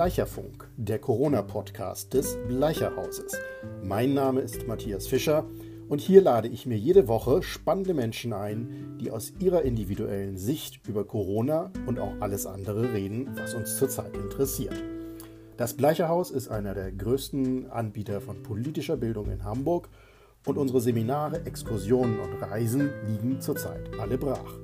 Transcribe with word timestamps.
Bleicherfunk, 0.00 0.66
der 0.78 0.98
Corona-Podcast 0.98 2.14
des 2.14 2.38
Bleicherhauses. 2.48 3.36
Mein 3.82 4.14
Name 4.14 4.40
ist 4.40 4.66
Matthias 4.66 5.06
Fischer 5.06 5.44
und 5.90 6.00
hier 6.00 6.22
lade 6.22 6.48
ich 6.48 6.64
mir 6.64 6.78
jede 6.78 7.06
Woche 7.06 7.42
spannende 7.42 7.92
Menschen 7.92 8.32
ein, 8.32 8.96
die 8.98 9.10
aus 9.10 9.34
ihrer 9.40 9.60
individuellen 9.60 10.38
Sicht 10.38 10.88
über 10.88 11.04
Corona 11.04 11.70
und 11.84 11.98
auch 11.98 12.14
alles 12.20 12.46
andere 12.46 12.94
reden, 12.94 13.28
was 13.36 13.52
uns 13.52 13.76
zurzeit 13.76 14.16
interessiert. 14.16 14.82
Das 15.58 15.74
Bleicherhaus 15.74 16.30
ist 16.30 16.48
einer 16.48 16.72
der 16.72 16.92
größten 16.92 17.70
Anbieter 17.70 18.22
von 18.22 18.42
politischer 18.42 18.96
Bildung 18.96 19.30
in 19.30 19.44
Hamburg 19.44 19.90
und 20.46 20.56
unsere 20.56 20.80
Seminare, 20.80 21.44
Exkursionen 21.44 22.20
und 22.20 22.40
Reisen 22.40 22.90
liegen 23.06 23.42
zurzeit 23.42 23.90
alle 24.00 24.16
brach. 24.16 24.54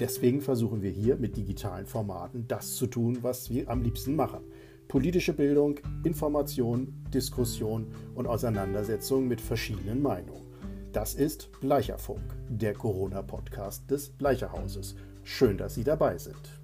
Deswegen 0.00 0.40
versuchen 0.40 0.82
wir 0.82 0.90
hier 0.90 1.14
mit 1.14 1.36
digitalen 1.36 1.86
Formaten 1.86 2.48
das 2.48 2.74
zu 2.74 2.88
tun, 2.88 3.18
was 3.20 3.50
wir 3.50 3.68
am 3.68 3.82
liebsten 3.82 4.16
machen. 4.16 4.40
Politische 4.90 5.32
Bildung, 5.34 5.78
Information, 6.02 7.04
Diskussion 7.14 7.94
und 8.16 8.26
Auseinandersetzung 8.26 9.28
mit 9.28 9.40
verschiedenen 9.40 10.02
Meinungen. 10.02 10.42
Das 10.90 11.14
ist 11.14 11.48
Bleicherfunk, 11.60 12.24
der 12.48 12.74
Corona-Podcast 12.74 13.88
des 13.88 14.10
Bleicherhauses. 14.10 14.96
Schön, 15.22 15.56
dass 15.58 15.76
Sie 15.76 15.84
dabei 15.84 16.18
sind. 16.18 16.58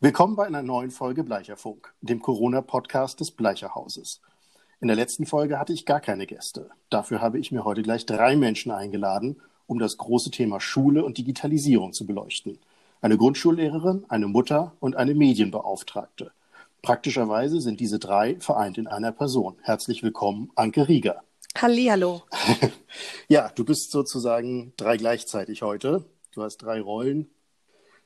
Willkommen 0.00 0.34
bei 0.34 0.46
einer 0.46 0.62
neuen 0.62 0.90
Folge 0.90 1.24
Bleicherfunk, 1.24 1.92
dem 2.00 2.22
Corona-Podcast 2.22 3.20
des 3.20 3.30
Bleicherhauses. 3.30 4.22
In 4.80 4.88
der 4.88 4.96
letzten 4.96 5.26
Folge 5.26 5.58
hatte 5.58 5.74
ich 5.74 5.84
gar 5.84 6.00
keine 6.00 6.24
Gäste. 6.24 6.70
Dafür 6.88 7.20
habe 7.20 7.38
ich 7.38 7.52
mir 7.52 7.64
heute 7.64 7.82
gleich 7.82 8.06
drei 8.06 8.36
Menschen 8.36 8.72
eingeladen, 8.72 9.42
um 9.68 9.78
das 9.78 9.98
große 9.98 10.32
Thema 10.32 10.60
Schule 10.60 11.04
und 11.04 11.18
Digitalisierung 11.18 11.92
zu 11.92 12.06
beleuchten. 12.06 12.58
Eine 13.00 13.16
Grundschullehrerin, 13.16 14.04
eine 14.08 14.26
Mutter 14.26 14.72
und 14.80 14.96
eine 14.96 15.14
Medienbeauftragte. 15.14 16.32
Praktischerweise 16.82 17.60
sind 17.60 17.78
diese 17.78 17.98
drei 17.98 18.40
vereint 18.40 18.78
in 18.78 18.88
einer 18.88 19.12
Person. 19.12 19.56
Herzlich 19.62 20.02
willkommen, 20.02 20.50
Anke 20.56 20.88
Rieger. 20.88 21.22
Hallihallo. 21.56 22.22
ja, 23.28 23.50
du 23.54 23.64
bist 23.64 23.92
sozusagen 23.92 24.72
drei 24.76 24.96
gleichzeitig 24.96 25.62
heute. 25.62 26.04
Du 26.32 26.42
hast 26.42 26.58
drei 26.58 26.80
Rollen. 26.80 27.28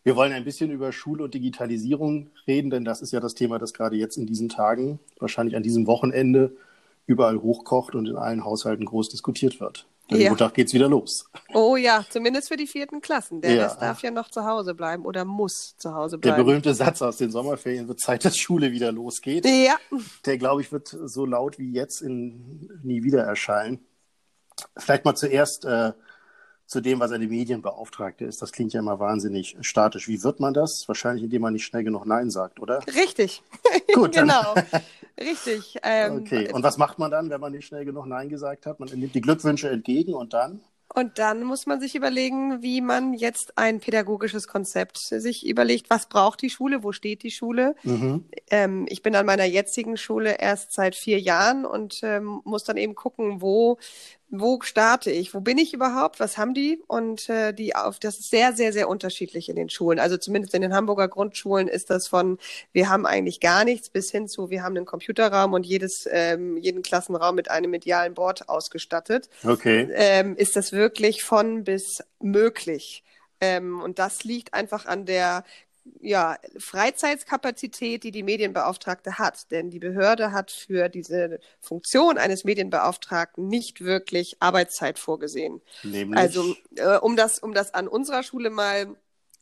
Wir 0.02 0.16
wollen 0.16 0.32
ein 0.32 0.44
bisschen 0.44 0.72
über 0.72 0.90
Schule 0.90 1.22
und 1.22 1.32
Digitalisierung 1.32 2.30
reden, 2.48 2.70
denn 2.70 2.84
das 2.84 3.02
ist 3.02 3.12
ja 3.12 3.20
das 3.20 3.34
Thema, 3.34 3.58
das 3.58 3.72
gerade 3.72 3.96
jetzt 3.96 4.16
in 4.16 4.26
diesen 4.26 4.48
Tagen, 4.48 4.98
wahrscheinlich 5.20 5.54
an 5.54 5.62
diesem 5.62 5.86
Wochenende, 5.86 6.56
überall 7.06 7.40
hochkocht 7.40 7.94
und 7.94 8.08
in 8.08 8.16
allen 8.16 8.44
Haushalten 8.44 8.84
groß 8.84 9.10
diskutiert 9.10 9.60
wird. 9.60 9.86
Ja. 10.10 10.30
Montag 10.30 10.54
geht's 10.54 10.74
wieder 10.74 10.88
los. 10.88 11.24
Oh 11.54 11.76
ja, 11.76 12.04
zumindest 12.08 12.48
für 12.48 12.56
die 12.56 12.66
vierten 12.66 13.00
Klassen. 13.00 13.40
Der 13.40 13.54
ja. 13.54 13.64
Rest 13.64 13.80
darf 13.80 14.02
ja 14.02 14.10
noch 14.10 14.30
zu 14.30 14.44
Hause 14.44 14.74
bleiben 14.74 15.06
oder 15.06 15.24
muss 15.24 15.74
zu 15.78 15.94
Hause 15.94 16.18
bleiben. 16.18 16.36
Der 16.36 16.44
berühmte 16.44 16.74
Satz 16.74 17.00
aus 17.00 17.16
den 17.16 17.30
Sommerferien 17.30 17.88
wird 17.88 18.00
Zeit, 18.00 18.24
dass 18.24 18.36
Schule 18.36 18.72
wieder 18.72 18.92
losgeht. 18.92 19.46
Ja. 19.46 19.76
Der, 20.26 20.38
glaube 20.38 20.60
ich, 20.60 20.72
wird 20.72 20.88
so 20.88 21.24
laut 21.24 21.58
wie 21.58 21.72
jetzt 21.72 22.02
in 22.02 22.68
nie 22.82 23.02
wieder 23.04 23.22
erscheinen. 23.22 23.86
Vielleicht 24.76 25.04
mal 25.04 25.14
zuerst 25.14 25.64
äh, 25.64 25.92
zu 26.72 26.80
dem, 26.80 27.00
was 27.00 27.12
eine 27.12 27.26
Medienbeauftragte 27.26 28.24
ist. 28.24 28.40
Das 28.40 28.50
klingt 28.50 28.72
ja 28.72 28.80
immer 28.80 28.98
wahnsinnig 28.98 29.56
statisch. 29.60 30.08
Wie 30.08 30.22
wird 30.22 30.40
man 30.40 30.54
das? 30.54 30.88
Wahrscheinlich, 30.88 31.22
indem 31.22 31.42
man 31.42 31.52
nicht 31.52 31.64
schnell 31.64 31.84
genug 31.84 32.06
Nein 32.06 32.30
sagt, 32.30 32.60
oder? 32.60 32.80
Richtig. 32.86 33.42
Gut. 33.94 34.12
genau. 34.12 34.54
Richtig. 35.20 35.78
Ähm, 35.82 36.22
okay. 36.22 36.50
Und 36.50 36.62
was 36.62 36.78
macht 36.78 36.98
man 36.98 37.10
dann, 37.10 37.28
wenn 37.28 37.40
man 37.40 37.52
nicht 37.52 37.66
schnell 37.66 37.84
genug 37.84 38.06
Nein 38.06 38.30
gesagt 38.30 38.64
hat? 38.64 38.80
Man 38.80 38.88
nimmt 38.88 39.14
die 39.14 39.20
Glückwünsche 39.20 39.68
entgegen 39.68 40.14
und 40.14 40.32
dann? 40.32 40.62
Und 40.94 41.18
dann 41.18 41.42
muss 41.44 41.66
man 41.66 41.80
sich 41.80 41.94
überlegen, 41.94 42.62
wie 42.62 42.82
man 42.82 43.14
jetzt 43.14 43.56
ein 43.56 43.80
pädagogisches 43.80 44.46
Konzept 44.46 44.98
sich 44.98 45.46
überlegt, 45.46 45.88
was 45.88 46.06
braucht 46.06 46.42
die 46.42 46.50
Schule, 46.50 46.82
wo 46.82 46.92
steht 46.92 47.22
die 47.22 47.30
Schule. 47.30 47.74
Mhm. 47.82 48.26
Ähm, 48.50 48.86
ich 48.88 49.02
bin 49.02 49.16
an 49.16 49.24
meiner 49.24 49.44
jetzigen 49.44 49.96
Schule 49.96 50.36
erst 50.38 50.72
seit 50.72 50.94
vier 50.94 51.18
Jahren 51.18 51.64
und 51.64 52.00
ähm, 52.02 52.42
muss 52.44 52.64
dann 52.64 52.76
eben 52.76 52.94
gucken, 52.94 53.40
wo 53.40 53.78
wo 54.34 54.58
starte 54.62 55.10
ich? 55.10 55.34
Wo 55.34 55.40
bin 55.40 55.58
ich 55.58 55.74
überhaupt? 55.74 56.18
Was 56.18 56.38
haben 56.38 56.54
die? 56.54 56.82
Und 56.86 57.28
äh, 57.28 57.52
die 57.52 57.76
auf 57.76 57.98
das 57.98 58.18
ist 58.18 58.30
sehr, 58.30 58.54
sehr, 58.54 58.72
sehr 58.72 58.88
unterschiedlich 58.88 59.50
in 59.50 59.56
den 59.56 59.68
Schulen. 59.68 59.98
Also 59.98 60.16
zumindest 60.16 60.54
in 60.54 60.62
den 60.62 60.74
Hamburger 60.74 61.06
Grundschulen 61.06 61.68
ist 61.68 61.90
das 61.90 62.08
von 62.08 62.38
wir 62.72 62.88
haben 62.88 63.04
eigentlich 63.04 63.40
gar 63.40 63.64
nichts 63.64 63.90
bis 63.90 64.10
hin 64.10 64.28
zu 64.28 64.48
wir 64.48 64.62
haben 64.62 64.74
einen 64.74 64.86
Computerraum 64.86 65.52
und 65.52 65.66
jedes 65.66 66.08
ähm, 66.10 66.56
jeden 66.56 66.82
Klassenraum 66.82 67.34
mit 67.34 67.50
einem 67.50 67.70
medialen 67.70 68.14
Board 68.14 68.48
ausgestattet. 68.48 69.28
Okay. 69.44 69.86
Ähm, 69.92 70.34
ist 70.34 70.56
das 70.56 70.72
wirklich 70.72 71.22
von 71.22 71.64
bis 71.64 72.02
möglich? 72.18 73.04
Ähm, 73.42 73.82
und 73.82 73.98
das 73.98 74.24
liegt 74.24 74.54
einfach 74.54 74.86
an 74.86 75.04
der 75.04 75.44
ja, 76.00 76.36
Freizeitkapazität, 76.58 78.04
die 78.04 78.10
die 78.10 78.22
Medienbeauftragte 78.22 79.18
hat. 79.18 79.50
Denn 79.50 79.70
die 79.70 79.78
Behörde 79.78 80.32
hat 80.32 80.50
für 80.50 80.88
diese 80.88 81.40
Funktion 81.60 82.18
eines 82.18 82.44
Medienbeauftragten 82.44 83.46
nicht 83.48 83.82
wirklich 83.82 84.36
Arbeitszeit 84.40 84.98
vorgesehen. 84.98 85.60
Nämlich? 85.82 86.18
Also, 86.18 86.56
äh, 86.76 86.98
um 86.98 87.16
das, 87.16 87.38
um 87.38 87.54
das 87.54 87.74
an 87.74 87.88
unserer 87.88 88.22
Schule 88.22 88.50
mal 88.50 88.96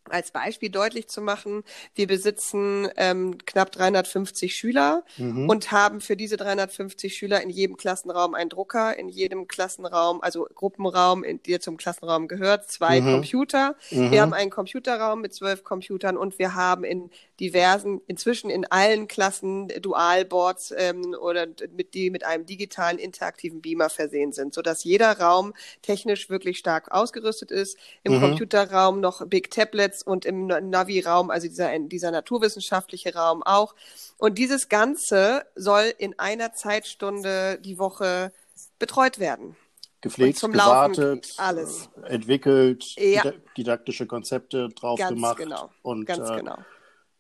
als 0.09 0.31
Beispiel 0.31 0.71
deutlich 0.71 1.09
zu 1.09 1.21
machen, 1.21 1.63
wir 1.95 2.07
besitzen 2.07 2.89
ähm, 2.97 3.39
knapp 3.45 3.73
350 3.73 4.55
Schüler 4.55 5.05
mhm. 5.17 5.49
und 5.49 5.73
haben 5.73 6.01
für 6.01 6.17
diese 6.17 6.37
350 6.37 7.17
Schüler 7.17 7.43
in 7.43 7.51
jedem 7.51 7.77
Klassenraum 7.77 8.35
einen 8.35 8.51
Drucker, 8.51 8.99
in 8.99 9.09
jedem 9.09 9.47
Klassenraum, 9.47 10.23
also 10.23 10.47
Gruppenraum, 10.55 11.25
in, 11.25 11.43
der 11.43 11.61
zum 11.61 11.77
Klassenraum 11.77 12.29
gehört, 12.29 12.71
zwei 12.71 13.01
mhm. 13.01 13.13
Computer. 13.13 13.77
Mhm. 13.91 14.11
Wir 14.11 14.23
haben 14.23 14.33
einen 14.33 14.51
Computerraum 14.51 15.21
mit 15.21 15.35
zwölf 15.35 15.65
Computern 15.65 16.17
und 16.17 16.39
wir 16.39 16.55
haben 16.55 16.85
in 16.85 17.11
diversen, 17.41 18.01
inzwischen 18.07 18.51
in 18.51 18.67
allen 18.67 19.09
Klassen 19.09 19.69
Dualboards 19.69 20.75
ähm, 20.77 21.17
oder 21.21 21.47
mit 21.75 21.95
die 21.95 22.11
mit 22.11 22.25
einem 22.25 22.47
digitalen 22.47 22.99
interaktiven 22.99 23.63
Beamer 23.63 23.89
versehen 23.89 24.33
sind, 24.33 24.55
sodass 24.55 24.85
jeder 24.85 25.19
Raum 25.19 25.55
technisch 25.83 26.29
wirklich 26.29 26.59
stark 26.59 26.93
ausgerüstet 26.93 27.51
ist. 27.51 27.79
Im 28.05 28.17
mhm. 28.17 28.21
Computerraum 28.21 29.01
noch 29.01 29.27
Big 29.27 29.51
Tablets 29.51 30.03
und 30.03 30.25
im 30.25 30.47
Navi-Raum, 30.47 31.31
also 31.31 31.49
dieser, 31.49 31.77
dieser 31.79 32.11
naturwissenschaftliche 32.11 33.15
Raum 33.15 33.43
auch. 33.43 33.75
Und 34.19 34.39
dieses 34.39 34.69
Ganze 34.69 35.47
soll 35.55 35.93
in 35.97 36.19
einer 36.19 36.53
Zeitstunde 36.53 37.59
die 37.65 37.79
Woche 37.79 38.33
betreut 38.79 39.19
werden 39.19 39.57
gepflegt, 40.01 40.39
zum 40.39 40.53
gewartet, 40.53 41.35
alles. 41.37 41.89
entwickelt, 42.05 42.95
ja. 42.97 43.33
didaktische 43.57 44.07
Konzepte 44.07 44.69
drauf 44.71 44.99
Ganz 44.99 45.15
gemacht. 45.15 45.39
Genau. 45.39 45.71
Und, 45.83 46.07
Ganz 46.07 46.31
äh, 46.31 46.37
genau. 46.37 46.59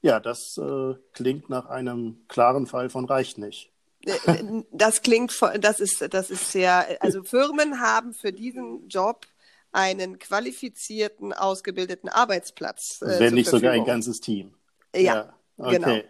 Ja, 0.02 0.20
das 0.20 0.58
äh, 0.58 0.94
klingt 1.12 1.50
nach 1.50 1.66
einem 1.66 2.24
klaren 2.28 2.66
Fall 2.66 2.88
von 2.88 3.04
reicht 3.04 3.38
nicht. 3.38 3.70
Äh, 4.04 4.12
äh, 4.26 4.64
das 4.72 5.02
klingt, 5.02 5.38
das 5.60 5.80
ist, 5.80 6.14
das 6.14 6.30
ist 6.30 6.52
sehr, 6.52 6.98
also 7.00 7.22
Firmen 7.22 7.80
haben 7.80 8.14
für 8.14 8.32
diesen 8.32 8.88
Job 8.88 9.26
einen 9.72 10.18
qualifizierten, 10.18 11.32
ausgebildeten 11.32 12.08
Arbeitsplatz. 12.08 13.02
Äh, 13.02 13.20
Wenn 13.20 13.34
nicht 13.34 13.48
Verfügung. 13.48 13.60
sogar 13.60 13.72
ein 13.72 13.84
ganzes 13.84 14.20
Team. 14.20 14.54
Ja, 14.94 15.00
ja. 15.00 15.34
Okay. 15.58 15.78
genau. 15.78 16.00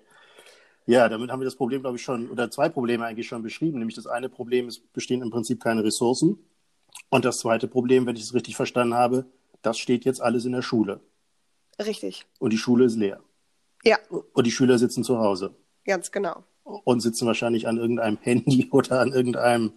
Ja, 0.86 1.08
damit 1.08 1.30
haben 1.30 1.40
wir 1.40 1.44
das 1.44 1.56
Problem, 1.56 1.82
glaube 1.82 1.96
ich, 1.98 2.02
schon, 2.02 2.30
oder 2.30 2.50
zwei 2.50 2.68
Probleme 2.68 3.04
eigentlich 3.04 3.28
schon 3.28 3.42
beschrieben. 3.42 3.78
Nämlich 3.78 3.96
das 3.96 4.06
eine 4.06 4.28
Problem 4.28 4.68
ist, 4.68 4.92
bestehen 4.92 5.22
im 5.22 5.30
Prinzip 5.30 5.62
keine 5.62 5.84
Ressourcen. 5.84 6.38
Und 7.10 7.24
das 7.24 7.38
zweite 7.38 7.68
Problem, 7.68 8.06
wenn 8.06 8.16
ich 8.16 8.22
es 8.22 8.34
richtig 8.34 8.56
verstanden 8.56 8.94
habe, 8.94 9.26
das 9.62 9.78
steht 9.78 10.04
jetzt 10.04 10.20
alles 10.20 10.44
in 10.44 10.52
der 10.52 10.62
Schule. 10.62 11.00
Richtig. 11.78 12.26
Und 12.38 12.52
die 12.52 12.58
Schule 12.58 12.86
ist 12.86 12.96
leer. 12.96 13.20
Ja. 13.84 13.98
Und 14.08 14.46
die 14.46 14.50
Schüler 14.50 14.78
sitzen 14.78 15.04
zu 15.04 15.18
Hause. 15.18 15.54
Ganz 15.84 16.12
genau. 16.12 16.44
Und 16.64 17.00
sitzen 17.00 17.26
wahrscheinlich 17.26 17.66
an 17.66 17.78
irgendeinem 17.78 18.18
Handy 18.20 18.68
oder 18.72 19.00
an 19.00 19.12
irgendeinem 19.12 19.72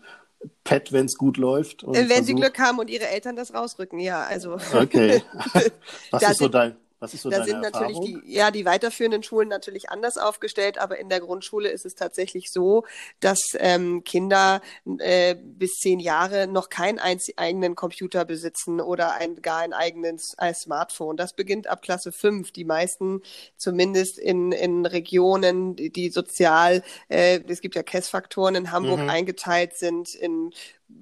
Pad, 0.64 0.92
wenn 0.92 1.06
es 1.06 1.18
gut 1.18 1.38
läuft. 1.38 1.84
wenn 1.88 2.08
versucht... 2.08 2.26
sie 2.26 2.36
Glück 2.36 2.60
haben 2.60 2.80
und 2.80 2.90
ihre 2.90 3.08
Eltern 3.08 3.36
das 3.36 3.54
rausrücken, 3.54 4.00
ja. 4.00 4.24
Also. 4.24 4.58
Okay. 4.74 5.22
Was 6.12 6.30
ist 6.30 6.38
so 6.38 6.50
dein, 6.50 6.76
was 7.04 7.14
ist 7.14 7.24
so 7.24 7.30
da 7.30 7.44
sind 7.44 7.62
natürlich 7.62 8.00
die, 8.00 8.22
ja, 8.26 8.50
die 8.50 8.66
weiterführenden 8.66 9.24
Schulen 9.24 9.50
natürlich 9.50 9.90
anders 9.90 10.18
aufgestellt, 10.18 10.78
aber 10.78 10.98
in 11.00 11.10
der 11.10 11.20
Grundschule 11.20 11.70
ist 11.70 11.86
es 11.86 11.96
tatsächlich 11.96 12.50
so, 12.50 12.86
dass 13.20 13.40
ähm, 13.56 14.04
Kinder 14.06 14.62
äh, 15.00 15.36
bis 15.36 15.74
zehn 15.74 16.00
Jahre 16.00 16.48
noch 16.48 16.70
keinen 16.70 17.00
eigenen 17.00 17.76
Computer 17.76 18.24
besitzen 18.24 18.80
oder 18.80 19.16
ein, 19.16 19.42
gar 19.42 19.60
ein 19.60 19.74
eigenes 19.74 20.34
ein 20.38 20.56
Smartphone. 20.56 21.18
Das 21.18 21.34
beginnt 21.34 21.68
ab 21.68 21.82
Klasse 21.82 22.14
fünf. 22.14 22.52
Die 22.52 22.64
meisten, 22.64 23.22
zumindest 23.58 24.18
in, 24.18 24.54
in 24.54 24.86
Regionen, 24.86 25.76
die, 25.76 25.92
die 25.92 26.10
sozial, 26.10 26.84
äh, 27.10 27.42
es 27.48 27.60
gibt 27.60 27.76
ja 27.76 27.84
KESS-Faktoren 27.84 28.56
in 28.56 28.72
Hamburg 28.72 29.02
mhm. 29.02 29.10
eingeteilt 29.10 29.78
sind 29.78 30.16
in 30.16 30.54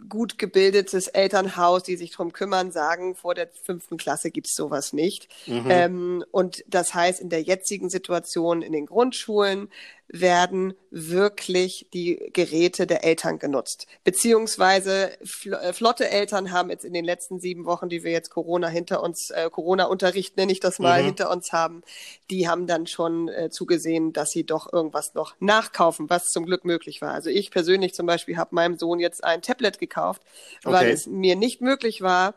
gut 0.10 0.38
gebildetes 0.38 1.08
Elternhaus, 1.08 1.84
die 1.84 1.96
sich 1.96 2.12
darum 2.12 2.34
kümmern, 2.34 2.72
sagen, 2.72 3.16
vor 3.16 3.34
der 3.34 3.48
fünften 3.48 3.98
Klasse 3.98 4.30
gibt's 4.30 4.56
sowas 4.56 4.94
nicht. 4.94 5.30
Mhm. 5.48 5.66
Ähm, 5.70 6.26
und 6.32 6.64
das 6.68 6.94
heißt, 6.94 7.22
in 7.22 7.30
der 7.30 7.42
jetzigen 7.42 7.90
Situation 7.90 8.62
in 8.62 8.74
den 8.74 8.86
Grundschulen 8.86 9.70
werden 10.14 10.74
wirklich 10.90 11.88
die 11.94 12.30
Geräte 12.34 12.86
der 12.86 13.04
Eltern 13.06 13.40
genutzt. 13.40 13.88
Beziehungsweise 14.04 15.12
äh, 15.46 15.74
flotte 15.74 16.10
Eltern 16.10 16.52
haben 16.52 16.70
jetzt 16.70 16.84
in 16.84 16.94
den 16.94 17.06
letzten 17.06 17.40
sieben 17.40 17.66
Wochen, 17.66 17.88
die 17.88 18.04
wir 18.04 18.12
jetzt 18.12 18.30
Corona 18.30 18.68
hinter 18.68 19.02
uns, 19.02 19.30
äh, 19.30 19.50
Corona-Unterricht 19.50 20.36
nenne 20.36 20.52
ich 20.52 20.60
das 20.60 20.80
mal, 20.80 21.02
mhm. 21.02 21.06
hinter 21.08 21.32
uns 21.32 21.54
haben, 21.54 21.82
die 22.30 22.50
haben 22.50 22.68
dann 22.68 22.88
schon 22.88 23.30
äh, 23.30 23.50
zugesehen, 23.50 24.12
dass 24.12 24.32
sie 24.32 24.46
doch 24.46 24.72
irgendwas 24.72 25.14
noch 25.14 25.36
nachkaufen, 25.40 26.10
was 26.10 26.26
zum 26.26 26.46
Glück 26.46 26.66
möglich 26.66 27.02
war. 27.02 27.14
Also 27.14 27.30
ich 27.30 27.50
persönlich 27.50 27.94
zum 27.94 28.06
Beispiel 28.06 28.38
habe 28.38 28.54
meinem 28.54 28.78
Sohn 28.78 29.00
jetzt 29.00 29.24
ein 29.24 29.42
Tablet 29.42 29.80
gekauft, 29.80 30.22
okay. 30.66 30.74
weil 30.74 30.90
es 30.90 31.08
mir 31.08 31.38
nicht 31.38 31.62
möglich 31.62 32.02
war, 32.02 32.36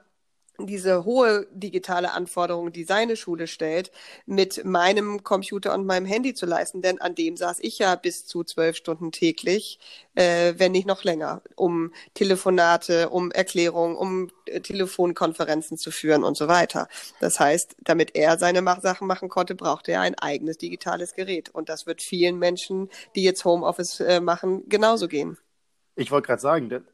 diese 0.58 1.04
hohe 1.04 1.46
digitale 1.50 2.12
Anforderung, 2.12 2.72
die 2.72 2.84
seine 2.84 3.16
Schule 3.16 3.46
stellt, 3.46 3.90
mit 4.26 4.64
meinem 4.64 5.24
Computer 5.24 5.74
und 5.74 5.86
meinem 5.86 6.06
Handy 6.06 6.34
zu 6.34 6.46
leisten. 6.46 6.80
Denn 6.80 7.00
an 7.00 7.14
dem 7.14 7.36
saß 7.36 7.58
ich 7.60 7.78
ja 7.78 7.94
bis 7.96 8.26
zu 8.26 8.44
zwölf 8.44 8.76
Stunden 8.76 9.10
täglich, 9.10 9.78
äh, 10.14 10.54
wenn 10.56 10.72
nicht 10.72 10.86
noch 10.86 11.02
länger, 11.02 11.42
um 11.56 11.92
Telefonate, 12.14 13.10
um 13.10 13.30
Erklärungen, 13.32 13.96
um 13.96 14.30
äh, 14.46 14.60
Telefonkonferenzen 14.60 15.76
zu 15.76 15.90
führen 15.90 16.22
und 16.22 16.36
so 16.36 16.46
weiter. 16.46 16.88
Das 17.20 17.40
heißt, 17.40 17.76
damit 17.80 18.14
er 18.14 18.38
seine 18.38 18.62
Mach 18.62 18.80
Sachen 18.80 19.08
machen 19.08 19.28
konnte, 19.28 19.54
brauchte 19.54 19.92
er 19.92 20.02
ein 20.02 20.14
eigenes 20.16 20.58
digitales 20.58 21.14
Gerät. 21.14 21.50
Und 21.50 21.68
das 21.68 21.86
wird 21.86 22.00
vielen 22.00 22.38
Menschen, 22.38 22.90
die 23.16 23.24
jetzt 23.24 23.44
Homeoffice 23.44 24.00
äh, 24.00 24.20
machen, 24.20 24.68
genauso 24.68 25.08
gehen. 25.08 25.36
Ich 25.96 26.10
wollte 26.10 26.26
gerade 26.26 26.42
sagen, 26.42 26.84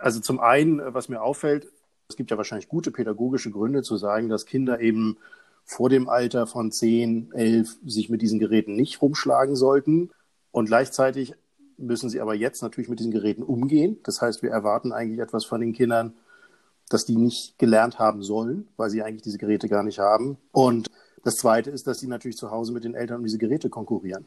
also 0.00 0.20
zum 0.20 0.40
einen, 0.40 0.80
was 0.94 1.08
mir 1.08 1.22
auffällt, 1.22 1.68
es 2.08 2.16
gibt 2.16 2.30
ja 2.30 2.36
wahrscheinlich 2.36 2.68
gute 2.68 2.90
pädagogische 2.90 3.50
Gründe 3.50 3.82
zu 3.82 3.96
sagen, 3.96 4.28
dass 4.28 4.46
Kinder 4.46 4.80
eben 4.80 5.16
vor 5.64 5.88
dem 5.88 6.08
Alter 6.08 6.46
von 6.46 6.70
10, 6.70 7.32
11 7.32 7.78
sich 7.86 8.10
mit 8.10 8.22
diesen 8.22 8.38
Geräten 8.38 8.74
nicht 8.74 9.00
rumschlagen 9.00 9.56
sollten. 9.56 10.10
Und 10.50 10.66
gleichzeitig 10.66 11.34
müssen 11.78 12.10
sie 12.10 12.20
aber 12.20 12.34
jetzt 12.34 12.62
natürlich 12.62 12.88
mit 12.88 12.98
diesen 12.98 13.12
Geräten 13.12 13.42
umgehen. 13.42 13.98
Das 14.02 14.20
heißt, 14.20 14.42
wir 14.42 14.50
erwarten 14.50 14.92
eigentlich 14.92 15.20
etwas 15.20 15.44
von 15.44 15.60
den 15.60 15.72
Kindern, 15.72 16.14
dass 16.88 17.06
die 17.06 17.16
nicht 17.16 17.58
gelernt 17.58 17.98
haben 17.98 18.22
sollen, 18.22 18.68
weil 18.76 18.90
sie 18.90 19.02
eigentlich 19.02 19.22
diese 19.22 19.38
Geräte 19.38 19.68
gar 19.68 19.82
nicht 19.82 19.98
haben. 19.98 20.36
Und 20.52 20.88
das 21.24 21.36
Zweite 21.36 21.70
ist, 21.70 21.86
dass 21.86 22.00
sie 22.00 22.08
natürlich 22.08 22.36
zu 22.36 22.50
Hause 22.50 22.72
mit 22.72 22.84
den 22.84 22.94
Eltern 22.94 23.18
um 23.18 23.24
diese 23.24 23.38
Geräte 23.38 23.70
konkurrieren. 23.70 24.26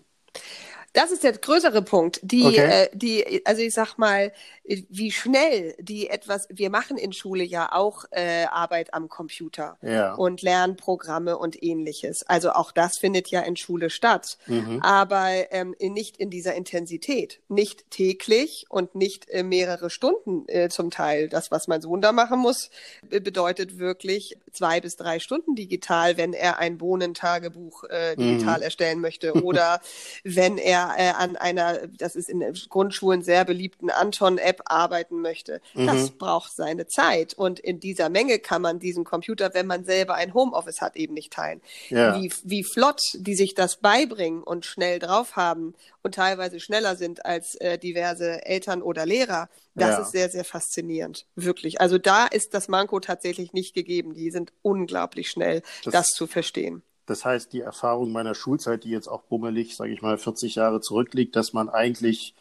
Das 0.96 1.12
ist 1.12 1.24
der 1.24 1.34
größere 1.34 1.82
Punkt. 1.82 2.22
Die, 2.24 2.46
okay. 2.46 2.86
äh, 2.86 2.90
die, 2.94 3.46
also 3.46 3.62
ich 3.62 3.74
sag 3.74 3.98
mal, 3.98 4.32
wie 4.64 5.12
schnell 5.12 5.76
die 5.78 6.10
etwas, 6.10 6.48
wir 6.50 6.70
machen 6.70 6.98
in 6.98 7.12
Schule 7.12 7.44
ja 7.44 7.74
auch 7.74 8.06
äh, 8.12 8.46
Arbeit 8.46 8.94
am 8.94 9.10
Computer 9.10 9.78
ja. 9.82 10.14
und 10.14 10.42
Lernprogramme 10.42 11.38
und 11.38 11.62
ähnliches. 11.62 12.24
Also 12.24 12.52
auch 12.52 12.72
das 12.72 12.98
findet 12.98 13.28
ja 13.28 13.42
in 13.42 13.58
Schule 13.58 13.90
statt, 13.90 14.38
mhm. 14.48 14.80
aber 14.82 15.52
ähm, 15.52 15.76
nicht 15.80 16.16
in 16.16 16.30
dieser 16.30 16.56
Intensität, 16.56 17.42
nicht 17.50 17.92
täglich 17.92 18.66
und 18.70 18.96
nicht 18.96 19.30
äh, 19.30 19.44
mehrere 19.44 19.90
Stunden 19.90 20.48
äh, 20.48 20.70
zum 20.70 20.92
Teil. 20.92 21.28
Das, 21.28 21.52
was 21.52 21.68
mein 21.68 21.82
Sohn 21.82 22.02
da 22.02 22.14
machen 22.14 22.40
muss, 22.40 22.70
bedeutet 23.10 23.80
wirklich 23.80 24.38
zwei 24.54 24.80
bis 24.80 24.96
drei 24.96 25.20
Stunden 25.20 25.56
digital, 25.56 26.16
wenn 26.16 26.32
er 26.32 26.58
ein 26.58 26.80
Wohnentagebuch 26.80 27.84
äh, 27.84 28.16
digital 28.16 28.58
mhm. 28.58 28.64
erstellen 28.64 29.02
möchte 29.02 29.34
oder 29.44 29.82
wenn 30.24 30.58
er 30.58 30.85
äh, 30.98 31.10
an 31.10 31.36
einer, 31.36 31.88
das 31.88 32.16
ist 32.16 32.30
in 32.30 32.44
Grundschulen 32.70 33.22
sehr 33.22 33.46
beliebten 33.46 33.90
Anton-App 33.90 34.62
arbeiten 34.66 35.22
möchte. 35.22 35.62
Mhm. 35.74 35.88
Das 35.88 36.12
braucht 36.12 36.56
seine 36.56 36.88
Zeit. 36.88 37.34
Und 37.34 37.60
in 37.60 37.80
dieser 37.80 38.10
Menge 38.10 38.40
kann 38.40 38.62
man 38.62 38.80
diesen 38.80 39.04
Computer, 39.04 39.54
wenn 39.54 39.68
man 39.68 39.86
selber 39.86 40.16
ein 40.16 40.34
Homeoffice 40.34 40.82
hat, 40.82 40.96
eben 40.96 41.14
nicht 41.14 41.34
teilen. 41.34 41.62
Ja. 41.90 42.16
Wie, 42.20 42.32
wie 42.44 42.64
flott 42.64 43.02
die 43.14 43.36
sich 43.36 43.56
das 43.56 43.78
beibringen 43.78 44.44
und 44.44 44.66
schnell 44.66 45.00
drauf 45.00 45.36
haben 45.36 45.74
und 46.04 46.16
teilweise 46.16 46.60
schneller 46.60 46.96
sind 46.96 47.26
als 47.26 47.56
äh, 47.56 47.78
diverse 47.78 48.46
Eltern 48.46 48.82
oder 48.82 49.06
Lehrer, 49.06 49.50
das 49.76 49.90
ja. 49.90 49.98
ist 50.00 50.12
sehr, 50.12 50.30
sehr 50.30 50.46
faszinierend. 50.46 51.26
Wirklich. 51.36 51.82
Also 51.82 51.98
da 51.98 52.26
ist 52.28 52.54
das 52.54 52.68
Manko 52.68 53.00
tatsächlich 53.00 53.54
nicht 53.54 53.74
gegeben. 53.74 54.14
Die 54.14 54.32
sind 54.32 54.54
unglaublich 54.62 55.30
schnell, 55.30 55.62
das, 55.84 55.94
das 55.94 56.08
zu 56.08 56.28
verstehen. 56.28 56.84
Das 57.06 57.24
heißt, 57.24 57.54
die 57.54 57.62
Erfahrung 57.62 58.12
meiner 58.12 58.36
Schulzeit, 58.36 58.84
die 58.84 58.90
jetzt 58.90 59.08
auch 59.08 59.24
bummelig, 59.24 59.76
sage 59.76 59.94
ich 59.94 60.02
mal, 60.02 60.18
40 60.18 60.56
Jahre 60.56 60.82
zurückliegt, 60.82 61.36
dass 61.36 61.54
man 61.54 61.70
eigentlich 61.70 62.36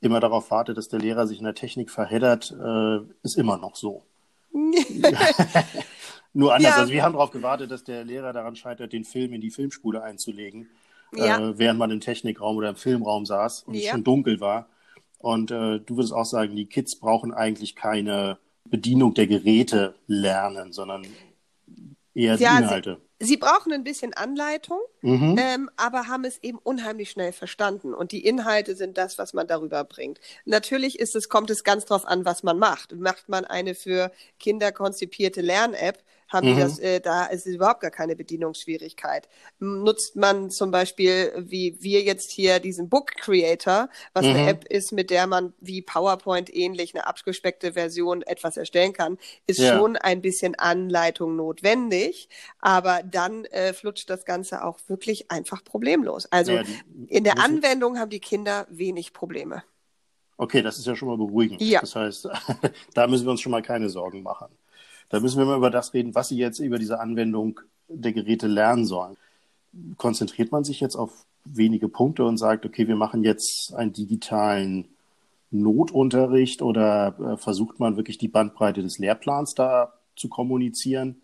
immer 0.00 0.20
darauf 0.20 0.50
wartet, 0.50 0.78
dass 0.78 0.88
der 0.88 1.00
Lehrer 1.00 1.26
sich 1.26 1.38
in 1.38 1.44
der 1.44 1.54
Technik 1.54 1.90
verheddert, 1.90 2.52
äh, 2.52 2.98
ist 3.22 3.36
immer 3.36 3.58
noch 3.58 3.76
so. 3.76 4.04
Nur 6.32 6.54
anders. 6.54 6.70
Ja. 6.72 6.80
Also 6.80 6.92
wir 6.92 7.02
haben 7.02 7.12
darauf 7.12 7.30
gewartet, 7.30 7.70
dass 7.70 7.84
der 7.84 8.04
Lehrer 8.04 8.32
daran 8.32 8.56
scheitert, 8.56 8.92
den 8.92 9.04
Film 9.04 9.32
in 9.32 9.40
die 9.40 9.50
Filmspule 9.50 10.02
einzulegen, 10.02 10.68
ja. 11.14 11.38
äh, 11.38 11.58
während 11.58 11.78
man 11.78 11.90
im 11.90 12.00
Technikraum 12.00 12.56
oder 12.56 12.70
im 12.70 12.76
Filmraum 12.76 13.26
saß 13.26 13.64
und 13.64 13.74
ja. 13.74 13.80
es 13.80 13.86
schon 13.88 14.04
dunkel 14.04 14.40
war. 14.40 14.68
Und 15.18 15.50
äh, 15.50 15.80
du 15.80 15.96
würdest 15.96 16.12
auch 16.12 16.24
sagen, 16.24 16.54
die 16.54 16.66
Kids 16.66 16.96
brauchen 16.96 17.34
eigentlich 17.34 17.74
keine 17.74 18.38
Bedienung 18.64 19.14
der 19.14 19.26
Geräte 19.26 19.94
lernen, 20.06 20.72
sondern 20.72 21.06
eher 22.14 22.36
die 22.36 22.44
Inhalte. 22.44 22.98
Sie 23.00 23.07
brauchen 23.38 23.72
ein 23.72 23.82
bisschen 23.82 24.14
Anleitung, 24.14 24.78
mhm. 25.00 25.36
ähm, 25.38 25.70
aber 25.76 26.06
haben 26.06 26.24
es 26.24 26.38
eben 26.42 26.58
unheimlich 26.58 27.10
schnell 27.10 27.32
verstanden. 27.32 27.92
Und 27.92 28.12
die 28.12 28.24
Inhalte 28.24 28.76
sind 28.76 28.96
das, 28.96 29.18
was 29.18 29.34
man 29.34 29.46
darüber 29.46 29.82
bringt. 29.84 30.20
Natürlich 30.44 31.00
ist 31.00 31.16
es, 31.16 31.28
kommt 31.28 31.50
es 31.50 31.64
ganz 31.64 31.84
drauf 31.84 32.06
an, 32.06 32.24
was 32.24 32.44
man 32.44 32.58
macht. 32.58 32.94
Macht 32.94 33.28
man 33.28 33.44
eine 33.44 33.74
für 33.74 34.12
Kinder 34.38 34.70
konzipierte 34.70 35.40
Lern-App, 35.40 36.02
haben 36.28 36.48
mhm. 36.48 36.54
die 36.54 36.60
das, 36.60 36.78
äh, 36.78 37.00
da 37.00 37.26
ist 37.26 37.46
überhaupt 37.46 37.80
gar 37.80 37.90
keine 37.90 38.16
Bedienungsschwierigkeit. 38.16 39.28
Nutzt 39.58 40.16
man 40.16 40.50
zum 40.50 40.70
Beispiel, 40.70 41.32
wie 41.36 41.76
wir 41.80 42.02
jetzt 42.02 42.30
hier 42.30 42.60
diesen 42.60 42.88
Book 42.88 43.12
Creator, 43.16 43.88
was 44.12 44.24
mhm. 44.24 44.30
eine 44.30 44.48
App 44.48 44.64
ist, 44.64 44.92
mit 44.92 45.10
der 45.10 45.26
man 45.26 45.52
wie 45.60 45.82
PowerPoint 45.82 46.54
ähnlich 46.54 46.94
eine 46.94 47.06
abgespeckte 47.06 47.72
Version 47.72 48.22
etwas 48.22 48.56
erstellen 48.56 48.92
kann, 48.92 49.18
ist 49.46 49.60
ja. 49.60 49.76
schon 49.76 49.96
ein 49.96 50.20
bisschen 50.20 50.54
Anleitung 50.54 51.36
notwendig, 51.36 52.28
aber 52.60 53.02
dann 53.02 53.44
äh, 53.46 53.72
flutscht 53.72 54.10
das 54.10 54.24
Ganze 54.24 54.64
auch 54.64 54.78
wirklich 54.88 55.30
einfach 55.30 55.64
problemlos. 55.64 56.26
Also 56.26 56.52
ja, 56.52 56.62
in 57.08 57.24
der 57.24 57.38
Anwendung 57.38 57.98
haben 57.98 58.10
die 58.10 58.20
Kinder 58.20 58.66
wenig 58.70 59.12
Probleme. 59.12 59.62
Okay, 60.36 60.62
das 60.62 60.78
ist 60.78 60.86
ja 60.86 60.94
schon 60.94 61.08
mal 61.08 61.16
beruhigend. 61.16 61.60
Ja. 61.60 61.80
Das 61.80 61.96
heißt, 61.96 62.28
da 62.94 63.06
müssen 63.08 63.26
wir 63.26 63.32
uns 63.32 63.40
schon 63.40 63.50
mal 63.50 63.62
keine 63.62 63.88
Sorgen 63.90 64.22
machen. 64.22 64.48
Da 65.08 65.20
müssen 65.20 65.38
wir 65.38 65.46
mal 65.46 65.56
über 65.56 65.70
das 65.70 65.94
reden, 65.94 66.14
was 66.14 66.28
Sie 66.28 66.36
jetzt 66.36 66.58
über 66.58 66.78
diese 66.78 67.00
Anwendung 67.00 67.60
der 67.88 68.12
Geräte 68.12 68.46
lernen 68.46 68.84
sollen. 68.84 69.16
Konzentriert 69.96 70.52
man 70.52 70.64
sich 70.64 70.80
jetzt 70.80 70.96
auf 70.96 71.24
wenige 71.44 71.88
Punkte 71.88 72.24
und 72.24 72.36
sagt, 72.36 72.66
okay, 72.66 72.88
wir 72.88 72.96
machen 72.96 73.24
jetzt 73.24 73.74
einen 73.74 73.92
digitalen 73.92 74.88
Notunterricht 75.50 76.60
oder 76.60 77.14
äh, 77.18 77.36
versucht 77.38 77.80
man 77.80 77.96
wirklich 77.96 78.18
die 78.18 78.28
Bandbreite 78.28 78.82
des 78.82 78.98
Lehrplans 78.98 79.54
da 79.54 79.94
zu 80.14 80.28
kommunizieren? 80.28 81.22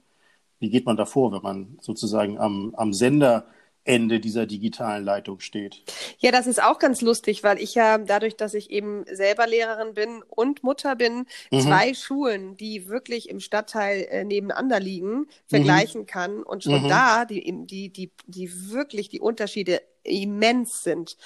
Wie 0.61 0.71
geht 0.71 0.87
man 0.87 0.97
da 0.97 1.05
vor, 1.05 1.33
wenn 1.33 1.43
man 1.43 1.79
sozusagen 1.81 2.39
am, 2.39 2.75
am 2.77 2.95
Sender 2.95 3.47
Ende 3.85 4.19
dieser 4.19 4.47
digitalen 4.47 5.05
Leitung 5.05 5.41
steht. 5.41 5.83
Ja, 6.19 6.31
das 6.31 6.47
ist 6.47 6.63
auch 6.63 6.79
ganz 6.79 7.03
lustig, 7.03 7.43
weil 7.43 7.61
ich 7.61 7.75
ja 7.75 7.99
dadurch, 7.99 8.37
dass 8.37 8.55
ich 8.55 8.71
eben 8.71 9.05
selber 9.11 9.47
Lehrerin 9.47 9.95
bin 9.95 10.23
und 10.23 10.63
Mutter 10.63 10.97
bin, 10.97 11.27
mhm. 11.51 11.61
zwei 11.61 11.93
Schulen, 11.95 12.57
die 12.57 12.89
wirklich 12.89 13.29
im 13.29 13.41
Stadtteil 13.41 14.07
äh, 14.11 14.25
nebeneinander 14.25 14.81
liegen, 14.81 15.27
vergleichen 15.47 16.03
mhm. 16.03 16.07
kann 16.07 16.43
und 16.43 16.65
schon 16.65 16.85
mhm. 16.85 16.89
da 16.89 17.25
die, 17.27 17.45
die, 17.67 17.91
die, 17.91 18.11
die 18.27 18.71
wirklich 18.71 19.11
die 19.11 19.21
Unterschiede 19.21 19.83
immens 20.05 20.83
sind. 20.83 21.17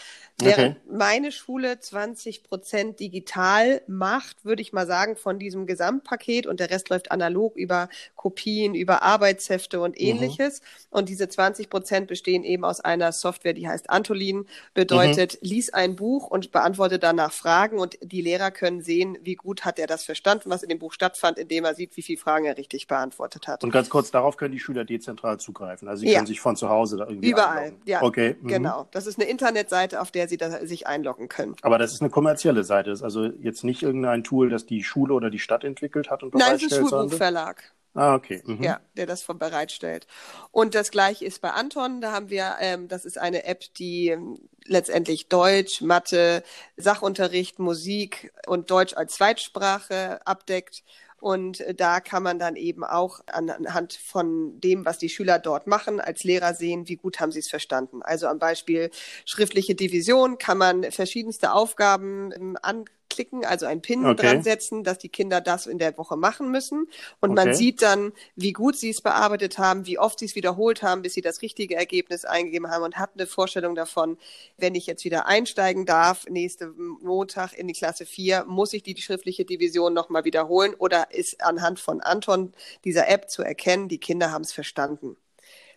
Während 0.41 0.77
okay. 0.77 0.97
meine 0.97 1.33
Schule 1.33 1.81
20 1.81 2.45
Prozent 2.45 3.01
digital 3.01 3.83
macht, 3.89 4.45
würde 4.45 4.63
ich 4.63 4.73
mal 4.73 4.87
sagen, 4.87 5.17
von 5.17 5.39
diesem 5.39 5.67
Gesamtpaket 5.67 6.47
und 6.47 6.61
der 6.61 6.71
Rest 6.71 6.89
läuft 6.89 7.11
analog 7.11 7.57
über 7.57 7.89
Kopien, 8.19 8.75
über 8.75 9.03
Arbeitshefte 9.03 9.81
und 9.81 9.93
mhm. 9.93 10.07
ähnliches. 10.07 10.61
Mhm. 10.61 10.99
Und 10.99 11.09
diese 11.09 11.29
20 11.29 11.71
Prozent 11.71 12.09
bestehen 12.09 12.45
eben 12.45 12.65
aus 12.65 12.81
einer 12.81 13.13
Software, 13.13 13.55
die 13.55 13.67
heißt 13.67 13.89
Antolin, 13.89 14.45
bedeutet, 14.75 15.39
mhm. 15.41 15.49
lies 15.49 15.73
ein 15.73 15.97
Buch 15.97 16.27
und 16.27 16.53
beantworte 16.53 16.99
danach 16.99 17.33
Fragen 17.33 17.79
und 17.79 17.97
die 18.03 18.21
Lehrer 18.21 18.51
können 18.51 18.83
sehen, 18.83 19.17
wie 19.23 19.37
gut 19.37 19.65
hat 19.65 19.79
er 19.79 19.87
das 19.87 20.05
verstanden, 20.05 20.51
was 20.51 20.63
in 20.63 20.69
dem 20.69 20.79
Buch 20.79 20.93
stattfand, 20.93 21.39
indem 21.39 21.65
er 21.65 21.75
sieht, 21.75 21.97
wie 21.97 22.03
viele 22.03 22.19
Fragen 22.19 22.45
er 22.45 22.59
richtig 22.59 22.89
beantwortet 22.89 23.47
hat. 23.47 23.63
Und 23.65 23.71
ganz 23.71 23.89
kurz, 23.89 24.11
darauf 24.11 24.37
können 24.37 24.53
die 24.53 24.61
Schüler 24.61 24.85
dezentral 24.85 25.39
zugreifen. 25.39 25.89
Also 25.89 26.01
sie 26.01 26.09
ja. 26.09 26.17
können 26.17 26.27
sich 26.27 26.41
von 26.41 26.57
zu 26.57 26.69
Hause 26.69 26.97
da 26.97 27.07
irgendwie 27.07 27.31
Überall, 27.31 27.59
einloggen. 27.59 27.83
ja. 27.87 28.03
Okay. 28.03 28.37
Mhm. 28.41 28.49
Genau. 28.49 28.89
Das 28.91 29.07
ist 29.07 29.19
eine 29.19 29.31
Internetseite, 29.31 30.01
auf 30.01 30.11
der 30.11 30.29
Sie 30.29 30.39
sich 30.63 30.87
einloggen 30.89 31.29
können. 31.29 31.55
Aber 31.63 31.79
das 31.79 31.93
ist 31.93 32.01
eine 32.01 32.11
kommerzielle 32.11 32.65
Seite, 32.65 32.91
das 32.91 32.99
ist 32.99 33.05
also 33.05 33.27
jetzt 33.27 33.63
nicht 33.63 33.83
irgendein 33.83 34.25
Tool, 34.25 34.51
das 34.51 34.67
die 34.67 34.83
Schule 34.83 35.15
oder 35.15 35.31
die 35.31 35.39
Stadt 35.39 35.63
entwickelt 35.63 36.11
hat 36.11 36.25
und 36.25 36.33
bereitstellt. 36.33 36.61
Nein, 36.61 36.81
es 36.81 36.85
ist 36.85 36.91
Schulbuchverlag. 36.91 37.73
Ah, 37.95 38.15
okay. 38.15 38.43
Mhm. 38.45 38.63
Ja, 38.63 38.81
der 38.97 39.07
das 39.07 39.23
von 39.23 39.39
bereitstellt. 39.39 40.07
Und 40.53 40.75
das 40.75 40.91
gleiche 40.91 41.25
ist 41.25 41.41
bei 41.41 41.51
Anton. 41.51 42.01
Da 42.01 42.13
haben 42.13 42.31
wir, 42.31 42.57
ähm, 42.61 42.89
das 42.89 43.05
ist 43.05 43.19
eine 43.19 43.45
App, 43.45 43.65
die 43.75 44.09
ähm, 44.09 44.39
letztendlich 44.65 45.29
Deutsch, 45.29 45.81
Mathe, 45.81 46.43
Sachunterricht, 46.77 47.59
Musik 47.59 48.33
und 48.47 48.71
Deutsch 48.71 48.95
als 48.95 49.15
Zweitsprache 49.15 50.25
abdeckt. 50.27 50.85
Und 51.21 51.61
äh, 51.61 51.75
da 51.75 52.01
kann 52.01 52.23
man 52.23 52.39
dann 52.39 52.57
eben 52.57 52.85
auch 52.85 53.21
anhand 53.27 53.95
von 53.95 54.61
dem, 54.61 54.85
was 54.85 54.99
die 54.99 55.09
Schüler 55.09 55.39
dort 55.39 55.67
machen, 55.67 56.01
als 56.01 56.25
Lehrer 56.25 56.55
sehen, 56.55 56.89
wie 56.89 56.97
gut 56.97 57.19
haben 57.21 57.33
sie 57.33 57.41
es 57.41 57.49
verstanden. 57.49 58.03
Also 58.03 58.29
am 58.29 58.39
Beispiel 58.39 58.91
schriftliche 59.25 59.75
Division 59.75 60.39
kann 60.39 60.59
man 60.59 60.85
verschiedenste 60.93 61.53
Aufgaben 61.53 62.33
ähm, 62.33 62.57
an 62.63 62.85
klicken, 63.19 63.45
also 63.45 63.67
ein 63.67 63.83
Pin 63.83 64.07
okay. 64.07 64.23
dran 64.23 64.43
setzen, 64.45 64.85
dass 64.85 64.99
die 64.99 65.09
Kinder 65.09 65.41
das 65.41 65.67
in 65.67 65.79
der 65.79 65.99
Woche 65.99 66.17
machen 66.17 66.53
müssen. 66.53 66.87
Und 67.21 67.33
okay. 67.33 67.47
man 67.47 67.55
sieht 67.55 67.83
dann, 67.83 68.13
wie 68.37 68.53
gut 68.53 68.77
sie 68.77 68.91
es 68.91 69.01
bearbeitet 69.01 69.59
haben, 69.59 69.87
wie 69.87 69.99
oft 69.99 70.21
sie 70.21 70.27
es 70.27 70.37
wiederholt 70.37 70.85
haben, 70.85 71.03
bis 71.03 71.15
sie 71.15 71.21
das 71.21 71.43
richtige 71.43 71.75
Ergebnis 71.75 72.25
eingegeben 72.25 72.71
haben 72.71 72.85
und 72.85 72.97
hat 72.97 73.11
eine 73.15 73.27
Vorstellung 73.27 73.75
davon, 73.75 74.19
wenn 74.57 74.77
ich 74.77 74.87
jetzt 74.87 75.05
wieder 75.05 75.27
einsteigen 75.27 75.85
darf, 75.85 76.27
nächste 76.29 76.69
Montag 76.69 77.55
in 77.55 77.67
die 77.67 77.75
Klasse 77.75 78.07
4, 78.07 78.45
muss 78.45 78.73
ich 78.73 78.85
die 78.85 78.97
schriftliche 78.97 79.45
Division 79.45 79.93
nochmal 79.93 80.25
wiederholen 80.25 80.75
oder 80.75 81.11
ist 81.11 81.43
anhand 81.43 81.81
von 81.81 82.01
Anton 82.01 82.53
dieser 82.85 83.09
App 83.09 83.29
zu 83.29 83.43
erkennen, 83.43 83.89
die 83.89 83.99
Kinder 83.99 84.31
haben 84.31 84.43
es 84.43 84.53
verstanden. 84.53 85.17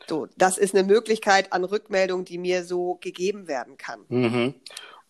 So, 0.07 0.27
das 0.37 0.59
ist 0.59 0.75
eine 0.75 0.83
Möglichkeit 0.83 1.53
an 1.53 1.63
Rückmeldung, 1.63 2.23
die 2.23 2.37
mir 2.37 2.65
so 2.65 2.99
gegeben 3.01 3.47
werden 3.47 3.77
kann. 3.77 4.01
Mhm. 4.09 4.53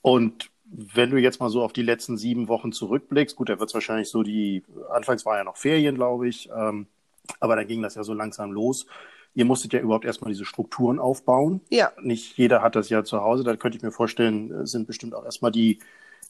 Und 0.01 0.50
wenn 0.73 1.09
du 1.09 1.17
jetzt 1.17 1.39
mal 1.39 1.49
so 1.49 1.61
auf 1.63 1.73
die 1.73 1.81
letzten 1.81 2.17
sieben 2.17 2.47
Wochen 2.47 2.71
zurückblickst, 2.71 3.35
gut, 3.35 3.49
da 3.49 3.59
wird 3.59 3.69
es 3.69 3.73
wahrscheinlich 3.73 4.09
so 4.09 4.23
die, 4.23 4.63
anfangs 4.89 5.25
war 5.25 5.37
ja 5.37 5.43
noch 5.43 5.57
Ferien, 5.57 5.95
glaube 5.95 6.29
ich, 6.29 6.49
ähm, 6.55 6.87
aber 7.39 7.55
dann 7.55 7.67
ging 7.67 7.81
das 7.81 7.95
ja 7.95 8.03
so 8.03 8.13
langsam 8.13 8.51
los. 8.51 8.85
Ihr 9.33 9.45
musstet 9.45 9.73
ja 9.73 9.79
überhaupt 9.79 10.05
erstmal 10.05 10.31
diese 10.31 10.45
Strukturen 10.45 10.99
aufbauen. 10.99 11.61
Ja. 11.69 11.91
Nicht 12.01 12.37
jeder 12.37 12.61
hat 12.61 12.75
das 12.75 12.89
ja 12.89 13.03
zu 13.03 13.21
Hause. 13.21 13.43
Da 13.43 13.55
könnte 13.55 13.77
ich 13.77 13.83
mir 13.83 13.91
vorstellen, 13.91 14.65
sind 14.65 14.87
bestimmt 14.87 15.13
auch 15.13 15.23
erstmal 15.23 15.51
die 15.51 15.79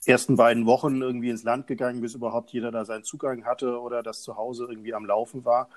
ersten 0.05 0.35
beiden 0.35 0.65
Wochen 0.65 1.01
irgendwie 1.01 1.29
ins 1.29 1.43
Land 1.43 1.67
gegangen, 1.67 2.01
bis 2.01 2.15
überhaupt 2.15 2.51
jeder 2.51 2.71
da 2.71 2.85
seinen 2.85 3.03
Zugang 3.03 3.45
hatte 3.45 3.79
oder 3.79 4.03
das 4.03 4.21
zu 4.21 4.37
Hause 4.37 4.67
irgendwie 4.69 4.93
am 4.93 5.05
Laufen 5.05 5.45
war. 5.45 5.69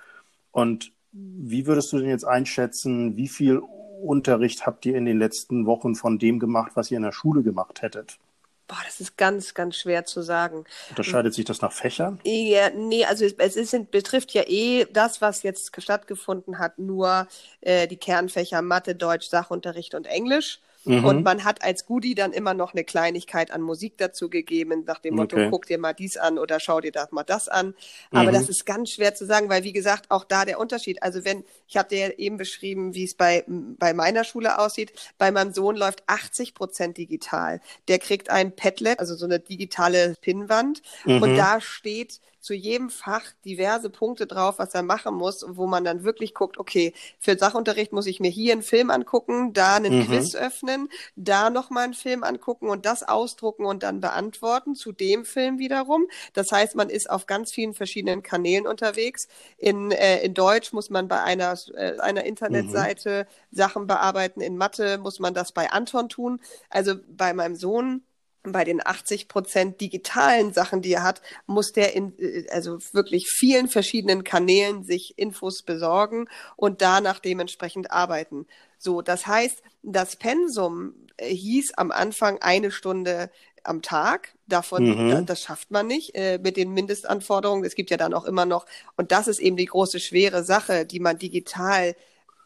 Und 0.53 0.93
wie 1.13 1.67
würdest 1.67 1.93
du 1.93 1.99
denn 1.99 2.09
jetzt 2.09 2.25
einschätzen, 2.25 3.17
wie 3.17 3.29
viel 3.29 3.63
Unterricht 4.03 4.67
habt 4.67 4.85
ihr 4.85 4.97
in 4.97 5.05
den 5.05 5.19
letzten 5.19 5.67
Wochen 5.67 5.95
von 5.95 6.19
dem 6.19 6.39
gemacht, 6.39 6.73
was 6.75 6.91
ihr 6.91 6.97
in 6.97 7.03
der 7.03 7.13
Schule 7.13 7.43
gemacht 7.43 7.83
hättet? 7.83 8.19
Boah, 8.67 8.79
das 8.87 9.01
ist 9.01 9.19
ganz, 9.19 9.53
ganz 9.53 9.77
schwer 9.77 10.07
zu 10.07 10.23
sagen. 10.23 10.65
Unterscheidet 10.89 11.35
sich 11.35 11.45
das 11.45 11.61
nach 11.61 11.73
Fächern? 11.73 12.19
Ja, 12.25 12.71
nee, 12.71 13.05
also 13.05 13.25
es, 13.27 13.35
es 13.35 13.57
ist, 13.57 13.91
betrifft 13.91 14.33
ja 14.33 14.43
eh 14.47 14.87
das, 14.91 15.21
was 15.21 15.43
jetzt 15.43 15.71
stattgefunden 15.83 16.59
hat, 16.59 16.79
nur 16.79 17.29
äh, 17.61 17.87
die 17.87 17.99
Kernfächer 17.99 18.63
Mathe, 18.63 18.95
Deutsch, 18.95 19.29
Sachunterricht 19.29 19.95
und 19.95 20.07
Englisch. 20.07 20.61
Mhm. 20.85 21.05
Und 21.05 21.25
man 21.25 21.45
hat 21.45 21.63
als 21.63 21.87
Goodie 21.87 22.15
dann 22.15 22.33
immer 22.33 22.55
noch 22.55 22.75
eine 22.75 22.85
Kleinigkeit 22.85 23.51
an 23.51 23.63
Musik 23.63 23.99
dazu 23.99 24.29
gegeben, 24.29 24.85
nach 24.87 24.99
dem 24.99 25.17
Motto, 25.17 25.37
okay. 25.37 25.49
guck 25.51 25.67
dir 25.67 25.79
mal 25.79 25.93
dies 25.93 26.17
an 26.17 26.39
oder 26.39 26.61
schau 26.61 26.81
dir 26.81 26.93
das 26.93 27.13
mal 27.13 27.25
das 27.25 27.49
an. 27.49 27.75
Aber 28.11 28.31
mhm. 28.31 28.35
das 28.35 28.49
ist 28.49 28.67
ganz 28.67 28.91
schwer 28.91 29.15
zu 29.15 29.27
sagen, 29.27 29.49
weil 29.49 29.65
wie 29.65 29.73
gesagt, 29.73 30.11
auch 30.11 30.25
da 30.25 30.45
der 30.45 30.61
Unterschied. 30.61 31.03
Also 31.03 31.25
wenn, 31.25 31.45
ich 31.67 31.77
habe 31.77 31.89
dir 31.89 31.99
ja 31.99 32.09
eben 32.11 32.37
beschrieben, 32.37 32.95
wie 32.95 33.05
es 33.05 33.15
bei, 33.15 33.45
bei 33.47 33.95
meiner 33.95 34.25
Schule 34.25 34.59
aussieht. 34.59 34.93
Bei 35.19 35.31
meinem 35.31 35.53
Sohn 35.53 35.77
läuft 35.77 36.03
80 36.07 36.55
Prozent 36.55 36.99
digital. 36.99 37.61
Der 37.89 37.99
kriegt 37.99 38.31
ein 38.31 38.55
Padlet, 38.55 38.99
also 38.99 39.15
so 39.15 39.25
eine 39.25 39.41
digitale 39.41 40.15
Pinnwand. 40.21 40.83
Mhm. 41.05 41.23
Und 41.23 41.37
da 41.37 41.61
steht 41.61 42.21
zu 42.45 42.53
jedem 42.53 42.91
Fach 42.91 43.25
diverse 43.47 43.89
Punkte 43.89 44.27
drauf, 44.27 44.59
was 44.59 44.75
er 44.75 44.83
machen 44.83 45.15
muss, 45.15 45.47
wo 45.49 45.67
man 45.67 45.83
dann 45.83 46.05
wirklich 46.05 46.35
guckt, 46.35 46.59
okay, 46.59 46.93
für 47.19 47.39
Sachunterricht 47.39 47.93
muss 47.93 48.07
ich 48.07 48.21
mir 48.21 48.31
hier 48.31 48.53
einen 48.53 48.63
Film 48.63 48.91
angucken, 48.91 49.55
da 49.55 49.77
einen 49.77 50.01
mhm. 50.01 50.05
Quiz 50.05 50.35
öffnen, 50.35 50.91
da 51.17 51.49
nochmal 51.49 51.85
einen 51.85 51.95
Film 51.95 52.23
angucken 52.23 52.69
und 52.69 52.85
das 52.85 53.03
ausdrucken 53.03 53.65
und 53.65 53.83
dann 53.83 54.03
beantworten 54.03 54.75
zu 54.75 54.93
dem 54.93 55.25
Film 55.25 55.59
wiederum. 55.59 56.07
Das 56.35 56.53
heißt, 56.53 56.75
man 56.75 56.91
ist 56.91 57.09
auf 57.09 57.25
ganz 57.25 57.51
vielen 57.51 57.73
verschiedenen 57.73 58.23
Kanälen 58.23 58.67
unterwegs. 58.67 59.27
In, 59.57 59.91
äh, 59.91 60.23
in 60.23 60.35
Deutsch 60.35 60.75
muss 60.75 60.91
man 60.91 61.09
bei 61.09 61.23
einer, 61.23 61.59
äh, 61.75 61.99
einer 62.01 62.25
Internetseite 62.25 63.27
mhm. 63.27 63.57
Sachen 63.57 63.87
bearbeiten, 63.87 64.43
in 64.43 64.59
Mathe 64.59 64.99
muss 64.99 65.19
man 65.19 65.33
das 65.33 65.53
bei 65.53 65.73
Anton 65.73 66.11
tun. 66.11 66.41
Also 66.69 66.95
bei 67.09 67.33
meinem 67.33 67.57
Sohn 67.57 68.03
bei 68.45 68.65
den 68.65 68.87
80 68.87 69.29
Prozent 69.29 69.81
digitalen 69.81 70.53
Sachen, 70.53 70.83
die 70.83 70.93
er 70.93 71.03
hat, 71.03 71.23
muss 71.47 71.73
der 71.73 71.95
in 71.95 72.19
äh, 72.19 72.47
also 72.51 72.79
wirklich 72.93 73.27
vielen 73.29 73.69
verschiedenen 73.69 74.25
Kanälen 74.25 74.85
sich 74.85 75.19
Infos 75.19 75.63
besorgen 75.63 76.29
und 76.57 76.83
danach 76.83 77.19
dementsprechend 77.19 77.91
arbeiten. 77.91 78.47
So, 78.79 79.03
das 79.03 79.27
heißt, 79.27 79.63
das 79.83 80.17
Pensum 80.17 80.95
äh, 81.17 81.35
hieß 81.35 81.73
am 81.77 81.91
Anfang 81.91 82.39
eine 82.43 82.71
Stunde 82.71 83.31
am 83.63 83.81
Tag. 83.81 84.35
Davon, 84.47 84.85
mhm. 84.85 85.27
das 85.27 85.41
schafft 85.43 85.71
man 85.71 85.87
nicht 85.87 86.15
äh, 86.15 86.39
mit 86.39 86.59
den 86.59 86.73
Mindestanforderungen. 86.73 87.65
Es 87.65 87.75
gibt 87.75 87.91
ja 87.91 87.97
dann 87.97 88.13
auch 88.13 88.25
immer 88.25 88.45
noch, 88.45 88.67
und 88.97 89.11
das 89.11 89.27
ist 89.27 89.41
eben 89.41 89.57
die 89.57 89.65
große 89.65 90.01
schwere 90.01 90.45
Sache, 90.45 90.85
die 90.85 91.01
man 91.01 91.19
digital 91.19 91.97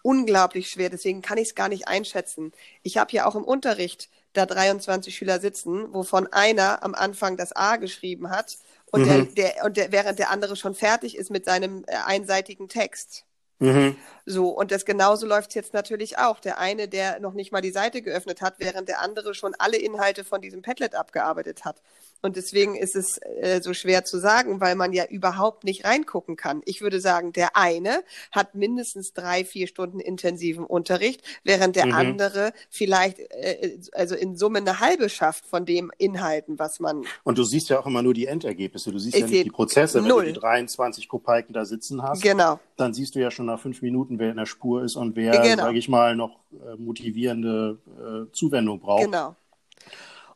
unglaublich 0.03 0.71
schwer. 0.71 0.91
Deswegen 0.91 1.23
kann 1.23 1.39
ich 1.39 1.49
es 1.49 1.55
gar 1.57 1.69
nicht 1.69 1.89
einschätzen. 1.89 2.53
Ich 2.85 2.99
habe 2.99 3.13
ja 3.13 3.27
auch 3.27 3.35
im 3.35 3.45
Unterricht 3.45 4.09
da 4.39 4.47
23 4.47 5.15
Schüler 5.15 5.41
sitzen, 5.41 5.93
wovon 5.93 6.27
einer 6.33 6.83
am 6.83 6.95
Anfang 6.95 7.37
das 7.37 7.55
A 7.55 7.77
geschrieben 7.77 8.31
hat 8.31 8.57
und, 8.87 9.03
mhm. 9.03 9.35
der, 9.35 9.53
der, 9.53 9.65
und 9.65 9.77
der, 9.77 9.93
während 9.93 10.19
der 10.19 10.31
andere 10.31 10.57
schon 10.57 10.75
fertig 10.75 11.17
ist 11.17 11.31
mit 11.31 11.45
seinem 11.45 11.85
äh, 11.87 11.97
einseitigen 12.07 12.69
Text. 12.69 13.25
Mhm. 13.59 13.97
So, 14.31 14.51
und 14.51 14.73
das 14.73 14.85
genauso 14.85 15.27
läuft 15.27 15.49
es 15.49 15.55
jetzt 15.55 15.73
natürlich 15.73 16.19
auch. 16.19 16.39
Der 16.39 16.59
eine, 16.59 16.87
der 16.87 17.19
noch 17.19 17.33
nicht 17.33 17.51
mal 17.51 17.63
die 17.63 17.71
Seite 17.71 18.03
geöffnet 18.03 18.43
hat, 18.43 18.57
während 18.59 18.87
der 18.87 19.01
andere 19.01 19.33
schon 19.33 19.55
alle 19.59 19.79
Inhalte 19.79 20.23
von 20.23 20.43
diesem 20.43 20.61
Padlet 20.61 20.95
abgearbeitet 20.95 21.65
hat. 21.65 21.81
Und 22.21 22.37
deswegen 22.37 22.75
ist 22.75 22.95
es 22.95 23.19
äh, 23.19 23.63
so 23.63 23.73
schwer 23.73 24.05
zu 24.05 24.19
sagen, 24.19 24.61
weil 24.61 24.75
man 24.75 24.93
ja 24.93 25.07
überhaupt 25.07 25.65
nicht 25.65 25.85
reingucken 25.85 26.37
kann. 26.37 26.63
Ich 26.65 26.83
würde 26.83 27.01
sagen, 27.01 27.33
der 27.33 27.57
eine 27.57 28.03
hat 28.33 28.55
mindestens 28.55 29.13
drei, 29.13 29.45
vier 29.45 29.67
Stunden 29.69 30.01
intensiven 30.01 30.65
Unterricht, 30.67 31.23
während 31.45 31.77
der 31.77 31.87
mhm. 31.87 31.95
andere 31.95 32.53
vielleicht 32.69 33.21
äh, 33.21 33.79
also 33.93 34.15
in 34.15 34.37
Summe 34.37 34.59
eine 34.59 34.81
halbe 34.81 35.09
schafft 35.09 35.47
von 35.47 35.65
dem 35.65 35.93
Inhalten, 35.97 36.59
was 36.59 36.81
man. 36.81 37.05
Und 37.23 37.39
du 37.39 37.45
siehst 37.45 37.71
ja 37.71 37.79
auch 37.79 37.87
immer 37.87 38.03
nur 38.03 38.15
die 38.15 38.27
Endergebnisse. 38.27 38.91
Du 38.91 38.99
siehst 38.99 39.17
ja 39.17 39.27
nicht 39.27 39.47
die 39.47 39.51
Prozesse. 39.51 40.03
Wenn 40.03 40.09
null. 40.09 40.27
du 40.27 40.33
die 40.33 40.41
23 40.41 41.09
Kopalken 41.09 41.55
da 41.55 41.65
sitzen 41.65 42.03
hast, 42.03 42.21
genau. 42.21 42.59
dann 42.77 42.95
siehst 42.95 43.15
du 43.15 43.21
ja 43.21 43.31
schon 43.31 43.47
nach 43.47 43.61
fünf 43.61 43.81
Minuten, 43.81 44.18
wer 44.19 44.31
in 44.31 44.37
der 44.37 44.47
Spur 44.47 44.83
ist 44.83 44.97
und 44.97 45.17
wer, 45.17 45.39
genau. 45.41 45.65
sage 45.65 45.79
ich 45.79 45.89
mal, 45.89 46.17
noch 46.17 46.39
äh, 46.53 46.77
motivierende 46.77 47.79
äh, 47.99 48.33
Zuwendung 48.33 48.81
braucht. 48.81 49.05
Genau. 49.05 49.37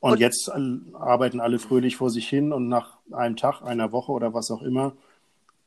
Und, 0.01 0.13
und 0.13 0.21
jetzt 0.21 0.51
arbeiten 0.95 1.41
alle 1.41 1.59
fröhlich 1.61 1.97
vor 1.97 2.11
sich 2.11 2.29
hin 2.29 2.53
und 2.53 2.69
nach 2.69 2.99
einem 3.13 3.37
Tag, 3.37 3.63
einer 3.63 3.93
Woche 3.93 4.11
oder 4.11 4.35
was 4.35 4.51
auch 4.51 4.63
immer, 4.63 4.95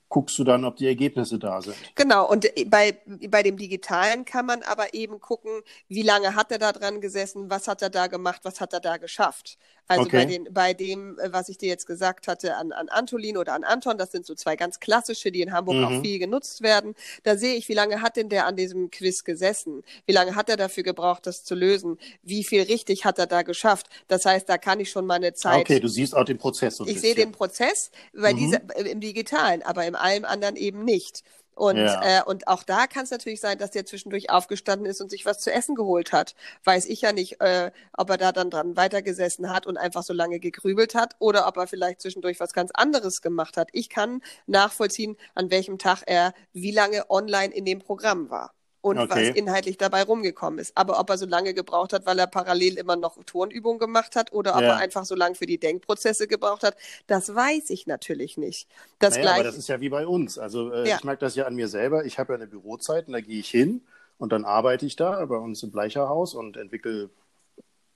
guckst 0.09 0.37
du 0.37 0.43
dann, 0.43 0.65
ob 0.65 0.75
die 0.77 0.87
Ergebnisse 0.87 1.39
da 1.39 1.61
sind. 1.61 1.75
Genau, 1.95 2.29
und 2.29 2.47
bei, 2.67 2.97
bei 3.29 3.43
dem 3.43 3.57
Digitalen 3.57 4.23
kann 4.25 4.45
man 4.45 4.61
aber 4.63 4.93
eben 4.93 5.19
gucken, 5.19 5.61
wie 5.87 6.03
lange 6.03 6.35
hat 6.35 6.51
er 6.51 6.59
da 6.59 6.71
dran 6.71 7.01
gesessen, 7.01 7.49
was 7.49 7.67
hat 7.67 7.81
er 7.81 7.89
da 7.89 8.07
gemacht, 8.07 8.41
was 8.43 8.61
hat 8.61 8.73
er 8.73 8.79
da 8.79 8.97
geschafft. 8.97 9.57
Also 9.87 10.03
okay. 10.03 10.17
bei, 10.17 10.25
den, 10.25 10.47
bei 10.51 10.73
dem, 10.73 11.19
äh, 11.19 11.31
was 11.31 11.49
ich 11.49 11.57
dir 11.57 11.69
jetzt 11.69 11.85
gesagt 11.85 12.27
hatte, 12.27 12.55
an, 12.55 12.71
an 12.71 12.89
Antolin 12.89 13.37
oder 13.37 13.53
an 13.53 13.63
Anton, 13.63 13.97
das 13.97 14.11
sind 14.11 14.25
so 14.25 14.33
zwei 14.33 14.55
ganz 14.55 14.79
klassische, 14.79 15.31
die 15.31 15.41
in 15.41 15.51
Hamburg 15.51 15.77
mhm. 15.77 15.83
auch 15.83 16.01
viel 16.01 16.17
genutzt 16.17 16.61
werden. 16.61 16.95
Da 17.23 17.37
sehe 17.37 17.55
ich, 17.55 17.69
wie 17.69 17.73
lange 17.73 18.01
hat 18.01 18.15
denn 18.15 18.29
der 18.29 18.47
an 18.47 18.55
diesem 18.55 18.89
Quiz 18.89 19.23
gesessen? 19.23 19.83
Wie 20.05 20.13
lange 20.13 20.35
hat 20.35 20.49
er 20.49 20.57
dafür 20.57 20.83
gebraucht, 20.83 21.27
das 21.27 21.43
zu 21.43 21.53
lösen? 21.53 21.99
Wie 22.23 22.43
viel 22.43 22.63
richtig 22.63 23.05
hat 23.05 23.19
er 23.19 23.27
da 23.27 23.43
geschafft? 23.43 23.87
Das 24.07 24.25
heißt, 24.25 24.49
da 24.49 24.57
kann 24.57 24.79
ich 24.79 24.89
schon 24.89 25.05
meine 25.05 25.33
Zeit. 25.33 25.61
Okay, 25.61 25.79
du 25.79 25.87
siehst 25.87 26.15
auch 26.15 26.25
den 26.25 26.37
Prozess. 26.37 26.77
So 26.77 26.87
ich 26.87 26.99
sehe 26.99 27.15
den 27.15 27.31
Prozess, 27.31 27.91
weil 28.13 28.33
mhm. 28.33 28.37
diese, 28.37 28.61
äh, 28.75 28.89
im 28.89 28.99
Digitalen, 28.99 29.61
aber 29.61 29.85
im 29.85 29.95
allem 29.95 30.25
anderen 30.25 30.55
eben 30.55 30.83
nicht. 30.83 31.23
Und, 31.55 31.77
ja. 31.77 32.19
äh, 32.19 32.23
und 32.23 32.47
auch 32.47 32.63
da 32.63 32.87
kann 32.87 33.03
es 33.03 33.11
natürlich 33.11 33.39
sein, 33.39 33.57
dass 33.57 33.71
der 33.71 33.85
zwischendurch 33.85 34.29
aufgestanden 34.29 34.85
ist 34.85 35.01
und 35.01 35.09
sich 35.09 35.25
was 35.25 35.39
zu 35.39 35.51
essen 35.51 35.75
geholt 35.75 36.11
hat. 36.11 36.35
Weiß 36.63 36.85
ich 36.85 37.01
ja 37.01 37.13
nicht, 37.13 37.41
äh, 37.41 37.71
ob 37.93 38.09
er 38.09 38.17
da 38.17 38.31
dann 38.31 38.49
dran 38.49 38.75
weitergesessen 38.75 39.49
hat 39.49 39.65
und 39.65 39.77
einfach 39.77 40.03
so 40.03 40.13
lange 40.13 40.39
gegrübelt 40.39 40.95
hat 40.95 41.15
oder 41.19 41.47
ob 41.47 41.57
er 41.57 41.67
vielleicht 41.67 42.01
zwischendurch 42.01 42.39
was 42.39 42.53
ganz 42.53 42.71
anderes 42.73 43.21
gemacht 43.21 43.57
hat. 43.57 43.69
Ich 43.71 43.89
kann 43.89 44.21
nachvollziehen, 44.47 45.17
an 45.33 45.49
welchem 45.51 45.77
Tag 45.77 46.03
er 46.05 46.33
wie 46.53 46.71
lange 46.71 47.09
online 47.09 47.53
in 47.53 47.65
dem 47.65 47.79
Programm 47.79 48.29
war 48.29 48.54
und 48.85 48.99
okay. 48.99 49.29
was 49.29 49.35
inhaltlich 49.35 49.77
dabei 49.77 50.03
rumgekommen 50.03 50.59
ist. 50.59 50.77
Aber 50.77 50.99
ob 50.99 51.09
er 51.09 51.17
so 51.17 51.25
lange 51.25 51.55
gebraucht 51.55 51.91
hat, 51.91 52.05
weil 52.05 52.19
er 52.19 52.27
parallel 52.27 52.77
immer 52.77 52.95
noch 52.95 53.17
Turnübungen 53.23 53.79
gemacht 53.79 54.15
hat 54.15 54.31
oder 54.31 54.53
ob 54.55 54.61
ja. 54.61 54.67
er 54.67 54.77
einfach 54.77 55.05
so 55.05 55.15
lange 55.15 55.33
für 55.33 55.47
die 55.47 55.57
Denkprozesse 55.57 56.27
gebraucht 56.27 56.61
hat, 56.61 56.77
das 57.07 57.33
weiß 57.33 57.71
ich 57.71 57.87
natürlich 57.87 58.37
nicht. 58.37 58.67
Das 58.99 59.15
naja, 59.15 59.23
gleich... 59.23 59.35
aber 59.39 59.43
das 59.45 59.57
ist 59.57 59.69
ja 59.69 59.81
wie 59.81 59.89
bei 59.89 60.05
uns. 60.05 60.37
Also 60.37 60.71
äh, 60.71 60.87
ja. 60.87 60.97
ich 60.97 61.03
merke 61.03 61.21
das 61.21 61.35
ja 61.35 61.47
an 61.47 61.55
mir 61.55 61.67
selber. 61.67 62.05
Ich 62.05 62.19
habe 62.19 62.33
ja 62.33 62.37
eine 62.37 62.45
Bürozeit 62.45 63.07
und 63.07 63.13
da 63.13 63.21
gehe 63.21 63.39
ich 63.39 63.49
hin 63.49 63.81
und 64.19 64.31
dann 64.31 64.45
arbeite 64.45 64.85
ich 64.85 64.95
da 64.95 65.25
bei 65.25 65.37
uns 65.37 65.63
im 65.63 65.71
Bleicherhaus 65.71 66.35
und 66.35 66.55
entwickle 66.55 67.09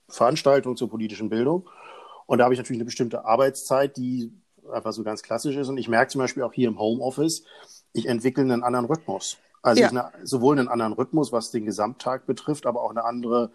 Veranstaltungen 0.08 0.76
zur 0.76 0.90
politischen 0.90 1.30
Bildung. 1.30 1.70
Und 2.26 2.40
da 2.40 2.46
habe 2.46 2.56
ich 2.56 2.60
natürlich 2.60 2.80
eine 2.80 2.86
bestimmte 2.86 3.26
Arbeitszeit, 3.26 3.96
die 3.96 4.32
einfach 4.72 4.94
so 4.94 5.04
ganz 5.04 5.22
klassisch 5.22 5.56
ist. 5.56 5.68
Und 5.68 5.78
ich 5.78 5.88
merke 5.88 6.12
zum 6.12 6.20
Beispiel 6.20 6.42
auch 6.42 6.54
hier 6.54 6.68
im 6.68 6.80
Homeoffice, 6.80 7.44
ich 7.94 8.08
entwickle 8.08 8.42
einen 8.44 8.64
anderen 8.64 8.86
Rhythmus. 8.86 9.38
Also 9.62 9.82
ja. 9.82 9.90
eine, 9.90 10.12
sowohl 10.24 10.58
einen 10.58 10.68
anderen 10.68 10.94
Rhythmus, 10.94 11.32
was 11.32 11.52
den 11.52 11.66
Gesamttag 11.66 12.26
betrifft, 12.26 12.66
aber 12.66 12.82
auch 12.82 12.92
eine 12.92 13.04
andere 13.04 13.52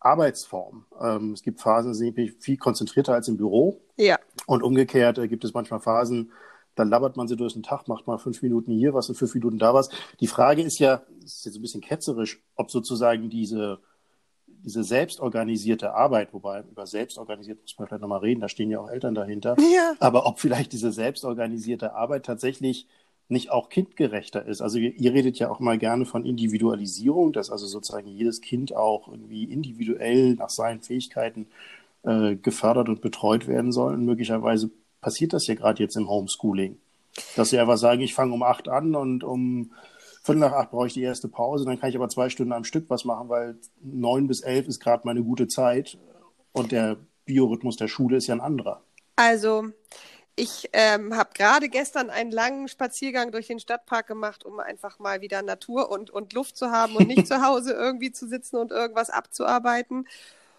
Arbeitsform. 0.00 0.86
Ähm, 1.00 1.32
es 1.32 1.42
gibt 1.42 1.60
Phasen, 1.60 1.92
die 1.92 1.98
sind 1.98 2.42
viel 2.42 2.56
konzentrierter 2.56 3.14
als 3.14 3.28
im 3.28 3.36
Büro. 3.36 3.80
Ja. 3.96 4.18
Und 4.46 4.62
umgekehrt 4.62 5.18
äh, 5.18 5.28
gibt 5.28 5.44
es 5.44 5.54
manchmal 5.54 5.80
Phasen, 5.80 6.32
dann 6.78 6.90
labert 6.90 7.16
man 7.16 7.26
sie 7.26 7.36
durch 7.36 7.54
den 7.54 7.64
Tag, 7.64 7.88
macht 7.88 8.06
mal 8.06 8.18
fünf 8.18 8.40
Minuten 8.42 8.72
hier 8.72 8.94
was 8.94 9.08
und 9.08 9.16
fünf 9.16 9.34
Minuten 9.34 9.58
da 9.58 9.74
was. 9.74 9.88
Die 10.20 10.28
Frage 10.28 10.62
ist 10.62 10.78
ja, 10.78 11.02
ist 11.24 11.44
jetzt 11.44 11.56
ein 11.56 11.62
bisschen 11.62 11.80
ketzerisch, 11.80 12.40
ob 12.54 12.70
sozusagen 12.70 13.28
diese, 13.28 13.80
diese 14.46 14.84
selbstorganisierte 14.84 15.92
Arbeit, 15.92 16.32
wobei 16.32 16.62
über 16.70 16.86
selbstorganisiert 16.86 17.60
muss 17.60 17.76
man 17.78 17.88
vielleicht 17.88 18.02
nochmal 18.02 18.20
reden, 18.20 18.40
da 18.40 18.48
stehen 18.48 18.70
ja 18.70 18.78
auch 18.78 18.88
Eltern 18.88 19.16
dahinter, 19.16 19.56
ja. 19.58 19.94
aber 19.98 20.26
ob 20.26 20.38
vielleicht 20.38 20.72
diese 20.72 20.92
selbstorganisierte 20.92 21.94
Arbeit 21.94 22.24
tatsächlich 22.24 22.86
nicht 23.28 23.50
auch 23.50 23.68
kindgerechter 23.68 24.46
ist. 24.46 24.62
Also 24.62 24.78
ihr, 24.78 25.12
redet 25.12 25.38
ja 25.38 25.50
auch 25.50 25.60
mal 25.60 25.78
gerne 25.78 26.06
von 26.06 26.24
Individualisierung, 26.24 27.32
dass 27.32 27.50
also 27.50 27.66
sozusagen 27.66 28.08
jedes 28.08 28.40
Kind 28.40 28.74
auch 28.74 29.08
irgendwie 29.08 29.44
individuell 29.44 30.34
nach 30.34 30.50
seinen 30.50 30.80
Fähigkeiten 30.80 31.46
äh, 32.04 32.36
gefördert 32.36 32.88
und 32.88 33.02
betreut 33.02 33.46
werden 33.46 33.70
soll. 33.70 33.94
Und 33.94 34.04
möglicherweise 34.06 34.70
passiert 35.00 35.34
das 35.34 35.46
ja 35.46 35.54
gerade 35.54 35.82
jetzt 35.82 35.96
im 35.96 36.08
Homeschooling. 36.08 36.78
Dass 37.36 37.50
sie 37.50 37.58
einfach 37.58 37.76
sagen, 37.76 38.00
ich 38.00 38.14
fange 38.14 38.32
um 38.32 38.42
acht 38.42 38.68
an 38.68 38.94
und 38.94 39.24
um 39.24 39.72
Viertel 40.22 40.40
nach 40.40 40.52
acht 40.52 40.70
brauche 40.70 40.86
ich 40.86 40.94
die 40.94 41.02
erste 41.02 41.28
Pause, 41.28 41.64
dann 41.64 41.80
kann 41.80 41.88
ich 41.90 41.96
aber 41.96 42.08
zwei 42.08 42.28
Stunden 42.28 42.52
am 42.52 42.64
Stück 42.64 42.88
was 42.88 43.04
machen, 43.04 43.28
weil 43.28 43.56
neun 43.82 44.26
bis 44.26 44.40
elf 44.40 44.68
ist 44.68 44.80
gerade 44.80 45.06
meine 45.06 45.22
gute 45.22 45.48
Zeit 45.48 45.96
und 46.52 46.70
der 46.70 46.96
Biorhythmus 47.24 47.76
der 47.76 47.88
Schule 47.88 48.18
ist 48.18 48.26
ja 48.26 48.34
ein 48.34 48.40
anderer. 48.40 48.82
Also 49.16 49.68
ich 50.38 50.70
ähm, 50.72 51.16
habe 51.16 51.30
gerade 51.34 51.68
gestern 51.68 52.10
einen 52.10 52.30
langen 52.30 52.68
Spaziergang 52.68 53.32
durch 53.32 53.48
den 53.48 53.58
Stadtpark 53.58 54.06
gemacht, 54.06 54.44
um 54.44 54.60
einfach 54.60 54.98
mal 54.98 55.20
wieder 55.20 55.42
Natur 55.42 55.90
und, 55.90 56.10
und 56.10 56.32
Luft 56.32 56.56
zu 56.56 56.70
haben 56.70 56.96
und 56.96 57.08
nicht 57.08 57.26
zu 57.26 57.42
Hause 57.42 57.72
irgendwie 57.72 58.12
zu 58.12 58.28
sitzen 58.28 58.56
und 58.56 58.70
irgendwas 58.70 59.10
abzuarbeiten. 59.10 60.06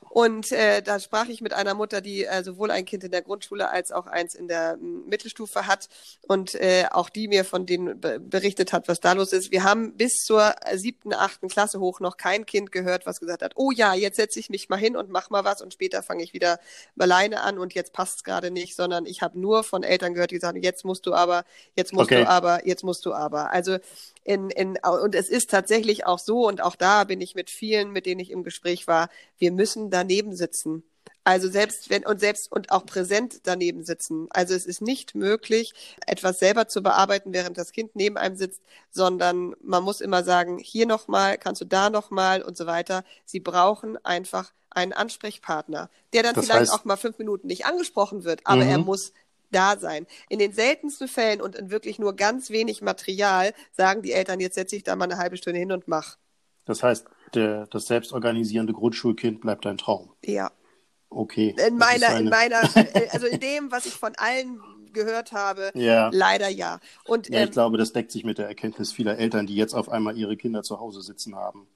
Und 0.10 0.51
äh, 0.51 0.82
da 0.82 1.00
sprach 1.00 1.28
ich 1.28 1.42
mit 1.42 1.54
einer 1.54 1.75
Mutter, 1.75 2.01
die 2.01 2.25
äh, 2.25 2.44
sowohl 2.44 2.72
ein 2.72 2.86
Kind 2.86 3.04
in 3.04 3.12
der 3.12 3.22
Grundschule 3.22 3.70
als 3.70 3.92
auch 3.92 4.08
eins 4.08 4.34
in 4.34 4.48
der 4.48 4.74
m, 4.74 5.06
Mittelstufe 5.08 5.68
hat 5.68 5.88
und 6.28 6.56
äh, 6.56 6.86
auch 6.92 7.10
die 7.10 7.28
mir 7.28 7.46
von 7.46 7.66
denen 7.66 8.01
berichtet 8.01 8.74
hat, 8.74 8.88
was 8.88 9.00
da 9.00 9.13
los 9.13 9.34
ist. 9.34 9.51
Wir 9.51 9.63
haben 9.63 9.96
bis 9.96 10.16
zur 10.25 10.56
siebten, 10.74 11.13
achten 11.13 11.48
Klasse 11.48 11.80
hoch 11.80 12.00
noch 12.00 12.18
kein 12.18 12.46
Kind 12.46 12.72
gehört, 12.72 13.06
was 13.06 13.20
gesagt 13.20 13.44
hat, 13.44 13.54
oh 13.56 13.72
ja, 13.72 13.94
jetzt 13.94 14.16
setze 14.16 14.39
ich 14.39 14.50
mich 14.50 14.68
mal 14.70 14.78
hin 14.78 14.98
und 14.98 15.10
mach 15.10 15.30
mal 15.30 15.44
was 15.44 15.62
und 15.62 15.74
später 15.74 16.01
fange 16.01 16.24
ich 16.24 16.34
wieder 16.34 16.60
alleine 16.98 17.42
an 17.42 17.60
und 17.60 17.74
jetzt 17.74 17.94
passt 17.94 18.18
es 18.18 18.24
gerade 18.24 18.51
nicht, 18.51 18.75
sondern 18.75 19.06
ich 19.06 19.22
habe 19.22 19.39
nur 19.39 19.63
von 19.63 19.84
Eltern 19.84 20.13
gehört, 20.13 20.32
die 20.32 20.39
sagen, 20.39 20.63
jetzt 20.63 20.86
musst 20.86 21.06
du 21.06 21.13
aber, 21.13 21.44
jetzt 21.75 21.94
musst 21.94 22.12
okay. 22.12 22.24
du 22.24 22.30
aber, 22.30 22.66
jetzt 22.66 22.84
musst 22.84 23.06
du 23.06 23.13
aber. 23.13 23.51
Also 23.51 23.78
in, 24.24 24.50
in, 24.50 24.78
und 24.78 25.16
es 25.16 25.30
ist 25.30 25.50
tatsächlich 25.50 26.06
auch 26.06 26.20
so, 26.20 26.48
und 26.48 26.62
auch 26.62 26.76
da 26.76 27.04
bin 27.04 27.22
ich 27.22 27.36
mit 27.36 27.50
vielen, 27.50 27.92
mit 27.92 28.06
denen 28.06 28.20
ich 28.20 28.32
im 28.32 28.44
Gespräch 28.44 28.88
war, 28.88 29.10
wir 29.38 29.52
müssen 29.52 29.90
daneben 29.90 30.36
sitzen. 30.36 30.84
Also 31.24 31.50
selbst 31.50 31.90
wenn 31.90 32.06
und 32.06 32.20
selbst 32.20 32.52
und 32.52 32.72
auch 32.72 32.86
präsent 32.86 33.42
daneben 33.44 33.84
sitzen. 33.84 34.28
Also 34.32 34.56
es 34.56 34.66
ist 34.66 34.82
nicht 34.82 35.16
möglich, 35.16 35.74
etwas 36.08 36.40
selber 36.40 36.68
zu 36.68 36.82
bearbeiten, 36.82 37.34
während 37.34 37.58
das 37.58 37.72
Kind 37.72 37.96
neben 37.96 38.18
einem 38.18 38.36
sitzt, 38.36 38.62
sondern 38.90 39.56
man 39.62 39.84
muss 39.84 40.02
immer 40.02 40.24
sagen, 40.24 40.58
hier 40.58 40.88
nochmal, 40.88 41.38
kannst 41.38 41.62
du 41.62 41.66
da 41.66 41.90
nochmal 41.90 42.42
und 42.42 42.58
so 42.58 42.66
weiter. 42.66 43.04
Sie 43.26 43.40
brauchen 43.40 44.04
einfach 44.04 44.54
einen 44.70 44.94
Ansprechpartner, 44.94 45.90
der 46.14 46.24
dann 46.24 46.36
das 46.36 46.46
vielleicht 46.46 46.62
heißt, 46.62 46.74
auch 46.74 46.86
mal 46.86 46.98
fünf 46.98 47.18
Minuten 47.18 47.48
nicht 47.48 47.66
angesprochen 47.66 48.24
wird, 48.24 48.42
aber 48.46 48.66
er 48.66 48.78
mhm. 48.78 48.86
muss 48.86 49.14
da 49.51 49.77
sein. 49.77 50.06
In 50.29 50.39
den 50.39 50.53
seltensten 50.53 51.08
Fällen 51.08 51.41
und 51.41 51.56
in 51.56 51.72
wirklich 51.72 52.00
nur 52.00 52.15
ganz 52.15 52.50
wenig 52.50 52.82
Material 52.82 53.53
sagen 53.72 54.01
die 54.01 54.12
Eltern, 54.12 54.39
jetzt 54.39 54.56
setze 54.56 54.75
ich 54.75 54.84
da 54.84 54.96
mal 54.96 55.06
eine 55.06 55.18
halbe 55.18 55.38
Stunde 55.38 55.60
hin 55.60 55.72
und 55.72 55.88
mach. 55.88 56.18
Das 56.65 56.84
heißt, 56.84 57.08
der, 57.34 57.68
das 57.68 57.88
selbstorganisierende 57.88 58.74
Grundschulkind 58.74 59.41
bleibt 59.41 59.65
ein 59.65 59.77
Traum. 59.77 60.12
Ja. 60.24 60.51
Okay. 61.10 61.56
In 61.68 61.77
meiner, 61.77 62.10
eine... 62.10 62.20
in 62.20 62.29
meiner, 62.29 62.62
also 63.12 63.27
in 63.27 63.39
dem, 63.39 63.72
was 63.72 63.86
ich 63.86 63.94
von 63.94 64.13
allen 64.18 64.62
gehört 64.94 65.32
habe, 65.32 65.72
ja. 65.74 66.10
leider 66.13 66.50
ja. 66.50 66.79
Und, 67.06 67.29
ja, 67.29 67.39
ich 67.39 67.46
ähm, 67.48 67.51
glaube, 67.51 67.77
das 67.77 67.94
deckt 67.94 68.12
sich 68.12 68.24
mit 68.24 68.38
der 68.38 68.48
Erkenntnis 68.48 68.91
vieler 68.91 69.18
Eltern, 69.18 69.48
die 69.48 69.56
jetzt 69.56 69.74
auf 69.74 69.89
einmal 69.89 70.18
ihre 70.18 70.38
Kinder 70.38 70.63
zu 70.63 70.79
Hause 70.79 71.01
sitzen 71.01 71.36
haben. 71.36 71.68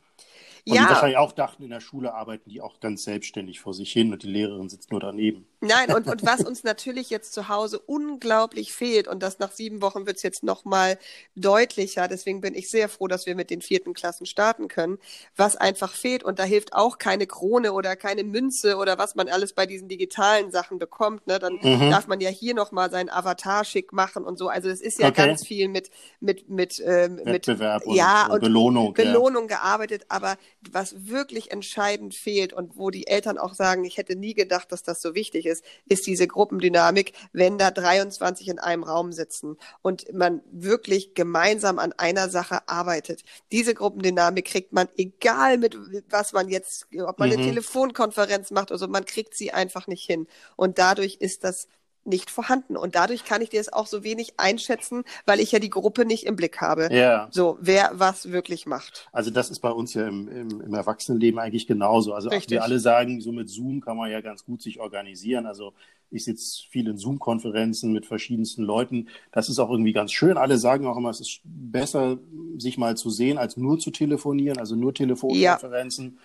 Und 0.66 0.76
ja. 0.76 0.84
die 0.84 0.90
wahrscheinlich 0.90 1.18
auch 1.18 1.34
dachten, 1.34 1.64
in 1.64 1.70
der 1.70 1.82
Schule 1.82 2.14
arbeiten 2.14 2.50
die 2.50 2.62
auch 2.62 2.80
ganz 2.80 3.04
selbstständig 3.04 3.60
vor 3.60 3.74
sich 3.74 3.92
hin 3.92 4.14
und 4.14 4.24
die 4.24 4.30
Lehrerin 4.30 4.70
sitzt 4.70 4.92
nur 4.92 5.00
daneben. 5.00 5.46
Nein, 5.64 5.94
und, 5.94 6.08
und 6.08 6.26
was 6.26 6.42
uns 6.42 6.64
natürlich 6.66 7.10
jetzt 7.10 7.34
zu 7.34 7.48
Hause 7.48 7.80
unglaublich 7.80 8.74
fehlt, 8.74 9.08
und 9.08 9.24
das 9.24 9.40
nach 9.40 9.52
sieben 9.52 9.82
Wochen 9.82 10.06
wird 10.06 10.18
es 10.18 10.24
jetzt 10.24 10.44
nochmal 10.44 11.00
deutlicher, 11.36 12.10
deswegen 12.10 12.42
bin 12.42 12.54
ich 12.54 12.70
sehr 12.70 12.90
froh, 12.90 13.08
dass 13.08 13.26
wir 13.26 13.36
mit 13.36 13.50
den 13.50 13.62
vierten 13.62 13.94
Klassen 13.94 14.26
starten 14.26 14.68
können, 14.68 15.00
was 15.38 15.56
einfach 15.56 15.94
fehlt, 15.94 16.24
und 16.24 16.38
da 16.38 16.44
hilft 16.44 16.74
auch 16.74 16.98
keine 16.98 17.28
Krone 17.28 17.72
oder 17.72 17.96
keine 17.96 18.26
Münze 18.26 18.76
oder 18.76 18.98
was 18.98 19.16
man 19.16 19.30
alles 19.30 19.54
bei 19.54 19.66
diesen 19.66 19.88
digitalen 19.88 20.52
Sachen 20.52 20.80
bekommt, 20.80 21.28
ne? 21.28 21.40
dann 21.40 21.60
mhm. 21.62 21.90
darf 21.90 22.08
man 22.08 22.20
ja 22.20 22.30
hier 22.30 22.54
nochmal 22.54 22.92
seinen 22.92 23.10
Avatar 23.10 23.64
schick 23.64 23.94
machen 23.94 24.26
und 24.26 24.38
so. 24.38 24.50
Also 24.50 24.70
es 24.70 24.82
ist 24.82 25.00
ja 25.00 25.08
okay. 25.08 25.28
ganz 25.28 25.48
viel 25.48 25.70
mit, 25.70 25.92
mit, 26.20 26.50
mit, 26.50 26.80
Wettbewerb 26.80 27.82
mit, 27.82 27.88
und, 27.88 27.96
ja, 27.96 28.28
und 28.28 28.42
Belohnung. 28.42 28.94
Belohnung 28.94 29.50
ja. 29.50 29.58
gearbeitet, 29.58 30.06
aber 30.10 30.36
was 30.72 31.08
wirklich 31.08 31.52
entscheidend 31.52 32.16
fehlt 32.16 32.52
und 32.52 32.78
wo 32.78 32.90
die 32.90 33.08
Eltern 33.08 33.38
auch 33.38 33.54
sagen, 33.54 33.86
ich 33.86 33.98
hätte 33.98 34.18
nie 34.18 34.34
gedacht, 34.34 34.72
dass 34.72 34.84
das 34.84 35.02
so 35.02 35.16
wichtig 35.16 35.46
ist, 35.46 35.53
ist 35.86 36.08
diese 36.08 36.28
Gruppendynamik, 36.28 37.14
wenn 37.34 37.58
da 37.58 37.70
23 37.72 38.48
in 38.48 38.60
einem 38.60 38.84
Raum 38.84 39.12
sitzen 39.12 39.58
und 39.82 40.12
man 40.14 40.42
wirklich 40.52 41.14
gemeinsam 41.14 41.80
an 41.80 41.94
einer 41.94 42.30
Sache 42.30 42.68
arbeitet. 42.68 43.24
Diese 43.52 43.74
Gruppendynamik 43.74 44.46
kriegt 44.46 44.74
man, 44.74 44.88
egal 44.98 45.58
mit 45.58 45.78
was 46.10 46.34
man 46.34 46.50
jetzt, 46.50 46.88
ob 47.06 47.20
man 47.20 47.30
mhm. 47.30 47.36
eine 47.36 47.46
Telefonkonferenz 47.46 48.52
macht 48.52 48.72
oder 48.72 48.80
so, 48.80 48.88
man 48.88 49.06
kriegt 49.06 49.36
sie 49.36 49.52
einfach 49.52 49.88
nicht 49.88 50.06
hin. 50.06 50.28
Und 50.56 50.78
dadurch 50.80 51.18
ist 51.20 51.44
das 51.44 51.68
nicht 52.06 52.30
vorhanden. 52.30 52.76
Und 52.76 52.96
dadurch 52.96 53.26
kann 53.26 53.42
ich 53.42 53.50
dir 53.50 53.62
es 53.62 53.72
auch 53.72 53.88
so 53.88 54.04
wenig 54.04 54.34
einschätzen, 54.38 55.04
weil 55.26 55.40
ich 55.40 55.52
ja 55.52 55.60
die 55.60 55.70
Gruppe 55.70 56.06
nicht 56.06 56.26
im 56.26 56.36
Blick 56.36 56.62
habe. 56.62 56.90
Ja. 56.92 57.28
So, 57.32 57.58
wer 57.62 57.92
was 57.94 58.32
wirklich 58.32 58.66
macht. 58.66 59.08
Also 59.12 59.32
das 59.32 59.50
ist 59.50 59.60
bei 59.60 59.72
uns 59.72 59.94
ja 59.94 60.08
im, 60.08 60.28
im, 60.28 60.62
im 60.62 60.74
Erwachsenenleben 60.74 61.40
eigentlich 61.40 61.68
genauso. 61.68 62.14
Also 62.14 62.30
Richtig. 62.30 62.52
wir 62.52 62.64
alle 62.64 62.80
sagen, 62.80 63.22
so 63.22 63.32
mit 63.32 63.50
Zoom 63.50 63.82
kann 63.82 63.98
man 63.98 64.12
ja 64.12 64.22
ganz 64.22 64.44
gut 64.46 64.62
sich 64.62 64.80
organisieren. 64.80 65.46
Also 65.46 65.74
ich 66.14 66.26
sitze 66.26 66.64
viel 66.70 66.88
in 66.88 66.98
Zoom-Konferenzen 66.98 67.92
mit 67.92 68.06
verschiedensten 68.06 68.64
Leuten. 68.64 69.08
Das 69.32 69.50
ist 69.50 69.60
auch 69.60 69.72
irgendwie 69.72 69.94
ganz 69.94 70.12
schön. 70.12 70.38
Alle 70.38 70.58
sagen 70.58 70.86
auch 70.86 70.98
immer, 70.98 71.10
es 71.10 71.20
ist 71.20 71.42
besser, 71.44 72.20
sich 72.58 72.78
mal 72.78 72.96
zu 72.96 73.10
sehen, 73.10 73.38
als 73.38 73.58
nur 73.58 73.80
zu 73.80 73.90
telefonieren, 73.90 74.60
also 74.60 74.76
nur 74.76 74.94
Telefonkonferenzen. 74.94 76.06
Ja. 76.06 76.22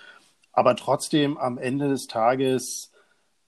Aber 0.53 0.77
trotzdem 0.77 1.39
am 1.39 1.57
Ende 1.57 1.89
des 1.89 2.07
Tages 2.07 2.91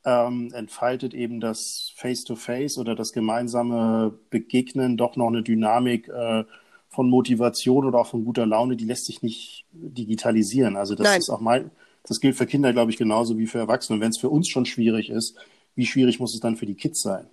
ähm, 0.04 0.52
entfaltet 0.54 1.14
eben 1.14 1.40
das 1.40 1.92
Face-to-Face 1.96 2.76
-face 2.76 2.80
oder 2.80 2.94
das 2.94 3.12
gemeinsame 3.12 4.18
Begegnen 4.30 4.96
doch 4.96 5.16
noch 5.16 5.28
eine 5.28 5.42
Dynamik 5.42 6.08
äh, 6.08 6.44
von 6.88 7.08
Motivation 7.08 7.86
oder 7.86 8.00
auch 8.00 8.06
von 8.06 8.24
guter 8.24 8.46
Laune, 8.46 8.76
die 8.76 8.84
lässt 8.84 9.06
sich 9.06 9.22
nicht 9.22 9.64
digitalisieren. 9.72 10.76
Also 10.76 10.94
das 10.94 11.06
Nein. 11.06 11.18
ist 11.18 11.30
auch 11.30 11.40
mein, 11.40 11.70
das 12.04 12.20
gilt 12.20 12.36
für 12.36 12.46
Kinder, 12.46 12.72
glaube 12.72 12.90
ich, 12.90 12.96
genauso 12.96 13.38
wie 13.38 13.46
für 13.46 13.58
Erwachsene. 13.58 13.96
Und 13.96 14.00
wenn 14.00 14.10
es 14.10 14.18
für 14.18 14.30
uns 14.30 14.48
schon 14.48 14.66
schwierig 14.66 15.10
ist, 15.10 15.36
wie 15.80 15.86
schwierig 15.86 16.20
muss 16.20 16.34
es 16.34 16.40
dann 16.40 16.56
für 16.56 16.66
die 16.66 16.74
Kids 16.74 17.00
sein? 17.00 17.26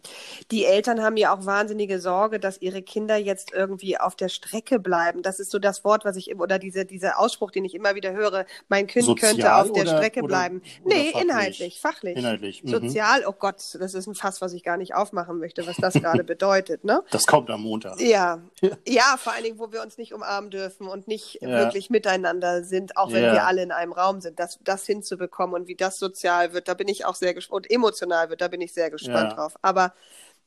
Die 0.52 0.64
Eltern 0.64 1.04
haben 1.04 1.18
ja 1.18 1.36
auch 1.36 1.46
wahnsinnige 1.46 2.00
Sorge, 2.00 2.40
dass 2.40 2.62
ihre 2.62 2.82
Kinder 2.82 3.18
jetzt 3.18 3.52
irgendwie 3.54 4.00
auf 4.00 4.16
der 4.16 4.30
Strecke 4.30 4.80
bleiben. 4.80 5.22
Das 5.22 5.42
ist 5.42 5.52
so 5.52 5.60
das 5.60 5.84
Wort, 5.84 6.06
was 6.06 6.16
ich 6.16 6.34
oder 6.40 6.58
diese, 6.58 6.86
dieser 6.86 7.20
Ausspruch, 7.20 7.52
den 7.52 7.66
ich 7.66 7.76
immer 7.76 7.94
wieder 7.96 8.14
höre. 8.14 8.46
Mein 8.70 8.88
Kind 8.88 9.04
Sozial 9.04 9.34
könnte 9.34 9.54
auf 9.54 9.74
der 9.74 9.84
oder, 9.84 9.98
Strecke 9.98 10.22
oder, 10.22 10.28
bleiben. 10.28 10.62
Oder 10.86 10.96
nee, 10.96 11.12
fachlich? 11.12 11.24
inhaltlich, 11.24 11.82
fachlich. 11.82 12.18
Inhaltlich. 12.18 12.64
Mhm. 12.64 12.70
Sozial, 12.70 13.26
oh 13.28 13.34
Gott, 13.38 13.58
das 13.78 13.94
ist 13.94 14.08
ein 14.08 14.16
Fass, 14.16 14.40
was 14.40 14.54
ich 14.54 14.64
gar 14.64 14.78
nicht 14.78 14.96
aufmachen 14.96 15.40
möchte, 15.40 15.68
was 15.68 15.76
das 15.76 15.94
gerade 15.96 16.24
bedeutet. 16.24 16.86
Ne? 16.86 17.04
Das 17.12 17.28
kommt 17.28 17.50
am 17.50 17.64
Montag. 17.64 18.00
Ja. 18.00 18.42
ja, 18.88 19.18
vor 19.18 19.34
allen 19.34 19.44
Dingen, 19.44 19.60
wo 19.60 19.74
wir 19.74 19.82
uns 19.82 19.98
nicht 19.98 20.14
umarmen 20.14 20.52
dürfen 20.52 20.88
und 20.88 21.10
nicht 21.10 21.40
ja. 21.42 21.50
wirklich 21.50 21.90
miteinander 21.90 22.64
sind, 22.64 22.96
auch 22.96 23.12
wenn 23.12 23.24
ja. 23.24 23.34
wir 23.34 23.46
alle 23.46 23.62
in 23.62 23.74
einem 23.74 23.92
Raum 23.92 24.22
sind. 24.22 24.40
Das, 24.40 24.58
das 24.64 24.86
hinzubekommen 24.86 25.54
und 25.54 25.68
wie 25.68 25.76
das 25.76 26.00
sozial 26.00 26.54
wird, 26.54 26.70
da 26.70 26.76
bin 26.76 26.88
ich 26.88 27.04
auch 27.04 27.16
sehr 27.16 27.34
gespannt 27.34 27.58
und 27.58 27.72
emotional 27.72 28.30
wird, 28.30 28.37
da 28.42 28.48
bin 28.48 28.62
ich 28.62 28.74
sehr 28.74 28.90
gespannt 28.90 29.32
ja. 29.32 29.36
drauf. 29.36 29.56
Aber 29.62 29.94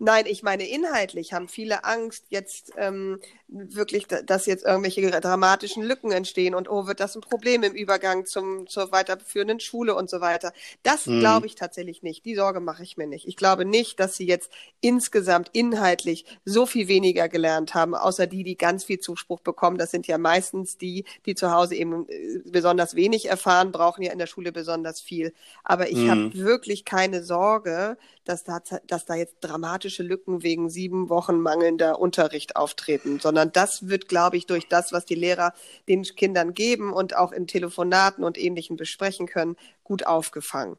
Nein, 0.02 0.24
ich 0.26 0.42
meine, 0.42 0.66
inhaltlich 0.66 1.34
haben 1.34 1.46
viele 1.46 1.84
Angst, 1.84 2.24
jetzt 2.30 2.72
ähm, 2.78 3.20
wirklich, 3.48 4.06
dass 4.06 4.46
jetzt 4.46 4.64
irgendwelche 4.64 5.02
dramatischen 5.10 5.82
Lücken 5.82 6.10
entstehen 6.10 6.54
und 6.54 6.70
oh, 6.70 6.86
wird 6.86 7.00
das 7.00 7.16
ein 7.16 7.20
Problem 7.20 7.62
im 7.62 7.74
Übergang 7.74 8.24
zum, 8.24 8.66
zur 8.66 8.92
weiterführenden 8.92 9.60
Schule 9.60 9.94
und 9.94 10.08
so 10.08 10.22
weiter. 10.22 10.54
Das 10.82 11.04
mhm. 11.04 11.20
glaube 11.20 11.46
ich 11.46 11.54
tatsächlich 11.54 12.02
nicht. 12.02 12.24
Die 12.24 12.34
Sorge 12.34 12.60
mache 12.60 12.82
ich 12.82 12.96
mir 12.96 13.06
nicht. 13.06 13.28
Ich 13.28 13.36
glaube 13.36 13.66
nicht, 13.66 14.00
dass 14.00 14.16
sie 14.16 14.26
jetzt 14.26 14.50
insgesamt 14.80 15.50
inhaltlich 15.52 16.24
so 16.46 16.64
viel 16.64 16.88
weniger 16.88 17.28
gelernt 17.28 17.74
haben, 17.74 17.94
außer 17.94 18.26
die, 18.26 18.42
die 18.42 18.56
ganz 18.56 18.84
viel 18.84 19.00
Zuspruch 19.00 19.40
bekommen. 19.40 19.76
Das 19.76 19.90
sind 19.90 20.06
ja 20.06 20.16
meistens 20.16 20.78
die, 20.78 21.04
die 21.26 21.34
zu 21.34 21.52
Hause 21.52 21.74
eben 21.74 22.08
äh, 22.08 22.38
besonders 22.46 22.94
wenig 22.94 23.28
erfahren, 23.28 23.70
brauchen 23.70 24.02
ja 24.02 24.12
in 24.12 24.18
der 24.18 24.26
Schule 24.26 24.50
besonders 24.50 25.02
viel. 25.02 25.34
Aber 25.62 25.90
ich 25.90 25.98
mhm. 25.98 26.10
habe 26.10 26.34
wirklich 26.36 26.86
keine 26.86 27.22
Sorge, 27.22 27.98
dass 28.24 28.44
da, 28.44 28.60
dass 28.86 29.04
da 29.06 29.14
jetzt 29.14 29.36
dramatische 29.40 30.02
Lücken 30.02 30.42
wegen 30.42 30.70
sieben 30.70 31.08
Wochen 31.08 31.40
mangelnder 31.40 31.98
Unterricht 31.98 32.56
auftreten, 32.56 33.18
sondern 33.20 33.52
das 33.52 33.88
wird, 33.88 34.08
glaube 34.08 34.36
ich, 34.36 34.46
durch 34.46 34.68
das, 34.68 34.92
was 34.92 35.04
die 35.04 35.14
Lehrer 35.14 35.52
den 35.88 36.02
Kindern 36.02 36.54
geben 36.54 36.92
und 36.92 37.16
auch 37.16 37.32
in 37.32 37.46
Telefonaten 37.46 38.24
und 38.24 38.38
Ähnlichem 38.38 38.76
besprechen 38.76 39.26
können, 39.26 39.56
gut 39.84 40.06
aufgefangen. 40.06 40.76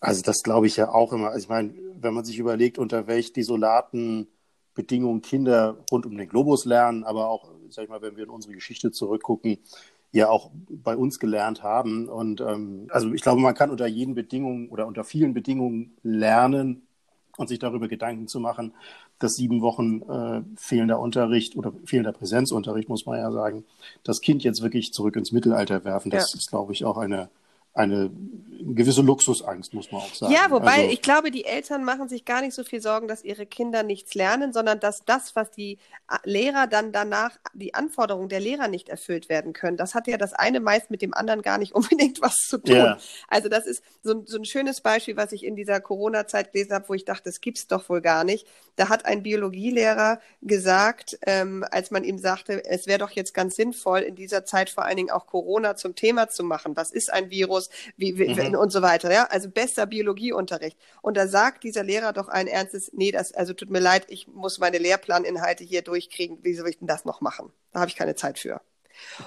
Also 0.00 0.22
das 0.22 0.42
glaube 0.42 0.66
ich 0.66 0.76
ja 0.76 0.92
auch 0.92 1.12
immer. 1.12 1.28
Also 1.28 1.44
ich 1.44 1.48
meine, 1.48 1.74
wenn 2.00 2.14
man 2.14 2.24
sich 2.24 2.38
überlegt, 2.38 2.78
unter 2.78 3.06
welch 3.06 3.32
desolaten 3.32 4.28
Bedingungen 4.74 5.22
Kinder 5.22 5.78
rund 5.90 6.06
um 6.06 6.16
den 6.16 6.28
Globus 6.28 6.64
lernen, 6.64 7.04
aber 7.04 7.28
auch, 7.28 7.50
sag 7.68 7.84
ich 7.84 7.90
mal, 7.90 8.02
wenn 8.02 8.16
wir 8.16 8.24
in 8.24 8.30
unsere 8.30 8.54
Geschichte 8.54 8.90
zurückgucken, 8.90 9.58
ja 10.12 10.28
auch 10.28 10.50
bei 10.68 10.96
uns 10.96 11.18
gelernt 11.18 11.62
haben. 11.62 12.08
Und 12.08 12.40
ähm, 12.40 12.88
also 12.90 13.12
ich 13.12 13.22
glaube, 13.22 13.40
man 13.40 13.54
kann 13.54 13.70
unter 13.70 13.86
jeden 13.86 14.14
Bedingungen 14.14 14.68
oder 14.68 14.86
unter 14.86 15.04
vielen 15.04 15.34
Bedingungen 15.34 15.92
lernen 16.02 16.82
und 17.36 17.48
sich 17.48 17.58
darüber 17.58 17.88
Gedanken 17.88 18.26
zu 18.26 18.40
machen, 18.40 18.74
dass 19.18 19.34
sieben 19.34 19.60
Wochen 19.60 20.02
äh, 20.02 20.42
fehlender 20.56 20.98
Unterricht 20.98 21.56
oder 21.56 21.72
fehlender 21.84 22.12
Präsenzunterricht, 22.12 22.88
muss 22.88 23.06
man 23.06 23.18
ja 23.18 23.30
sagen, 23.30 23.64
das 24.02 24.20
Kind 24.20 24.42
jetzt 24.42 24.62
wirklich 24.62 24.92
zurück 24.92 25.16
ins 25.16 25.32
Mittelalter 25.32 25.84
werfen. 25.84 26.10
Das 26.10 26.32
ja. 26.32 26.38
ist, 26.38 26.50
glaube 26.50 26.72
ich, 26.72 26.84
auch 26.84 26.96
eine 26.96 27.28
eine 27.72 28.10
gewisse 28.62 29.00
Luxusangst, 29.00 29.72
muss 29.74 29.90
man 29.90 30.02
auch 30.02 30.14
sagen. 30.14 30.32
Ja, 30.32 30.50
wobei 30.50 30.82
also, 30.82 30.90
ich 30.90 31.02
glaube, 31.02 31.30
die 31.30 31.44
Eltern 31.44 31.84
machen 31.84 32.08
sich 32.08 32.24
gar 32.24 32.42
nicht 32.42 32.54
so 32.54 32.64
viel 32.64 32.80
Sorgen, 32.80 33.08
dass 33.08 33.24
ihre 33.24 33.46
Kinder 33.46 33.82
nichts 33.82 34.14
lernen, 34.14 34.52
sondern 34.52 34.80
dass 34.80 35.04
das, 35.04 35.34
was 35.34 35.50
die 35.50 35.78
äh, 36.10 36.16
Lehrer 36.24 36.66
dann 36.66 36.92
danach, 36.92 37.38
die 37.54 37.74
Anforderungen 37.74 38.28
der 38.28 38.40
Lehrer 38.40 38.68
nicht 38.68 38.88
erfüllt 38.88 39.28
werden 39.28 39.52
können, 39.52 39.76
das 39.76 39.94
hat 39.94 40.06
ja 40.06 40.18
das 40.18 40.32
eine 40.32 40.60
meist 40.60 40.90
mit 40.90 41.00
dem 41.00 41.14
anderen 41.14 41.42
gar 41.42 41.58
nicht 41.58 41.74
unbedingt 41.74 42.20
was 42.20 42.36
zu 42.36 42.58
tun. 42.58 42.76
Ja. 42.76 42.98
Also 43.28 43.48
das 43.48 43.66
ist 43.66 43.82
so, 44.02 44.22
so 44.26 44.38
ein 44.38 44.44
schönes 44.44 44.80
Beispiel, 44.80 45.16
was 45.16 45.32
ich 45.32 45.44
in 45.44 45.56
dieser 45.56 45.80
Corona-Zeit 45.80 46.52
gelesen 46.52 46.74
habe, 46.74 46.88
wo 46.88 46.94
ich 46.94 47.04
dachte, 47.04 47.24
das 47.24 47.40
gibt's 47.40 47.66
doch 47.66 47.88
wohl 47.88 48.00
gar 48.00 48.24
nicht. 48.24 48.46
Da 48.76 48.88
hat 48.88 49.04
ein 49.04 49.22
Biologielehrer 49.22 50.20
gesagt, 50.42 51.18
ähm, 51.26 51.64
als 51.70 51.90
man 51.90 52.04
ihm 52.04 52.18
sagte, 52.18 52.64
es 52.64 52.86
wäre 52.86 52.98
doch 52.98 53.10
jetzt 53.10 53.34
ganz 53.34 53.56
sinnvoll, 53.56 54.00
in 54.00 54.16
dieser 54.16 54.44
Zeit 54.44 54.70
vor 54.70 54.84
allen 54.84 54.96
Dingen 54.96 55.10
auch 55.10 55.26
Corona 55.26 55.76
zum 55.76 55.94
Thema 55.94 56.28
zu 56.28 56.44
machen. 56.44 56.76
Was 56.76 56.90
ist 56.90 57.12
ein 57.12 57.30
Virus? 57.30 57.59
Virus 57.60 57.70
wie, 57.96 58.18
wie, 58.18 58.48
mhm. 58.48 58.54
und 58.54 58.70
so 58.70 58.82
weiter. 58.82 59.12
Ja? 59.12 59.24
Also 59.24 59.50
bester 59.50 59.86
Biologieunterricht. 59.86 60.78
Und 61.02 61.16
da 61.16 61.26
sagt 61.28 61.64
dieser 61.64 61.82
Lehrer 61.82 62.12
doch 62.12 62.28
ein 62.28 62.46
ernstes, 62.46 62.92
nee, 62.94 63.12
das, 63.12 63.32
also 63.32 63.52
tut 63.52 63.70
mir 63.70 63.80
leid, 63.80 64.06
ich 64.08 64.26
muss 64.28 64.58
meine 64.58 64.78
Lehrplaninhalte 64.78 65.64
hier 65.64 65.82
durchkriegen. 65.82 66.38
Wie 66.42 66.54
soll 66.54 66.68
ich 66.68 66.78
denn 66.78 66.88
das 66.88 67.04
noch 67.04 67.20
machen? 67.20 67.52
Da 67.72 67.80
habe 67.80 67.90
ich 67.90 67.96
keine 67.96 68.14
Zeit 68.14 68.38
für. 68.38 68.60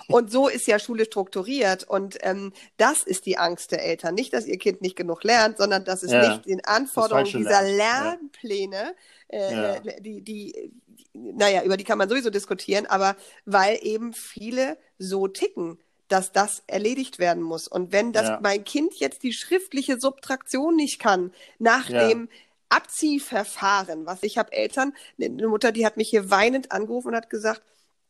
Und 0.07 0.31
so 0.31 0.47
ist 0.47 0.67
ja 0.67 0.77
Schule 0.77 1.05
strukturiert. 1.05 1.83
Und 1.83 2.17
ähm, 2.21 2.53
das 2.77 3.03
ist 3.03 3.25
die 3.25 3.37
Angst 3.37 3.71
der 3.71 3.83
Eltern. 3.83 4.13
Nicht, 4.13 4.33
dass 4.33 4.45
ihr 4.45 4.57
Kind 4.57 4.81
nicht 4.81 4.95
genug 4.95 5.23
lernt, 5.23 5.57
sondern 5.57 5.83
dass 5.83 6.03
es 6.03 6.11
ja, 6.11 6.29
nicht 6.29 6.45
den 6.45 6.63
Anforderungen 6.63 7.25
dieser 7.25 7.63
Lernpläne. 7.63 8.95
Äh, 9.29 9.55
ja. 9.55 9.79
die, 9.99 10.21
die, 10.21 10.71
naja, 11.13 11.63
über 11.63 11.77
die 11.77 11.83
kann 11.83 11.97
man 11.97 12.07
sowieso 12.07 12.29
diskutieren, 12.29 12.85
aber 12.85 13.15
weil 13.45 13.79
eben 13.81 14.13
viele 14.13 14.77
so 14.99 15.27
ticken 15.27 15.79
dass 16.07 16.31
das 16.31 16.63
erledigt 16.67 17.19
werden 17.19 17.41
muss. 17.41 17.67
Und 17.67 17.91
wenn 17.91 18.13
das 18.13 18.27
ja. 18.27 18.39
mein 18.41 18.63
Kind 18.63 18.95
jetzt 18.95 19.23
die 19.23 19.33
schriftliche 19.33 19.99
Subtraktion 19.99 20.75
nicht 20.75 20.99
kann, 20.99 21.31
nach 21.59 21.89
ja. 21.89 22.07
dem 22.07 22.29
Abziehverfahren, 22.69 24.05
was 24.05 24.23
ich 24.23 24.37
habe 24.37 24.51
Eltern, 24.51 24.93
eine 25.21 25.47
Mutter, 25.47 25.71
die 25.71 25.85
hat 25.85 25.97
mich 25.97 26.09
hier 26.09 26.29
weinend 26.29 26.71
angerufen 26.71 27.09
und 27.09 27.15
hat 27.15 27.29
gesagt, 27.29 27.61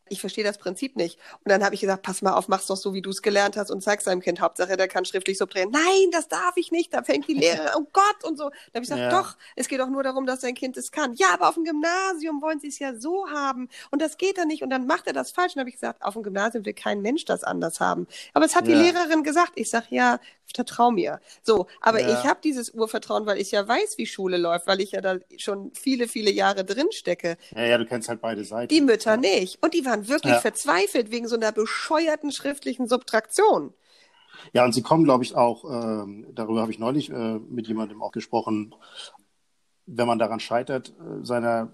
ich 0.10 0.20
verstehe 0.20 0.44
das 0.44 0.58
Prinzip 0.58 0.96
nicht. 0.96 1.18
Und 1.44 1.50
dann 1.50 1.64
habe 1.64 1.76
ich 1.76 1.82
gesagt, 1.82 2.04
pass 2.04 2.22
mal 2.22 2.34
auf, 2.34 2.48
mach's 2.48 2.68
doch 2.68 2.78
so, 2.78 2.94
wie 2.94 3.02
du 3.02 3.10
es 3.10 3.22
gelernt 3.22 3.58
hast 3.58 3.72
und 3.72 3.82
zeig's 3.82 4.04
deinem 4.04 4.22
Kind. 4.22 4.42
Hauptsache, 4.42 4.76
der 4.78 4.88
kann 4.88 5.06
schriftlich 5.06 5.38
subtrahieren. 5.38 5.72
Nein, 5.72 6.12
das 6.12 6.28
darf 6.28 6.54
ich 6.56 6.72
nicht. 6.72 6.94
Da 6.94 7.04
fängt 7.04 7.28
die 7.28 7.34
Lehre, 7.34 7.72
oh 7.78 7.86
Gott 7.92 8.24
und 8.24 8.38
so. 8.38 8.50
Da 8.50 8.56
habe 8.76 8.84
ich 8.84 8.90
gesagt, 8.90 9.02
ja. 9.02 9.10
doch, 9.10 9.36
es 9.56 9.68
geht 9.68 9.80
doch 9.80 9.90
nur 9.90 10.04
darum, 10.04 10.26
dass 10.26 10.42
dein 10.42 10.56
Kind 10.56 10.78
es 10.78 10.92
kann. 10.92 11.14
Ja, 11.16 11.28
aber 11.34 11.50
auf 11.50 11.56
dem 11.56 11.64
Gymnasium 11.64 12.42
wollen 12.42 12.60
sie 12.60 12.68
es 12.68 12.80
ja 12.80 12.96
so 12.96 13.30
haben 13.30 13.70
und 13.92 14.02
das 14.02 14.18
geht 14.18 14.38
dann 14.38 14.48
nicht 14.48 14.64
und 14.64 14.70
dann 14.70 14.86
macht 14.86 15.08
er 15.08 15.14
das 15.14 15.32
falsch. 15.32 15.56
Und 15.56 15.60
habe 15.60 15.70
ich 15.70 15.76
gesagt, 15.76 16.04
auf 16.04 16.14
dem 16.14 16.24
Gymnasium 16.24 16.66
will 16.66 16.74
kein 16.74 17.02
Mensch 17.02 17.26
das 17.26 17.44
anders 17.44 17.80
haben. 17.80 18.08
Aber 18.34 18.46
es 18.46 18.56
hat 18.56 18.68
ja. 18.68 18.76
die 18.76 18.82
Lehrerin 18.82 19.24
gesagt. 19.24 19.54
Ich 19.56 19.70
sage, 19.70 19.88
ja, 19.90 20.20
vertrau 20.54 20.92
mir. 20.92 21.20
So, 21.42 21.68
aber 21.82 22.02
ja. 22.02 22.20
ich 22.20 22.28
habe 22.28 22.40
dieses 22.44 22.70
Urvertrauen, 22.74 23.26
weil 23.26 23.40
ich 23.40 23.52
ja 23.52 23.68
weiß, 23.68 23.98
wie 23.98 24.06
Schule 24.06 24.38
läuft, 24.38 24.68
weil 24.68 24.82
ich 24.82 24.92
ja 24.92 25.02
da 25.02 25.18
schon 25.38 25.72
viele, 25.74 26.08
viele 26.08 26.32
Jahre 26.32 26.64
drin 26.64 26.88
stecke. 26.92 27.38
Ja, 27.56 27.64
ja, 27.64 27.78
du 27.78 27.86
kennst 27.86 28.10
halt 28.10 28.22
beide 28.22 28.44
Seiten. 28.44 28.74
Die 28.74 28.82
Mütter 28.82 29.18
nicht. 29.18 29.62
Und 29.62 29.74
die 29.74 29.86
waren 29.86 29.93
wirklich 30.08 30.36
verzweifelt 30.36 31.12
wegen 31.12 31.28
so 31.28 31.36
einer 31.36 31.52
bescheuerten 31.52 32.32
schriftlichen 32.32 32.88
Subtraktion. 32.88 33.74
Ja, 34.52 34.66
und 34.66 34.74
sie 34.74 34.82
kommen, 34.82 35.04
glaube 35.04 35.24
ich, 35.24 35.36
auch, 35.36 35.64
ähm, 35.66 36.28
darüber 36.34 36.62
habe 36.62 36.72
ich 36.72 36.80
neulich 36.80 37.10
äh, 37.10 37.40
mit 37.50 37.68
jemandem 37.68 38.02
auch 38.02 38.12
gesprochen, 38.12 38.76
wenn 39.86 40.08
man 40.08 40.20
daran 40.20 40.40
scheitert, 40.40 40.90
äh, 40.90 41.24
seiner 41.24 41.72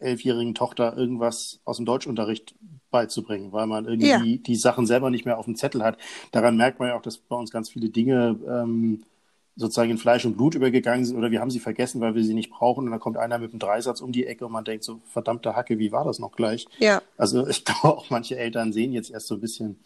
elfjährigen 0.00 0.54
Tochter 0.54 0.96
irgendwas 0.96 1.60
aus 1.64 1.76
dem 1.76 1.86
Deutschunterricht 1.86 2.54
beizubringen, 2.90 3.52
weil 3.52 3.66
man 3.66 3.84
irgendwie 3.84 4.34
ja. 4.36 4.40
die 4.40 4.56
Sachen 4.56 4.86
selber 4.86 5.10
nicht 5.10 5.24
mehr 5.24 5.38
auf 5.38 5.44
dem 5.44 5.56
Zettel 5.56 5.82
hat. 5.84 5.98
Daran 6.32 6.56
merkt 6.56 6.78
man 6.78 6.88
ja 6.88 6.96
auch, 6.96 7.02
dass 7.02 7.18
bei 7.18 7.36
uns 7.36 7.50
ganz 7.50 7.68
viele 7.68 7.88
Dinge 7.88 8.38
ähm, 8.48 9.04
sozusagen 9.58 9.90
in 9.90 9.98
Fleisch 9.98 10.24
und 10.24 10.36
Blut 10.36 10.54
übergegangen 10.54 11.04
sind 11.04 11.16
oder 11.16 11.32
wir 11.32 11.40
haben 11.40 11.50
sie 11.50 11.58
vergessen, 11.58 12.00
weil 12.00 12.14
wir 12.14 12.22
sie 12.22 12.32
nicht 12.32 12.50
brauchen 12.50 12.84
und 12.84 12.92
dann 12.92 13.00
kommt 13.00 13.16
einer 13.16 13.38
mit 13.38 13.50
einem 13.50 13.58
Dreisatz 13.58 14.00
um 14.00 14.12
die 14.12 14.24
Ecke 14.24 14.46
und 14.46 14.52
man 14.52 14.64
denkt 14.64 14.84
so, 14.84 15.00
verdammte 15.10 15.56
Hacke, 15.56 15.78
wie 15.80 15.90
war 15.90 16.04
das 16.04 16.20
noch 16.20 16.36
gleich? 16.36 16.66
Ja. 16.78 17.02
Also 17.16 17.46
ich 17.48 17.64
glaube 17.64 17.96
auch 17.96 18.08
manche 18.08 18.38
Eltern 18.38 18.72
sehen 18.72 18.92
jetzt 18.92 19.10
erst 19.10 19.26
so 19.26 19.34
ein 19.34 19.40
bisschen, 19.40 19.80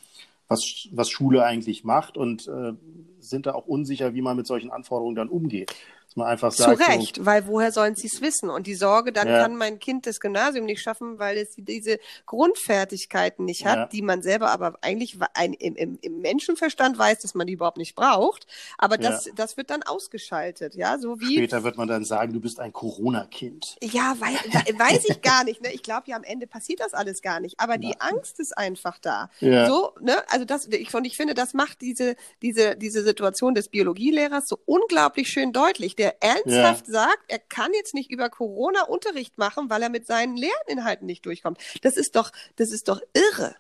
was, 0.46 0.88
was 0.92 1.08
Schule 1.08 1.44
eigentlich 1.44 1.84
macht 1.84 2.18
und 2.18 2.46
äh, 2.48 2.74
sind 3.22 3.46
da 3.46 3.54
auch 3.54 3.66
unsicher, 3.66 4.14
wie 4.14 4.22
man 4.22 4.36
mit 4.36 4.46
solchen 4.46 4.70
Anforderungen 4.70 5.16
dann 5.16 5.28
umgeht. 5.28 5.74
Dass 6.12 6.16
man 6.18 6.26
einfach 6.26 6.52
sagt, 6.52 6.78
Zu 6.78 6.90
Recht, 6.90 7.16
so, 7.16 7.24
weil 7.24 7.46
woher 7.46 7.72
sollen 7.72 7.94
sie 7.94 8.06
es 8.06 8.20
wissen? 8.20 8.50
Und 8.50 8.66
die 8.66 8.74
Sorge, 8.74 9.12
dann 9.12 9.28
ja. 9.28 9.40
kann 9.40 9.56
mein 9.56 9.78
Kind 9.78 10.06
das 10.06 10.20
Gymnasium 10.20 10.66
nicht 10.66 10.82
schaffen, 10.82 11.18
weil 11.18 11.38
es 11.38 11.54
diese 11.56 11.98
Grundfertigkeiten 12.26 13.46
nicht 13.46 13.64
hat, 13.64 13.76
ja. 13.76 13.86
die 13.86 14.02
man 14.02 14.20
selber 14.20 14.50
aber 14.50 14.76
eigentlich 14.82 15.16
ein, 15.32 15.54
im, 15.54 15.74
im, 15.74 15.98
im, 16.02 16.18
Menschenverstand 16.20 16.98
weiß, 16.98 17.20
dass 17.20 17.34
man 17.34 17.46
die 17.46 17.54
überhaupt 17.54 17.78
nicht 17.78 17.94
braucht. 17.94 18.46
Aber 18.76 18.98
das, 18.98 19.24
ja. 19.24 19.32
das 19.36 19.56
wird 19.56 19.70
dann 19.70 19.82
ausgeschaltet, 19.82 20.74
ja, 20.74 20.98
so 20.98 21.18
wie. 21.18 21.36
Später 21.36 21.64
wird 21.64 21.78
man 21.78 21.88
dann 21.88 22.04
sagen, 22.04 22.34
du 22.34 22.40
bist 22.40 22.60
ein 22.60 22.74
Corona-Kind. 22.74 23.78
Ja, 23.82 24.14
weil, 24.18 24.34
weiß 24.34 25.06
ich 25.08 25.22
gar 25.22 25.44
nicht. 25.44 25.62
Ne? 25.62 25.72
Ich 25.72 25.82
glaube, 25.82 26.02
ja, 26.08 26.16
am 26.16 26.24
Ende 26.24 26.46
passiert 26.46 26.80
das 26.80 26.92
alles 26.92 27.22
gar 27.22 27.40
nicht. 27.40 27.58
Aber 27.58 27.78
die 27.78 27.98
Angst 28.00 28.38
ist 28.38 28.58
einfach 28.58 28.98
da. 28.98 29.30
So, 29.40 29.92
ne? 30.02 30.22
Also 30.28 30.44
das, 30.44 30.66
ich, 30.66 30.94
und 30.94 31.06
ich 31.06 31.16
finde, 31.16 31.32
das 31.32 31.54
macht 31.54 31.80
diese, 31.80 32.16
diese, 32.42 32.76
diese 32.76 33.02
Situation 33.12 33.54
des 33.54 33.68
Biologielehrers 33.68 34.48
so 34.48 34.58
unglaublich 34.64 35.28
schön 35.28 35.52
deutlich 35.52 35.96
der 35.96 36.22
ernsthaft 36.22 36.88
ja. 36.88 36.92
sagt, 36.92 37.24
er 37.28 37.38
kann 37.38 37.70
jetzt 37.74 37.94
nicht 37.94 38.10
über 38.10 38.30
Corona 38.30 38.84
Unterricht 38.84 39.36
machen, 39.36 39.68
weil 39.68 39.82
er 39.82 39.90
mit 39.90 40.06
seinen 40.06 40.36
Lerninhalten 40.36 41.06
nicht 41.06 41.26
durchkommt. 41.26 41.58
Das 41.82 41.96
ist 41.96 42.16
doch, 42.16 42.32
das 42.56 42.72
ist 42.72 42.88
doch 42.88 43.00
irre. 43.12 43.54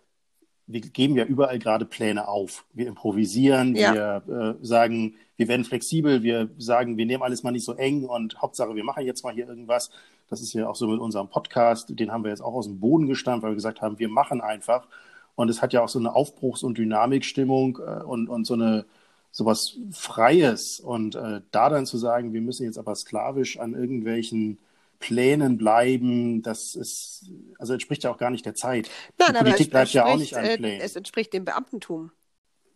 Wir 0.66 0.80
geben 0.80 1.16
ja 1.16 1.24
überall 1.24 1.58
gerade 1.58 1.84
Pläne 1.84 2.28
auf. 2.28 2.64
Wir 2.72 2.86
improvisieren, 2.86 3.76
ja. 3.76 3.94
wir 4.26 4.58
äh, 4.60 4.64
sagen, 4.64 5.16
wir 5.36 5.48
werden 5.48 5.64
flexibel, 5.64 6.22
wir 6.22 6.48
sagen, 6.56 6.96
wir 6.96 7.04
nehmen 7.04 7.22
alles 7.22 7.42
mal 7.42 7.50
nicht 7.50 7.64
so 7.64 7.74
eng 7.74 8.04
und 8.04 8.40
Hauptsache, 8.40 8.74
wir 8.74 8.84
machen 8.84 9.04
jetzt 9.04 9.22
mal 9.22 9.34
hier 9.34 9.48
irgendwas. 9.48 9.90
Das 10.30 10.40
ist 10.40 10.54
ja 10.54 10.66
auch 10.68 10.76
so 10.76 10.86
mit 10.86 11.00
unserem 11.00 11.28
Podcast, 11.28 11.98
den 11.98 12.10
haben 12.10 12.24
wir 12.24 12.30
jetzt 12.30 12.42
auch 12.42 12.54
aus 12.54 12.66
dem 12.66 12.80
Boden 12.80 13.06
gestampft, 13.06 13.42
weil 13.42 13.50
wir 13.50 13.56
gesagt 13.56 13.82
haben, 13.82 13.98
wir 13.98 14.08
machen 14.08 14.40
einfach. 14.40 14.86
Und 15.34 15.50
es 15.50 15.60
hat 15.60 15.72
ja 15.72 15.82
auch 15.82 15.88
so 15.88 15.98
eine 15.98 16.14
Aufbruchs- 16.14 16.62
und 16.62 16.78
Dynamikstimmung 16.78 17.78
äh, 17.86 18.02
und, 18.02 18.28
und 18.28 18.46
so 18.46 18.54
eine, 18.54 18.86
sowas 19.32 19.78
Freies 19.90 20.78
und 20.78 21.16
äh, 21.16 21.40
da 21.50 21.70
dann 21.70 21.86
zu 21.86 21.96
sagen, 21.96 22.32
wir 22.32 22.42
müssen 22.42 22.64
jetzt 22.64 22.78
aber 22.78 22.94
sklavisch 22.94 23.58
an 23.58 23.74
irgendwelchen 23.74 24.58
Plänen 24.98 25.58
bleiben, 25.58 26.42
das 26.42 26.76
ist, 26.76 27.24
also 27.58 27.72
entspricht 27.72 28.04
ja 28.04 28.10
auch 28.12 28.18
gar 28.18 28.30
nicht 28.30 28.46
der 28.46 28.54
Zeit. 28.54 28.88
Nein, 29.18 29.34
die 29.34 29.38
Politik 29.40 29.70
bleibt 29.70 29.92
ja 29.94 30.04
auch 30.04 30.16
nicht 30.16 30.36
an 30.36 30.44
äh, 30.44 30.56
Plänen. 30.56 30.80
Es 30.80 30.94
entspricht 30.94 31.32
dem 31.32 31.44
Beamtentum. 31.44 32.12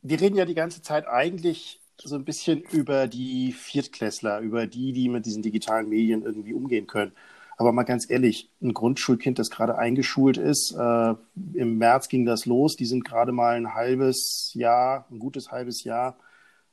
Wir 0.03 0.21
reden 0.21 0.37
ja 0.37 0.45
die 0.45 0.55
ganze 0.55 0.83
Zeit 0.83 1.07
eigentlich 1.07 1.81
so 2.03 2.17
ein 2.17 2.25
bisschen 2.25 2.61
über 2.61 3.07
die 3.07 3.53
Viertklässler, 3.53 4.41
über 4.41 4.67
die, 4.67 4.93
die 4.93 5.09
mit 5.09 5.27
diesen 5.27 5.43
digitalen 5.43 5.89
Medien 5.89 6.23
irgendwie 6.23 6.55
umgehen 6.55 6.87
können. 6.87 7.13
Aber 7.59 7.73
mal 7.73 7.85
ganz 7.85 8.11
ehrlich, 8.11 8.51
ein 8.61 8.75
Grundschulkind, 8.75 9.39
das 9.39 9.51
gerade 9.51 9.79
eingeschult 9.79 10.37
ist, 10.37 10.73
äh, 10.73 11.15
im 11.55 11.79
März 11.79 12.09
ging 12.09 12.27
das 12.27 12.45
los, 12.45 12.77
die 12.77 12.85
sind 12.85 13.05
gerade 13.05 13.33
mal 13.33 13.57
ein 13.57 13.75
halbes 13.75 14.53
Jahr, 14.55 15.07
ein 15.11 15.19
gutes 15.19 15.51
halbes 15.51 15.85
Jahr 15.85 16.19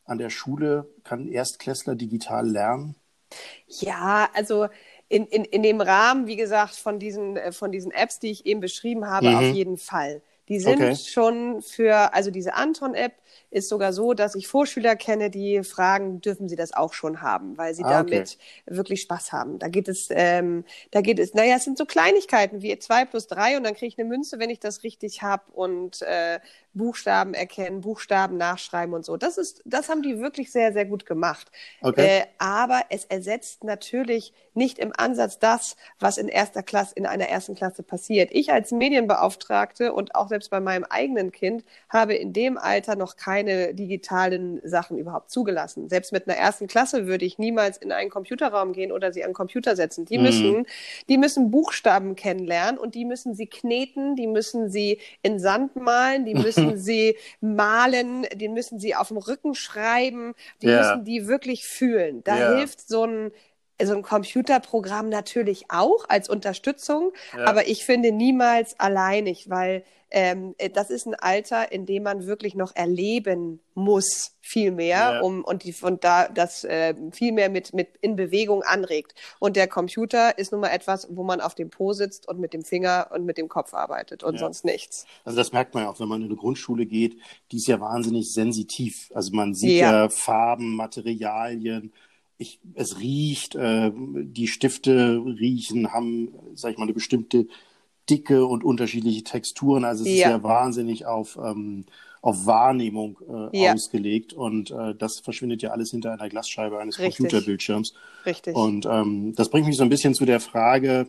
an 0.06 0.18
der 0.18 0.30
Schule? 0.30 0.90
Kann 1.04 1.28
Erstklässler 1.28 1.96
digital 1.96 2.48
lernen? 2.48 2.96
Ja, 3.68 4.30
also 4.34 4.68
in, 5.10 5.26
in, 5.28 5.46
in 5.46 5.64
dem 5.64 5.82
Rahmen, 5.82 6.28
wie 6.28 6.36
gesagt, 6.36 6.76
von 6.76 7.00
diesen, 7.00 7.38
äh, 7.38 7.52
von 7.52 7.72
diesen 7.72 7.92
Apps, 7.92 8.20
die 8.20 8.32
ich 8.32 8.46
eben 8.46 8.60
beschrieben 8.60 9.08
habe, 9.08 9.30
mhm. 9.30 9.36
auf 9.36 9.56
jeden 9.56 9.78
Fall. 9.78 10.22
Die 10.50 10.60
sind 10.60 10.76
okay. 10.76 10.96
schon 10.96 11.62
für, 11.62 12.14
also 12.14 12.30
diese 12.30 12.54
Anton-App 12.54 13.14
ist 13.50 13.70
sogar 13.70 13.94
so, 13.94 14.14
dass 14.14 14.36
ich 14.36 14.48
Vorschüler 14.48 14.98
kenne, 14.98 15.30
die 15.30 15.64
fragen, 15.64 16.20
dürfen 16.20 16.50
sie 16.50 16.58
das 16.58 16.74
auch 16.74 16.94
schon 16.94 17.22
haben, 17.22 17.58
weil 17.58 17.74
sie 17.74 17.84
ah, 17.86 17.90
damit 17.90 18.38
okay. 18.66 18.78
wirklich 18.78 19.02
Spaß 19.02 19.32
haben. 19.32 19.58
Da 19.58 19.70
geht 19.70 19.88
es, 19.88 20.10
ähm, 20.10 20.66
da 20.92 21.00
geht 21.00 21.20
es, 21.20 21.34
naja, 21.34 21.56
es 21.56 21.64
sind 21.64 21.78
so 21.78 21.86
Kleinigkeiten 21.86 22.62
wie 22.62 22.78
zwei 22.78 23.06
plus 23.06 23.28
drei 23.28 23.56
und 23.56 23.64
dann 23.64 23.74
kriege 23.74 23.88
ich 23.88 23.98
eine 23.98 24.10
Münze, 24.10 24.38
wenn 24.38 24.50
ich 24.50 24.60
das 24.60 24.84
richtig 24.84 25.22
habe 25.22 25.44
und 25.54 26.02
äh, 26.02 26.40
Buchstaben 26.74 27.34
erkennen, 27.34 27.82
Buchstaben 27.82 28.38
nachschreiben 28.38 28.94
und 28.94 29.06
so. 29.06 29.18
Das 29.18 29.38
ist, 29.38 29.62
das 29.66 29.90
haben 29.90 30.02
die 30.02 30.20
wirklich 30.20 30.52
sehr, 30.52 30.74
sehr 30.74 30.86
gut 30.86 31.06
gemacht. 31.06 31.52
Okay. 31.82 32.20
Äh, 32.20 32.26
aber 32.38 32.82
es 32.90 33.06
ersetzt 33.06 33.64
natürlich 33.64 34.34
nicht 34.56 34.80
im 34.80 34.92
Ansatz 34.96 35.40
das, 35.40 35.76
was 36.00 36.18
in 36.18 36.28
erster 36.28 36.64
Klasse, 36.64 36.94
in 36.96 37.06
einer 37.06 37.28
ersten 37.28 37.56
Klasse 37.56 37.84
passiert. 37.84 38.30
Ich 38.32 38.52
als 38.52 38.72
Medienbeauftragte 38.72 39.94
und 39.94 40.16
auch 40.16 40.30
selbst 40.30 40.50
bei 40.50 40.60
meinem 40.60 40.84
eigenen 40.84 41.32
Kind 41.32 41.64
habe 41.90 42.14
in 42.14 42.34
dem 42.34 42.58
Alter 42.58 42.96
noch 42.96 43.16
keine 43.16 43.74
digitalen 43.74 44.62
Sachen 44.64 44.98
überhaupt 44.98 45.32
zugelassen. 45.32 45.90
Selbst 45.90 46.12
mit 46.12 46.28
einer 46.28 46.38
ersten 46.38 46.68
Klasse 46.68 47.08
würde 47.08 47.26
ich 47.26 47.38
niemals 47.38 47.78
in 47.78 47.92
einen 47.92 48.10
Computerraum 48.10 48.74
gehen 48.74 48.92
oder 48.92 49.12
sie 49.12 49.24
an 49.24 49.32
den 49.32 49.36
Computer 49.36 49.76
setzen. 49.76 50.06
Die 50.06 50.18
mhm. 50.18 50.24
müssen, 50.24 50.66
die 51.10 51.18
müssen 51.18 51.52
Buchstaben 51.52 52.16
kennenlernen 52.16 52.78
und 52.78 52.96
die 52.96 53.06
müssen 53.06 53.34
sie 53.34 53.48
kneten, 53.48 54.16
die 54.16 54.28
müssen 54.28 54.70
sie 54.70 55.00
in 55.22 55.40
Sand 55.40 55.76
malen, 55.76 56.26
die 56.26 56.36
müssen 56.44 56.63
sie 56.76 57.18
malen, 57.42 58.26
die 58.36 58.50
müssen 58.50 58.80
sie 58.80 58.96
auf 58.96 59.10
dem 59.10 59.18
Rücken 59.18 59.56
schreiben, 59.56 60.34
die 60.62 60.68
yeah. 60.68 60.80
müssen 60.80 61.06
die 61.06 61.28
wirklich 61.28 61.66
fühlen. 61.66 62.24
Da 62.24 62.38
yeah. 62.38 62.58
hilft 62.58 62.88
so 62.88 63.06
ein 63.06 63.32
so 63.86 63.94
ein 63.94 64.02
Computerprogramm 64.02 65.10
natürlich 65.10 65.66
auch 65.70 66.06
als 66.08 66.30
Unterstützung, 66.30 67.12
ja. 67.38 67.46
aber 67.46 67.68
ich 67.68 67.86
finde 67.86 68.12
niemals 68.12 68.80
alleinig, 68.80 69.50
weil 69.50 69.84
ähm, 70.16 70.54
äh, 70.60 70.70
das 70.70 70.92
ist 70.92 71.08
ein 71.08 71.16
Alter, 71.16 71.72
in 71.72 71.88
dem 71.88 72.04
man 72.04 72.28
wirklich 72.28 72.54
noch 72.54 72.76
erleben 72.76 73.60
muss, 73.74 74.38
viel 74.42 74.70
mehr, 74.70 75.14
ja. 75.16 75.22
um 75.22 75.44
und 75.44 75.64
die 75.64 75.74
und 75.82 76.04
da 76.04 76.28
das 76.28 76.64
äh, 76.64 76.94
viel 77.12 77.32
mehr 77.32 77.50
mit 77.50 77.74
mit 77.74 77.98
in 78.00 78.16
Bewegung 78.16 78.62
anregt. 78.62 79.16
Und 79.40 79.56
der 79.56 79.68
Computer 79.68 80.38
ist 80.38 80.52
nun 80.52 80.62
mal 80.62 80.68
etwas, 80.68 81.08
wo 81.10 81.24
man 81.24 81.42
auf 81.42 81.56
dem 81.56 81.72
Po 81.72 81.94
sitzt 81.94 82.28
und 82.28 82.40
mit 82.40 82.54
dem 82.54 82.64
Finger 82.64 83.10
und 83.12 83.26
mit 83.26 83.40
dem 83.40 83.50
Kopf 83.50 83.74
arbeitet 83.74 84.24
und 84.24 84.36
ja. 84.36 84.40
sonst 84.40 84.64
nichts. 84.66 85.08
Also 85.26 85.36
das 85.36 85.52
merkt 85.52 85.74
man 85.74 85.86
ja 85.86 85.90
auch, 85.90 86.00
wenn 86.00 86.08
man 86.08 86.22
in 86.22 86.28
eine 86.28 86.36
Grundschule 86.36 86.86
geht, 86.86 87.18
die 87.52 87.58
ist 87.58 87.68
ja 87.68 87.80
wahnsinnig 87.80 88.32
sensitiv. 88.32 89.12
Also 89.16 89.34
man 89.34 89.56
sieht 89.56 89.80
ja, 89.82 90.10
Farben, 90.10 90.76
Materialien 90.76 91.92
ich, 92.44 92.60
es 92.76 93.00
riecht, 93.00 93.56
äh, 93.56 93.92
die 93.96 94.48
Stifte 94.48 95.24
riechen, 95.26 95.92
haben, 95.92 96.34
sag 96.54 96.72
ich 96.72 96.78
mal, 96.78 96.84
eine 96.84 96.94
bestimmte 96.94 97.48
Dicke 98.10 98.46
und 98.46 98.64
unterschiedliche 98.64 99.24
Texturen. 99.24 99.86
Also 99.86 100.04
es 100.04 100.10
ja. 100.10 100.16
ist 100.16 100.32
ja 100.32 100.44
wahnsinnig 100.44 101.06
auf, 101.06 101.38
ähm, 101.44 101.86
auf 102.22 102.46
Wahrnehmung 102.46 103.20
äh, 103.28 103.64
ja. 103.64 103.74
ausgelegt 103.74 104.34
und 104.34 104.72
äh, 104.72 104.96
das 104.96 105.20
verschwindet 105.20 105.62
ja 105.62 105.72
alles 105.72 105.92
hinter 105.92 106.14
einer 106.14 106.30
Glasscheibe 106.30 106.80
eines 106.80 107.00
Richtig. 107.00 107.18
Computerbildschirms. 107.18 107.94
Richtig. 108.26 108.56
Und 108.56 108.86
ähm, 108.86 109.34
das 109.36 109.50
bringt 109.50 109.68
mich 109.68 109.78
so 109.78 109.84
ein 109.84 109.90
bisschen 109.90 110.14
zu 110.14 110.26
der 110.26 110.40
Frage, 110.40 111.08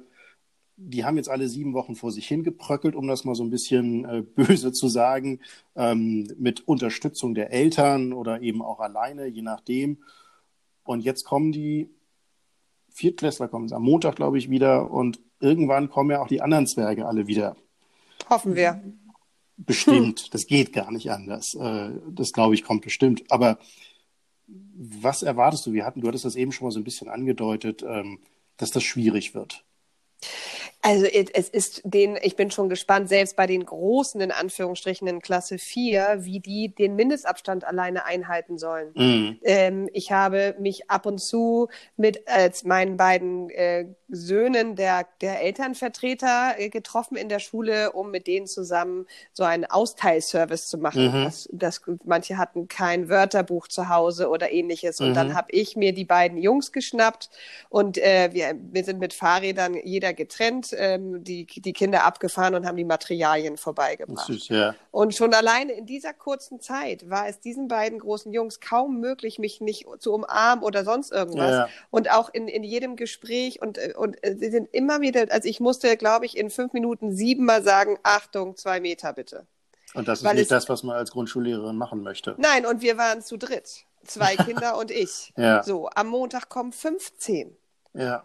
die 0.77 1.05
haben 1.05 1.17
jetzt 1.17 1.29
alle 1.29 1.49
sieben 1.49 1.73
Wochen 1.73 1.95
vor 1.95 2.11
sich 2.11 2.27
hingebröckelt, 2.27 2.97
um 2.97 3.07
das 3.07 3.25
mal 3.25 3.35
so 3.35 3.45
ein 3.45 3.51
bisschen 3.51 4.05
äh, 4.05 4.23
böse 4.35 4.73
zu 4.73 4.89
sagen, 4.89 5.41
ähm, 5.77 6.29
mit 6.39 6.67
Unterstützung 6.67 7.35
der 7.35 7.53
Eltern 7.53 8.13
oder 8.13 8.41
eben 8.43 8.63
auch 8.63 8.81
alleine, 8.81 9.27
je 9.27 9.43
nachdem. 9.43 9.99
Und 10.85 11.01
jetzt 11.01 11.25
kommen 11.25 11.53
die 11.53 11.91
Viertklässler 12.91 13.49
kommen 13.49 13.73
am 13.73 13.83
Montag, 13.83 14.17
glaube 14.17 14.39
ich, 14.39 14.49
wieder 14.51 14.91
und 14.91 15.21
irgendwann 15.41 15.91
kommen 15.91 16.11
ja 16.11 16.23
auch 16.23 16.29
die 16.29 16.41
anderen 16.41 16.67
Zwerge 16.67 17.07
alle 17.07 17.27
wieder. 17.27 17.57
Hoffen 18.31 18.55
wir. 18.55 18.83
Bestimmt. 19.57 20.21
Hm. 20.21 20.29
Das 20.31 20.47
geht 20.47 20.73
gar 20.73 20.93
nicht 20.93 21.11
anders. 21.11 21.55
Äh, 21.55 21.91
das, 22.11 22.33
glaube 22.33 22.55
ich, 22.55 22.63
kommt 22.63 22.83
bestimmt. 22.83 23.25
Aber 23.31 23.59
was 24.47 25.23
erwartest 25.23 25.67
du? 25.67 25.73
Wir 25.73 25.85
hatten, 25.85 26.01
du 26.01 26.09
hattest 26.09 26.25
das 26.25 26.37
eben 26.37 26.53
schon 26.53 26.67
mal 26.67 26.71
so 26.71 26.81
ein 26.81 26.85
bisschen 26.85 27.09
angedeutet, 27.09 27.85
ähm, 27.87 28.21
dass 28.57 28.71
das 28.71 28.85
schwierig 28.85 29.35
wird. 29.35 29.65
Also 30.87 31.07
es 31.07 31.49
ist 31.49 31.81
den, 31.85 32.19
ich 32.21 32.37
bin 32.37 32.51
schon 32.51 32.69
gespannt, 32.69 33.09
selbst 33.09 33.37
bei 33.37 33.47
den 33.47 33.65
Großen 33.65 34.21
in 34.21 34.31
Anführungsstrichen 34.31 35.09
in 35.09 35.23
Klasse 35.23 35.57
4, 35.57 36.19
wie 36.21 36.41
die 36.41 36.75
den 36.75 36.95
Mindestabstand 36.95 37.65
alleine 37.65 38.05
einhalten 38.05 38.59
sollen. 38.59 38.91
Mhm. 38.95 39.39
Ähm, 39.45 39.89
ich 39.95 40.13
habe 40.13 40.55
mich 40.59 40.91
ab 40.91 41.07
und 41.07 41.23
zu 41.23 41.69
mit 41.97 42.29
als 42.29 42.65
meinen 42.65 42.99
beiden 42.99 43.49
äh, 43.49 43.87
Söhnen 44.11 44.77
der, 44.77 45.07
der 45.23 45.41
Elternvertreter 45.41 46.57
äh, 46.59 46.69
getroffen 46.69 47.17
in 47.17 47.31
der 47.31 47.39
Schule, 47.39 47.93
um 47.93 48.11
mit 48.11 48.27
denen 48.27 48.47
zusammen 48.47 49.07
so 49.33 49.43
einen 49.43 49.65
Austeilservice 49.65 50.69
zu 50.69 50.77
machen. 50.77 51.07
Mhm. 51.07 51.25
Das, 51.25 51.49
das, 51.51 51.81
manche 52.05 52.37
hatten 52.37 52.69
kein 52.69 53.09
Wörterbuch 53.09 53.69
zu 53.69 53.89
Hause 53.89 54.29
oder 54.29 54.53
ähnliches. 54.53 55.01
Und 55.01 55.11
mhm. 55.11 55.15
dann 55.15 55.35
habe 55.35 55.49
ich 55.51 55.77
mir 55.77 55.95
die 55.95 56.05
beiden 56.05 56.37
Jungs 56.37 56.73
geschnappt 56.73 57.31
und 57.71 57.97
äh, 57.97 58.29
wir, 58.35 58.55
wir 58.71 58.85
sind 58.85 59.01
mit 59.01 59.15
Fahrrädern 59.15 59.75
jeder 59.83 60.13
getrennt 60.13 60.74
ähm, 60.77 61.25
die, 61.25 61.47
die 61.47 61.73
Kinder 61.73 62.05
abgefahren 62.05 62.55
und 62.55 62.67
haben 62.67 62.77
die 62.77 62.85
Materialien 62.85 63.57
vorbeigebracht. 63.57 64.29
Ist, 64.29 64.49
ja. 64.49 64.75
Und 64.91 65.15
schon 65.15 65.33
alleine 65.35 65.73
in 65.73 65.87
dieser 65.87 66.13
kurzen 66.13 66.61
Zeit 66.61 67.09
war 67.09 67.29
es 67.29 67.41
diesen 67.41 67.69
beiden 67.69 67.99
großen 67.99 68.33
Jungs 68.33 68.61
kaum 68.61 69.01
möglich, 69.01 69.39
mich 69.39 69.61
nicht 69.61 69.87
zu 69.99 70.13
umarmen 70.13 70.65
oder 70.65 70.85
sonst 70.85 71.13
irgendwas. 71.13 71.51
Ja. 71.51 71.69
Und 71.91 72.11
auch 72.11 72.29
in, 72.33 72.49
in 72.49 72.63
jedem 72.63 72.97
Gespräch 72.97 73.61
und, 73.63 73.79
und 73.97 74.17
äh, 74.25 74.37
sie 74.37 74.51
sind 74.51 74.69
immer 74.73 75.01
wieder, 75.01 75.27
also 75.31 75.49
ich 75.49 75.61
musste, 75.61 75.97
glaube 75.97 76.27
ich, 76.27 76.37
in 76.37 76.51
fünf 76.51 76.73
Minuten 76.73 77.15
siebenmal 77.15 77.63
sagen, 77.63 77.99
Achtung, 78.03 78.57
zwei 78.57 78.81
Meter 78.81 79.13
bitte. 79.13 79.47
Und 79.95 80.09
das 80.09 80.21
ist 80.21 80.25
Weil 80.25 80.35
nicht 80.35 80.51
das, 80.51 80.69
was 80.69 80.83
man 80.83 80.97
als 80.97 81.13
Grundschullehrerin 81.13 81.77
machen 81.77 82.03
möchte. 82.03 82.35
Nein, 82.39 82.67
und 82.67 82.83
wir 82.83 82.99
waren 82.99 83.23
zu 83.23 83.37
dritt. 83.37 83.85
Zwei 84.05 84.37
Kinder 84.45 84.77
und 84.77 84.91
ich. 84.91 85.33
Ja. 85.37 85.63
So, 85.63 85.89
am 85.95 86.09
Montag 86.09 86.49
kommen 86.49 86.73
15. 86.73 87.57
Ja 87.95 88.25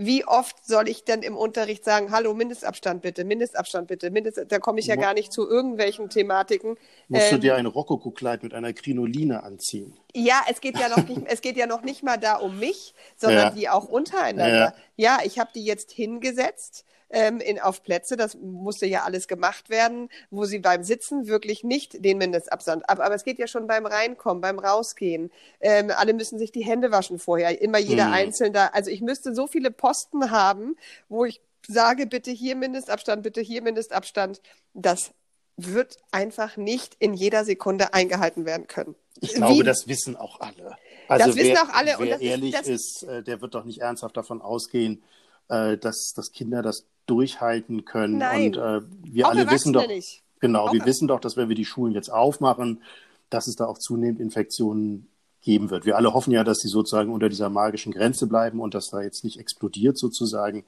wie 0.00 0.24
oft 0.24 0.64
soll 0.64 0.88
ich 0.88 1.02
denn 1.02 1.22
im 1.22 1.36
Unterricht 1.36 1.84
sagen, 1.84 2.12
hallo, 2.12 2.32
Mindestabstand 2.32 3.02
bitte, 3.02 3.24
Mindestabstand 3.24 3.88
bitte, 3.88 4.12
Mindest, 4.12 4.40
da 4.48 4.60
komme 4.60 4.78
ich 4.78 4.86
ja 4.86 4.94
gar 4.94 5.12
nicht 5.12 5.32
zu 5.32 5.46
irgendwelchen 5.50 6.08
Thematiken. 6.08 6.76
Musst 7.08 7.32
ähm, 7.32 7.34
du 7.34 7.40
dir 7.40 7.56
ein 7.56 7.66
Rokoko-Kleid 7.66 8.44
mit 8.44 8.54
einer 8.54 8.72
Krinoline 8.72 9.42
anziehen? 9.42 9.98
Ja, 10.14 10.40
es 10.48 10.60
geht 10.60 10.78
ja 10.78 10.88
noch 10.88 11.08
nicht, 11.08 11.22
es 11.26 11.40
geht 11.40 11.56
ja 11.56 11.66
noch 11.66 11.82
nicht 11.82 12.04
mal 12.04 12.16
da 12.16 12.36
um 12.36 12.60
mich, 12.60 12.94
sondern 13.16 13.48
ja. 13.48 13.50
die 13.50 13.68
auch 13.68 13.86
untereinander. 13.86 14.56
Ja, 14.56 14.74
ja 14.98 15.20
ich 15.24 15.38
habe 15.38 15.50
die 15.54 15.64
jetzt 15.64 15.90
hingesetzt 15.90 16.84
ähm, 17.10 17.40
in, 17.40 17.58
auf 17.58 17.82
Plätze, 17.82 18.16
das 18.16 18.36
musste 18.36 18.86
ja 18.86 19.04
alles 19.04 19.28
gemacht 19.28 19.70
werden, 19.70 20.10
wo 20.30 20.44
sie 20.44 20.58
beim 20.58 20.82
Sitzen 20.84 21.26
wirklich 21.26 21.64
nicht 21.64 22.04
den 22.04 22.18
Mindestabstand 22.18 22.88
ab. 22.88 23.00
Aber 23.00 23.14
es 23.14 23.24
geht 23.24 23.38
ja 23.38 23.46
schon 23.46 23.66
beim 23.66 23.86
Reinkommen, 23.86 24.40
beim 24.40 24.58
Rausgehen. 24.58 25.30
Ähm, 25.60 25.90
alle 25.96 26.12
müssen 26.12 26.38
sich 26.38 26.52
die 26.52 26.64
Hände 26.64 26.90
waschen 26.90 27.18
vorher, 27.18 27.60
immer 27.62 27.78
jeder 27.78 28.06
hm. 28.06 28.12
einzeln 28.12 28.52
da. 28.52 28.66
Also 28.66 28.90
ich 28.90 29.00
müsste 29.00 29.34
so 29.34 29.46
viele 29.46 29.70
Posten 29.70 30.30
haben, 30.30 30.76
wo 31.08 31.24
ich 31.24 31.40
sage, 31.66 32.06
bitte 32.06 32.30
hier 32.30 32.56
Mindestabstand, 32.56 33.22
bitte 33.22 33.40
hier 33.40 33.62
Mindestabstand. 33.62 34.40
Das 34.74 35.12
wird 35.56 35.96
einfach 36.12 36.56
nicht 36.56 36.96
in 36.98 37.14
jeder 37.14 37.44
Sekunde 37.44 37.92
eingehalten 37.92 38.44
werden 38.44 38.66
können. 38.68 38.94
Ich 39.20 39.34
glaube, 39.34 39.54
Wie? 39.54 39.62
das 39.64 39.88
wissen 39.88 40.16
auch 40.16 40.40
alle. 40.40 40.76
Also 41.08 41.26
das 41.26 41.36
wissen 41.36 41.52
wer, 41.54 41.62
auch 41.62 41.74
alle. 41.74 41.94
Wer 41.98 42.20
ehrlich 42.20 42.54
ist, 42.54 42.68
ist, 42.68 43.02
äh, 43.04 43.22
der 43.22 43.40
wird 43.40 43.54
doch 43.54 43.64
nicht 43.64 43.80
ernsthaft 43.80 44.16
davon 44.16 44.42
ausgehen, 44.42 45.02
äh, 45.48 45.76
dass, 45.76 46.12
dass 46.14 46.32
Kinder 46.32 46.62
das 46.62 46.86
durchhalten 47.06 47.84
können. 47.84 48.18
Nein. 48.18 48.46
Und 48.46 48.56
äh, 48.56 48.80
wir 49.04 49.26
auch 49.26 49.30
alle 49.30 49.50
wissen 49.50 49.72
doch, 49.72 49.86
nicht. 49.86 50.22
genau, 50.40 50.66
auch 50.66 50.72
wir 50.72 50.84
wissen 50.84 51.08
doch, 51.08 51.20
dass 51.20 51.36
wenn 51.36 51.48
wir 51.48 51.56
die 51.56 51.64
Schulen 51.64 51.94
jetzt 51.94 52.12
aufmachen, 52.12 52.82
dass 53.30 53.46
es 53.46 53.56
da 53.56 53.66
auch 53.66 53.78
zunehmend 53.78 54.20
Infektionen 54.20 55.08
geben 55.40 55.70
wird. 55.70 55.86
Wir 55.86 55.96
alle 55.96 56.12
hoffen 56.12 56.32
ja, 56.32 56.44
dass 56.44 56.58
sie 56.58 56.68
sozusagen 56.68 57.12
unter 57.12 57.28
dieser 57.28 57.48
magischen 57.48 57.92
Grenze 57.92 58.26
bleiben 58.26 58.60
und 58.60 58.74
dass 58.74 58.90
da 58.90 59.00
jetzt 59.00 59.24
nicht 59.24 59.38
explodiert 59.38 59.96
sozusagen. 59.96 60.64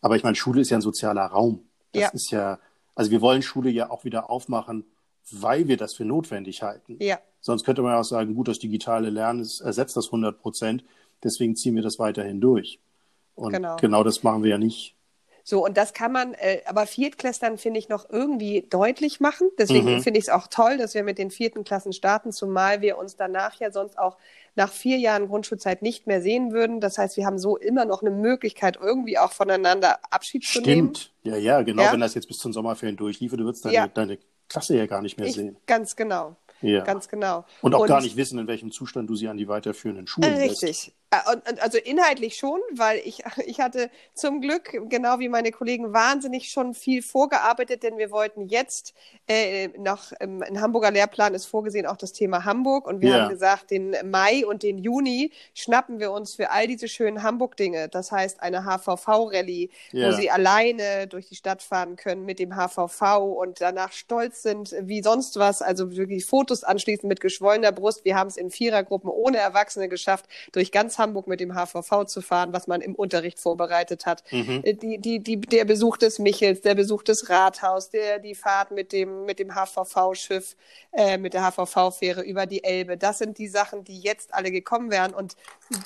Aber 0.00 0.16
ich 0.16 0.22
meine, 0.22 0.36
Schule 0.36 0.60
ist 0.60 0.70
ja 0.70 0.78
ein 0.78 0.82
sozialer 0.82 1.26
Raum. 1.26 1.64
Das 1.92 2.02
ja. 2.02 2.08
ist 2.10 2.30
ja, 2.30 2.58
also 2.94 3.10
wir 3.10 3.20
wollen 3.20 3.42
Schule 3.42 3.70
ja 3.70 3.90
auch 3.90 4.04
wieder 4.04 4.30
aufmachen, 4.30 4.84
weil 5.40 5.68
wir 5.68 5.76
das 5.76 5.94
für 5.94 6.04
notwendig 6.04 6.62
halten. 6.62 6.96
Ja. 7.00 7.18
Sonst 7.40 7.64
könnte 7.64 7.82
man 7.82 7.94
auch 7.94 8.04
sagen, 8.04 8.34
gut, 8.34 8.48
das 8.48 8.58
digitale 8.58 9.10
Lernen 9.10 9.40
ersetzt 9.40 9.96
das 9.96 10.06
100 10.06 10.40
Prozent, 10.40 10.84
deswegen 11.22 11.56
ziehen 11.56 11.74
wir 11.74 11.82
das 11.82 11.98
weiterhin 11.98 12.40
durch. 12.40 12.80
Und 13.34 13.52
genau, 13.52 13.76
genau 13.76 14.04
das 14.04 14.22
machen 14.22 14.42
wir 14.42 14.50
ja 14.50 14.58
nicht. 14.58 14.94
So, 15.44 15.64
und 15.64 15.76
das 15.76 15.92
kann 15.92 16.12
man, 16.12 16.34
äh, 16.34 16.60
aber 16.66 16.86
Viertklässlern 16.86 17.58
finde 17.58 17.80
ich 17.80 17.88
noch 17.88 18.08
irgendwie 18.08 18.64
deutlich 18.68 19.18
machen. 19.18 19.50
Deswegen 19.58 19.96
mhm. 19.96 20.02
finde 20.02 20.18
ich 20.18 20.26
es 20.26 20.28
auch 20.28 20.46
toll, 20.46 20.76
dass 20.78 20.94
wir 20.94 21.02
mit 21.02 21.18
den 21.18 21.30
vierten 21.30 21.64
Klassen 21.64 21.92
starten, 21.92 22.32
zumal 22.32 22.80
wir 22.80 22.96
uns 22.96 23.16
danach 23.16 23.58
ja 23.58 23.72
sonst 23.72 23.98
auch 23.98 24.16
nach 24.54 24.70
vier 24.70 24.98
Jahren 24.98 25.28
Grundschulzeit 25.28 25.82
nicht 25.82 26.06
mehr 26.06 26.22
sehen 26.22 26.52
würden. 26.52 26.80
Das 26.80 26.98
heißt, 26.98 27.16
wir 27.16 27.26
haben 27.26 27.38
so 27.38 27.56
immer 27.56 27.84
noch 27.84 28.02
eine 28.02 28.10
Möglichkeit, 28.10 28.78
irgendwie 28.80 29.18
auch 29.18 29.32
voneinander 29.32 29.98
Abschied 30.10 30.44
Stimmt. 30.44 30.64
zu 30.64 30.70
nehmen. 30.70 30.94
Stimmt, 30.94 31.12
ja, 31.24 31.36
ja, 31.36 31.62
genau. 31.62 31.82
Ja? 31.82 31.92
Wenn 31.92 32.00
das 32.00 32.14
jetzt 32.14 32.28
bis 32.28 32.38
zum 32.38 32.52
Sommerferien 32.52 32.96
durchliefe, 32.96 33.36
du 33.36 33.44
würdest 33.44 33.64
deine, 33.64 33.74
ja. 33.74 33.88
deine 33.88 34.18
Klasse 34.52 34.76
ja 34.76 34.86
gar 34.86 35.02
nicht 35.02 35.18
mehr 35.18 35.26
ich, 35.26 35.34
sehen. 35.34 35.56
Ganz 35.66 35.96
genau. 35.96 36.36
Ja. 36.60 36.84
Ganz 36.84 37.08
genau. 37.08 37.44
Und 37.60 37.74
auch 37.74 37.80
und, 37.80 37.88
gar 37.88 38.00
nicht 38.00 38.16
wissen, 38.16 38.38
in 38.38 38.46
welchem 38.46 38.70
Zustand 38.70 39.10
du 39.10 39.16
sie 39.16 39.28
an 39.28 39.36
die 39.36 39.48
weiterführenden 39.48 40.06
Schulen 40.06 40.34
Richtig. 40.34 40.60
Lässt. 40.60 40.92
Äh, 41.12 41.60
also 41.60 41.78
inhaltlich 41.78 42.36
schon, 42.36 42.60
weil 42.72 43.00
ich, 43.04 43.22
ich 43.46 43.60
hatte 43.60 43.90
zum 44.14 44.40
Glück, 44.40 44.70
genau 44.88 45.18
wie 45.18 45.28
meine 45.28 45.52
Kollegen, 45.52 45.92
wahnsinnig 45.92 46.50
schon 46.50 46.74
viel 46.74 47.02
vorgearbeitet, 47.02 47.82
denn 47.82 47.98
wir 47.98 48.10
wollten 48.10 48.48
jetzt 48.48 48.94
äh, 49.28 49.68
noch 49.78 50.12
im, 50.12 50.42
im 50.42 50.60
Hamburger 50.60 50.90
Lehrplan 50.90 51.34
ist 51.34 51.46
vorgesehen 51.46 51.86
auch 51.86 51.96
das 51.96 52.12
Thema 52.12 52.44
Hamburg 52.44 52.86
und 52.86 53.00
wir 53.00 53.10
yeah. 53.10 53.22
haben 53.22 53.30
gesagt, 53.30 53.70
den 53.70 53.94
Mai 54.10 54.46
und 54.46 54.62
den 54.62 54.78
Juni 54.78 55.30
schnappen 55.54 56.00
wir 56.00 56.12
uns 56.12 56.34
für 56.34 56.50
all 56.50 56.66
diese 56.66 56.88
schönen 56.88 57.22
Hamburg-Dinge. 57.22 57.88
Das 57.88 58.10
heißt 58.10 58.40
eine 58.40 58.64
HVV-Rallye, 58.64 59.70
yeah. 59.92 60.08
wo 60.08 60.16
sie 60.16 60.30
alleine 60.30 61.06
durch 61.06 61.28
die 61.28 61.36
Stadt 61.36 61.62
fahren 61.62 61.96
können 61.96 62.24
mit 62.24 62.38
dem 62.38 62.56
HVV 62.56 63.18
und 63.18 63.60
danach 63.60 63.92
stolz 63.92 64.42
sind 64.42 64.74
wie 64.80 65.02
sonst 65.02 65.38
was, 65.38 65.60
also 65.60 65.94
wirklich 65.96 66.24
Fotos 66.24 66.64
anschließend 66.64 67.08
mit 67.08 67.20
geschwollener 67.20 67.72
Brust. 67.72 68.04
Wir 68.04 68.16
haben 68.16 68.28
es 68.28 68.36
in 68.36 68.50
Vierergruppen 68.50 69.10
ohne 69.10 69.38
Erwachsene 69.38 69.88
geschafft, 69.88 70.26
durch 70.52 70.72
ganz 70.72 70.98
Hamburg 71.02 71.26
mit 71.26 71.40
dem 71.40 71.54
HVV 71.54 72.04
zu 72.06 72.22
fahren, 72.22 72.52
was 72.52 72.66
man 72.66 72.80
im 72.80 72.94
Unterricht 72.94 73.38
vorbereitet 73.38 74.06
hat. 74.06 74.22
Mhm. 74.30 74.62
Äh, 74.64 74.74
die, 74.74 74.98
die, 74.98 75.18
die, 75.18 75.40
der 75.40 75.64
Besuch 75.64 75.96
des 75.96 76.18
Michels, 76.18 76.60
der 76.62 76.74
Besuch 76.74 77.02
des 77.02 77.28
Rathaus, 77.28 77.90
der, 77.90 78.20
die 78.20 78.34
Fahrt 78.34 78.70
mit 78.70 78.92
dem, 78.92 79.26
mit 79.26 79.38
dem 79.38 79.54
HVV-Schiff, 79.54 80.56
äh, 80.92 81.18
mit 81.18 81.34
der 81.34 81.42
HVV-Fähre 81.42 82.22
über 82.22 82.46
die 82.46 82.62
Elbe. 82.64 82.96
Das 82.96 83.18
sind 83.18 83.38
die 83.38 83.48
Sachen, 83.48 83.84
die 83.84 84.00
jetzt 84.00 84.32
alle 84.32 84.50
gekommen 84.50 84.90
wären 84.90 85.12
und 85.12 85.36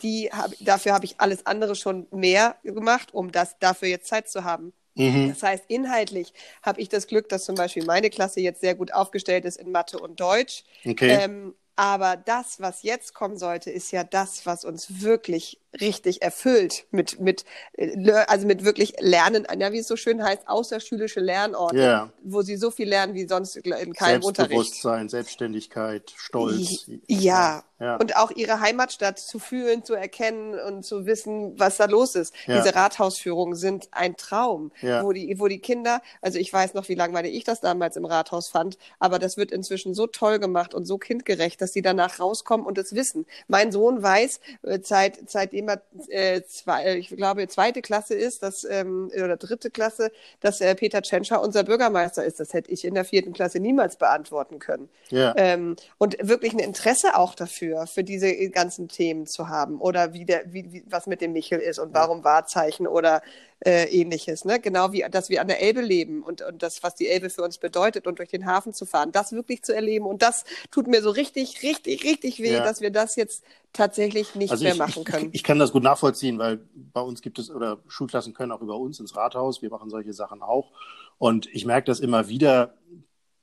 die 0.03 0.31
hab, 0.31 0.53
dafür 0.61 0.93
habe 0.93 1.07
ich 1.07 1.19
alles 1.19 1.47
andere 1.47 1.75
schon 1.75 2.07
mehr 2.11 2.57
gemacht, 2.63 3.15
um 3.15 3.33
das 3.33 3.59
dafür 3.59 3.89
jetzt 3.89 4.07
Zeit 4.07 4.29
zu 4.29 4.45
haben. 4.45 4.73
Mhm. 4.97 5.29
Das 5.29 5.43
heißt, 5.43 5.65
inhaltlich 5.69 6.33
habe 6.63 6.81
ich 6.81 6.89
das 6.89 7.07
Glück, 7.07 7.29
dass 7.29 7.45
zum 7.45 7.55
Beispiel 7.55 7.85
meine 7.85 8.11
Klasse 8.11 8.41
jetzt 8.41 8.61
sehr 8.61 8.75
gut 8.75 8.93
aufgestellt 8.93 9.45
ist 9.45 9.57
in 9.57 9.71
Mathe 9.71 9.99
und 9.99 10.21
Deutsch. 10.21 10.65
Okay. 10.85 11.19
Ähm, 11.21 11.55
aber 11.77 12.17
das, 12.17 12.61
was 12.61 12.83
jetzt 12.83 13.15
kommen 13.15 13.37
sollte, 13.39 13.71
ist 13.71 13.91
ja 13.93 14.05
das, 14.05 14.47
was 14.47 14.65
uns 14.65 15.03
wirklich 15.03 15.61
richtig 15.81 16.23
erfüllt 16.23 16.87
mit, 16.91 17.21
mit, 17.21 17.45
äh, 17.75 18.11
also 18.27 18.47
mit 18.47 18.65
wirklich 18.65 18.95
Lernen, 19.01 19.47
ja, 19.59 19.73
wie 19.73 19.79
es 19.79 19.89
so 19.89 19.97
schön 19.97 20.23
heißt, 20.23 20.49
außerschulische 20.49 21.21
Lernorte, 21.21 21.77
yeah. 21.77 22.13
wo 22.23 22.43
sie 22.43 22.57
so 22.57 22.71
viel 22.71 22.89
lernen 22.89 23.15
wie 23.15 23.27
sonst 23.29 23.57
in 23.57 23.93
keinem 23.93 24.23
Unterricht. 24.23 24.37
Selbstbewusstsein, 24.37 25.09
Selbstständigkeit, 25.09 26.13
Stolz. 26.17 26.87
Ja. 27.07 27.63
ja. 27.79 27.97
und 27.97 28.17
auch 28.17 28.31
ihre 28.31 28.61
Heimatstadt 28.61 29.19
zu 29.19 29.39
fühlen, 29.39 29.85
zu 29.85 29.95
erkennen 29.95 30.59
und 30.59 30.85
zu 30.85 31.07
wissen, 31.07 31.59
was 31.59 31.77
da 31.77 31.87
los 31.87 32.15
ist. 32.15 32.35
Ja. 32.47 32.59
Diese 32.59 32.75
Rathausführungen 32.75 33.55
sind 33.55 33.89
ein 33.93 34.17
Traum, 34.17 34.73
ja. 34.81 35.05
wo, 35.05 35.13
die, 35.13 35.39
wo 35.39 35.49
die 35.49 35.59
Kinder, 35.59 36.01
also 36.23 36.39
ich 36.39 36.53
weiß 36.53 36.75
noch, 36.75 36.89
wie 36.89 36.95
langweilig 36.95 37.35
ich 37.35 37.45
das 37.45 37.61
damals 37.61 37.97
im 37.97 38.05
Rathaus 38.05 38.49
fand, 38.49 38.79
aber 38.99 39.19
das 39.19 39.37
wird 39.37 39.51
inzwischen 39.53 39.95
so 39.95 40.07
toll 40.07 40.39
gemacht 40.39 40.75
und 40.75 40.87
so 40.87 40.99
kindgerecht, 40.99 41.61
dass 41.61 41.73
sie 41.73 41.83
danach 41.83 42.19
rauskommen 42.19 42.67
und 42.67 42.79
es 42.79 42.95
wissen. 42.95 43.27
Mein 43.49 43.73
Sohn 43.73 44.03
weiß, 44.03 44.41
äh, 44.63 44.79
seit, 44.83 45.29
seitdem 45.29 45.66
immer 45.67 45.81
äh, 46.09 46.43
zwei, 46.43 46.85
äh, 46.85 46.97
ich 46.97 47.09
glaube, 47.09 47.47
zweite 47.49 47.83
Klasse 47.83 48.15
ist, 48.15 48.43
dass, 48.43 48.65
ähm, 48.65 49.11
oder 49.15 49.37
dritte 49.37 49.71
Klasse, 49.71 50.11
dass 50.41 50.61
äh, 50.61 50.75
Peter 50.75 51.03
Tschentscher 51.03 51.43
unser 51.43 51.65
Bürgermeister 51.65 52.25
ist. 52.25 52.41
Das 52.41 52.53
hätte 52.53 52.71
ich 52.71 52.85
in 52.85 52.95
der 52.95 53.05
vierten 53.05 53.33
Klasse 53.33 53.61
niemals 53.61 53.97
beantworten 53.97 54.59
können. 54.59 54.89
Ja. 55.11 55.35
Ähm, 55.37 55.77
und 55.99 56.17
wirklich 56.21 56.53
ein 56.53 56.59
Interesse 56.59 57.17
auch 57.17 57.35
dafür, 57.35 57.87
für 57.87 58.05
diese 58.05 58.51
ganzen 58.51 58.89
Themen 58.89 59.27
zu 59.27 59.49
haben. 59.49 59.81
Oder 59.81 60.13
wie 60.13 60.25
der, 60.25 60.53
wie, 60.53 60.73
wie 60.73 60.85
was 60.89 61.07
mit 61.07 61.21
dem 61.21 61.33
Michel 61.33 61.59
ist 61.59 61.79
und 61.79 61.95
warum 61.95 62.25
Wahrzeichen 62.25 62.87
oder 62.87 63.23
äh, 63.65 63.85
ähnliches, 63.85 64.45
ne? 64.45 64.61
Genau 64.61 64.93
wie, 64.93 65.05
dass 65.11 65.31
wir 65.31 65.41
an 65.41 65.49
der 65.49 65.63
Elbe 65.63 65.81
leben 65.81 66.23
und, 66.23 66.43
und 66.43 66.63
das, 66.63 66.83
was 66.83 66.95
die 66.95 67.09
Elbe 67.09 67.31
für 67.31 67.43
uns 67.43 67.59
bedeutet 67.59 68.07
und 68.07 68.19
durch 68.19 68.29
den 68.29 68.45
Hafen 68.45 68.75
zu 68.75 68.85
fahren, 68.85 69.13
das 69.13 69.33
wirklich 69.33 69.63
zu 69.63 69.75
erleben. 69.75 70.07
Und 70.07 70.23
das 70.23 70.45
tut 70.71 70.87
mir 70.87 71.01
so 71.01 71.11
richtig, 71.11 71.63
richtig, 71.63 72.05
richtig 72.05 72.39
weh, 72.41 72.53
ja. 72.53 72.65
dass 72.65 72.81
wir 72.81 72.91
das 72.91 73.17
jetzt 73.17 73.45
tatsächlich 73.73 74.35
nicht 74.35 74.51
also 74.51 74.65
mehr 74.65 74.75
ich, 74.75 74.79
machen 74.79 75.05
können. 75.05 75.29
Ich, 75.29 75.37
ich, 75.37 75.43
kann 75.43 75.59
das 75.59 75.73
gut 75.73 75.83
nachvollziehen, 75.83 76.39
weil 76.39 76.61
bei 76.75 77.01
uns 77.01 77.23
gibt 77.23 77.39
es, 77.39 77.51
oder 77.51 77.79
Schulklassen 77.89 78.35
können 78.35 78.53
auch 78.53 78.61
über 78.61 78.77
uns 78.77 79.01
ins 79.01 79.17
Rathaus, 79.17 79.63
wir 79.63 79.71
machen 79.71 79.89
solche 79.89 80.13
Sachen 80.13 80.43
auch. 80.43 80.73
Und 81.19 81.49
ich 81.55 81.65
merke 81.65 81.87
das 81.87 82.01
immer 82.01 82.29
wieder, 82.29 82.75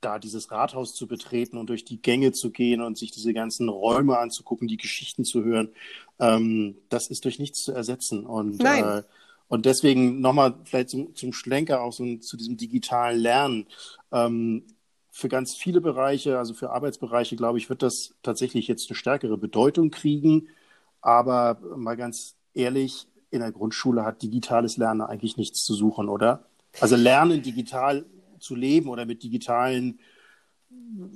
da 0.00 0.18
dieses 0.18 0.50
Rathaus 0.50 0.94
zu 0.94 1.06
betreten 1.06 1.56
und 1.56 1.70
durch 1.70 1.84
die 1.84 2.00
Gänge 2.00 2.32
zu 2.32 2.50
gehen 2.50 2.82
und 2.82 2.98
sich 2.98 3.10
diese 3.10 3.32
ganzen 3.32 3.68
Räume 3.68 4.18
anzugucken, 4.18 4.68
die 4.68 4.76
Geschichten 4.76 5.24
zu 5.24 5.42
hören, 5.42 5.70
ähm, 6.20 6.76
das 6.88 7.08
ist 7.08 7.24
durch 7.24 7.38
nichts 7.38 7.64
zu 7.64 7.72
ersetzen. 7.72 8.26
Und 8.26 8.62
Nein. 8.62 8.84
Äh, 8.84 9.02
und 9.54 9.66
deswegen 9.66 10.20
nochmal 10.20 10.54
vielleicht 10.64 10.90
zum, 10.90 11.14
zum 11.14 11.32
Schlenker 11.32 11.80
auch 11.80 11.92
so 11.92 12.16
zu 12.16 12.36
diesem 12.36 12.56
digitalen 12.56 13.20
Lernen. 13.20 13.66
Ähm, 14.10 14.64
für 15.10 15.28
ganz 15.28 15.54
viele 15.54 15.80
Bereiche, 15.80 16.38
also 16.38 16.54
für 16.54 16.70
Arbeitsbereiche, 16.70 17.36
glaube 17.36 17.58
ich, 17.58 17.70
wird 17.70 17.82
das 17.82 18.14
tatsächlich 18.24 18.66
jetzt 18.66 18.90
eine 18.90 18.96
stärkere 18.96 19.38
Bedeutung 19.38 19.92
kriegen. 19.92 20.48
Aber 21.00 21.60
mal 21.76 21.96
ganz 21.96 22.34
ehrlich, 22.52 23.06
in 23.30 23.38
der 23.38 23.52
Grundschule 23.52 24.04
hat 24.04 24.22
digitales 24.22 24.76
Lernen 24.76 25.02
eigentlich 25.02 25.36
nichts 25.36 25.62
zu 25.62 25.74
suchen, 25.74 26.08
oder? 26.08 26.46
Also 26.80 26.96
lernen, 26.96 27.42
digital 27.42 28.06
zu 28.40 28.56
leben 28.56 28.88
oder 28.88 29.06
mit 29.06 29.22
digitalen 29.22 30.00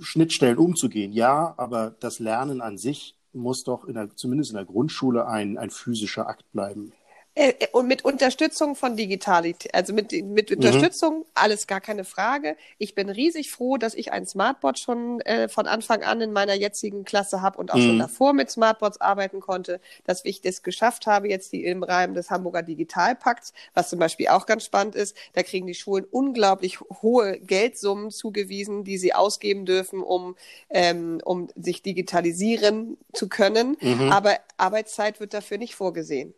Schnittstellen 0.01 0.59
umzugehen, 0.59 1.13
ja, 1.13 1.55
aber 1.57 1.91
das 1.99 2.21
Lernen 2.21 2.61
an 2.61 2.79
sich 2.79 3.17
muss 3.33 3.65
doch 3.65 3.85
in 3.85 3.95
der, 3.95 4.15
zumindest 4.15 4.53
in 4.53 4.57
der 4.57 4.65
Grundschule 4.65 5.27
ein, 5.27 5.59
ein 5.59 5.71
physischer 5.71 6.29
Akt 6.29 6.51
bleiben. 6.53 6.93
Äh, 7.39 7.51
äh, 7.61 7.69
und 7.71 7.87
mit 7.87 8.05
Unterstützung 8.05 8.75
von 8.75 8.97
Digitalität, 8.97 9.73
also 9.73 9.93
mit, 9.93 10.11
mit 10.11 10.51
mhm. 10.51 10.57
Unterstützung, 10.57 11.25
alles 11.35 11.69
gar 11.69 11.81
keine 11.81 12.03
Frage. 12.03 12.57
Ich 12.79 12.97
bin 12.97 13.09
riesig 13.09 13.53
froh, 13.53 13.77
dass 13.77 13.95
ich 13.95 14.11
ein 14.13 14.27
Smartboard 14.27 14.79
schon 14.81 15.21
äh, 15.21 15.49
von 15.49 15.69
Anfang 15.69 16.03
an 16.03 16.21
in 16.21 16.33
meiner 16.33 16.55
jetzigen 16.55 17.05
Klasse 17.05 17.41
habe 17.41 17.59
und 17.59 17.73
auch 17.73 17.77
mhm. 17.77 17.87
schon 17.87 17.99
davor 18.01 18.33
mit 18.33 18.51
Smartboards 18.51 19.01
arbeiten 19.01 19.39
konnte, 19.39 19.81
dass 20.05 20.25
ich 20.25 20.41
das 20.41 20.65
geschafft 20.65 21.07
habe, 21.07 21.29
jetzt 21.29 21.53
die 21.53 21.65
im 21.65 21.85
Rahmen 21.85 22.15
des 22.15 22.29
Hamburger 22.29 22.65
Digitalpakts, 22.65 23.53
was 23.73 23.89
zum 23.89 24.01
Beispiel 24.01 24.29
auch 24.29 24.47
ganz 24.47 24.65
spannend 24.65 24.97
ist, 24.97 25.17
da 25.35 25.45
kriegen 25.45 25.69
die 25.69 25.75
Schulen 25.75 26.07
unglaublich 26.11 26.81
hohe 26.81 27.39
Geldsummen 27.39 28.11
zugewiesen, 28.11 28.83
die 28.83 28.99
sie 28.99 29.15
ausgeben 29.15 29.65
dürfen, 29.65 30.03
um, 30.03 30.35
ähm, 30.71 31.21
um 31.25 31.47
sich 31.55 31.83
digitalisieren 31.83 32.99
zu 33.13 33.29
können. 33.29 33.77
Mhm. 33.81 34.11
Aber 34.11 34.39
Arbeitszeit 34.57 35.21
wird 35.21 35.35
dafür 35.35 35.59
nicht 35.59 35.77
vorgesehen. 35.77 36.35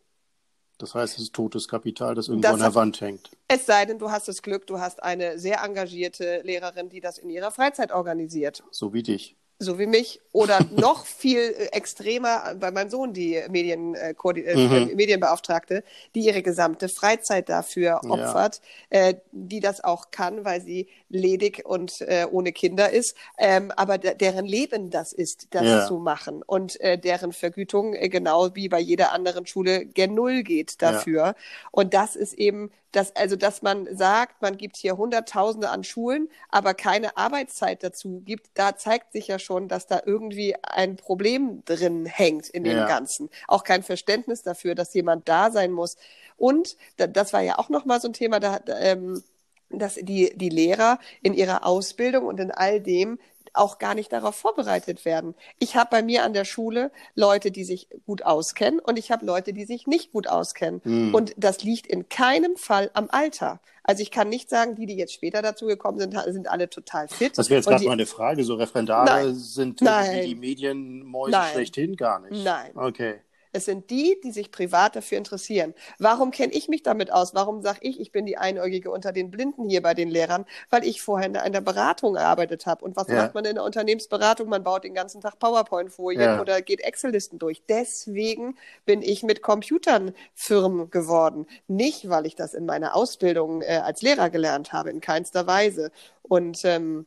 Das 0.80 0.94
heißt, 0.94 1.14
es 1.14 1.24
ist 1.24 1.34
totes 1.34 1.68
Kapital, 1.68 2.14
das 2.14 2.28
irgendwo 2.28 2.42
das 2.42 2.54
an 2.54 2.60
der 2.60 2.74
Wand 2.74 3.00
hängt. 3.00 3.30
Es 3.48 3.66
sei 3.66 3.84
denn, 3.84 3.98
du 3.98 4.10
hast 4.10 4.28
das 4.28 4.42
Glück, 4.42 4.66
du 4.66 4.78
hast 4.80 5.02
eine 5.02 5.38
sehr 5.38 5.62
engagierte 5.62 6.40
Lehrerin, 6.42 6.88
die 6.88 7.00
das 7.00 7.18
in 7.18 7.30
ihrer 7.30 7.50
Freizeit 7.50 7.92
organisiert. 7.92 8.62
So 8.70 8.92
wie 8.92 9.02
dich 9.02 9.36
so 9.60 9.78
wie 9.78 9.86
mich, 9.86 10.20
oder 10.32 10.58
noch 10.70 11.04
viel 11.04 11.38
äh, 11.38 11.66
extremer 11.66 12.54
bei 12.58 12.70
meinem 12.70 12.90
Sohn, 12.90 13.12
die 13.12 13.40
Medien, 13.50 13.94
äh, 13.94 14.14
äh, 14.14 14.56
mhm. 14.56 14.96
Medienbeauftragte, 14.96 15.84
die 16.14 16.20
ihre 16.20 16.42
gesamte 16.42 16.88
Freizeit 16.88 17.48
dafür 17.48 18.00
opfert, 18.08 18.60
ja. 18.90 19.08
äh, 19.08 19.14
die 19.32 19.60
das 19.60 19.84
auch 19.84 20.10
kann, 20.10 20.44
weil 20.44 20.62
sie 20.62 20.88
ledig 21.10 21.62
und 21.64 22.00
äh, 22.00 22.26
ohne 22.30 22.52
Kinder 22.52 22.90
ist, 22.90 23.16
ähm, 23.38 23.70
aber 23.76 23.98
deren 23.98 24.46
Leben 24.46 24.90
das 24.90 25.12
ist, 25.12 25.48
das 25.50 25.64
ja. 25.64 25.86
zu 25.86 25.98
machen 25.98 26.42
und 26.44 26.80
äh, 26.80 26.98
deren 26.98 27.32
Vergütung 27.32 27.94
äh, 27.94 28.08
genau 28.08 28.54
wie 28.54 28.68
bei 28.68 28.80
jeder 28.80 29.12
anderen 29.12 29.46
Schule 29.46 29.84
gen 29.84 30.14
Null 30.14 30.42
geht 30.42 30.80
dafür. 30.80 31.26
Ja. 31.26 31.34
Und 31.70 31.92
das 31.92 32.16
ist 32.16 32.34
eben 32.34 32.70
dass, 32.92 33.14
also, 33.14 33.37
dass 33.37 33.62
man 33.62 33.87
sagt, 33.96 34.42
man 34.42 34.57
gibt 34.57 34.76
hier 34.76 34.96
Hunderttausende 34.96 35.70
an 35.70 35.85
Schulen, 35.85 36.29
aber 36.48 36.74
keine 36.74 37.16
Arbeitszeit 37.16 37.83
dazu 37.83 38.22
gibt, 38.24 38.50
da 38.55 38.76
zeigt 38.76 39.12
sich 39.12 39.29
ja 39.29 39.38
schon, 39.38 39.68
dass 39.68 39.87
da 39.87 40.03
irgendwie 40.05 40.57
ein 40.62 40.96
Problem 40.96 41.62
drin 41.64 42.07
hängt 42.07 42.48
in 42.48 42.64
dem 42.64 42.79
ja. 42.79 42.87
Ganzen. 42.87 43.31
Auch 43.46 43.64
kein 43.64 43.83
Verständnis 43.83 44.42
dafür, 44.42 44.74
dass 44.74 44.94
jemand 44.94 45.29
da 45.29 45.50
sein 45.50 45.72
muss. 45.72 45.96
Und 46.37 46.76
das 46.96 47.33
war 47.33 47.42
ja 47.42 47.59
auch 47.59 47.68
nochmal 47.68 48.00
so 48.00 48.09
ein 48.09 48.14
Thema, 48.14 48.40
da, 48.40 48.61
ähm, 48.66 49.22
dass 49.70 49.94
die, 49.94 50.33
die 50.35 50.48
Lehrer 50.48 50.98
in 51.22 51.35
ihrer 51.35 51.64
Ausbildung 51.64 52.26
und 52.26 52.40
in 52.40 52.50
all 52.50 52.81
dem 52.81 53.18
auch 53.53 53.79
gar 53.79 53.94
nicht 53.94 54.12
darauf 54.12 54.37
vorbereitet 54.37 55.05
werden. 55.05 55.35
Ich 55.59 55.76
habe 55.76 55.90
bei 55.90 56.03
mir 56.03 56.24
an 56.24 56.33
der 56.33 56.44
Schule 56.44 56.90
Leute, 57.14 57.50
die 57.50 57.64
sich 57.64 57.88
gut 58.07 58.22
auskennen 58.22 58.81
und 58.81 58.98
ich 58.98 59.11
habe 59.11 59.26
Leute, 59.26 59.53
die 59.53 59.64
sich 59.64 59.87
nicht 59.87 60.12
gut 60.12 60.29
auskennen. 60.29 60.81
Mhm. 60.85 61.14
Und 61.14 61.35
das 61.37 61.62
liegt 61.62 61.87
in 61.87 62.09
keinem 62.09 62.57
Fall 62.57 62.90
am 62.94 63.09
Alter. 63.11 63.61
Also 63.83 64.03
ich 64.03 64.11
kann 64.11 64.29
nicht 64.29 64.50
sagen, 64.50 64.76
die, 64.76 64.87
die 64.87 64.96
jetzt 64.96 65.12
später 65.12 65.42
dazu 65.42 65.66
gekommen 65.66 65.98
sind, 65.98 66.14
sind 66.29 66.48
alle 66.48 66.68
total 66.68 67.09
fit. 67.09 67.37
Das 67.37 67.50
wäre 67.50 67.59
jetzt 67.59 67.68
gerade 67.68 67.85
meine 67.87 68.07
Frage. 68.07 68.44
So 68.44 68.55
Referendare 68.55 69.07
Nein. 69.07 69.35
sind 69.35 69.81
Nein. 69.81 70.20
die, 70.20 70.29
die 70.29 70.35
Medienmäuse 70.35 71.33
Nein. 71.33 71.53
schlechthin 71.53 71.96
gar 71.96 72.20
nicht. 72.20 72.44
Nein. 72.44 72.70
Okay. 72.74 73.20
Es 73.52 73.64
sind 73.64 73.90
die, 73.90 74.18
die 74.22 74.32
sich 74.32 74.50
privat 74.50 74.96
dafür 74.96 75.18
interessieren. 75.18 75.74
Warum 75.98 76.30
kenne 76.30 76.52
ich 76.52 76.68
mich 76.68 76.82
damit 76.82 77.12
aus? 77.12 77.34
Warum 77.34 77.62
sage 77.62 77.78
ich, 77.82 78.00
ich 78.00 78.12
bin 78.12 78.26
die 78.26 78.38
Einäugige 78.38 78.90
unter 78.90 79.12
den 79.12 79.30
Blinden 79.30 79.68
hier 79.68 79.82
bei 79.82 79.94
den 79.94 80.08
Lehrern? 80.08 80.46
Weil 80.70 80.84
ich 80.84 81.02
vorher 81.02 81.28
in 81.28 81.36
einer 81.36 81.60
Beratung 81.60 82.14
gearbeitet 82.14 82.66
habe. 82.66 82.84
Und 82.84 82.96
was 82.96 83.08
ja. 83.08 83.16
macht 83.16 83.34
man 83.34 83.44
in 83.44 83.56
der 83.56 83.64
Unternehmensberatung? 83.64 84.48
Man 84.48 84.62
baut 84.62 84.84
den 84.84 84.94
ganzen 84.94 85.20
Tag 85.20 85.38
PowerPoint-Folien 85.38 86.20
ja. 86.22 86.40
oder 86.40 86.62
geht 86.62 86.80
Excel-Listen 86.80 87.38
durch. 87.38 87.62
Deswegen 87.68 88.56
bin 88.84 89.02
ich 89.02 89.22
mit 89.22 89.42
Computern 89.42 90.12
Firmen 90.34 90.90
geworden. 90.90 91.46
Nicht, 91.66 92.08
weil 92.08 92.26
ich 92.26 92.36
das 92.36 92.54
in 92.54 92.66
meiner 92.66 92.94
Ausbildung 92.94 93.62
äh, 93.62 93.80
als 93.84 94.02
Lehrer 94.02 94.30
gelernt 94.30 94.72
habe, 94.72 94.90
in 94.90 95.00
keinster 95.00 95.46
Weise. 95.46 95.90
Und 96.22 96.64
ähm, 96.64 97.06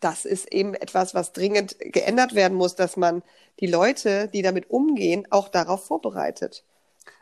das 0.00 0.24
ist 0.24 0.52
eben 0.52 0.74
etwas, 0.74 1.14
was 1.14 1.32
dringend 1.32 1.76
geändert 1.78 2.34
werden 2.34 2.56
muss, 2.56 2.74
dass 2.74 2.96
man 2.96 3.22
die 3.60 3.66
Leute, 3.66 4.28
die 4.28 4.42
damit 4.42 4.70
umgehen, 4.70 5.26
auch 5.30 5.48
darauf 5.48 5.86
vorbereitet. 5.86 6.64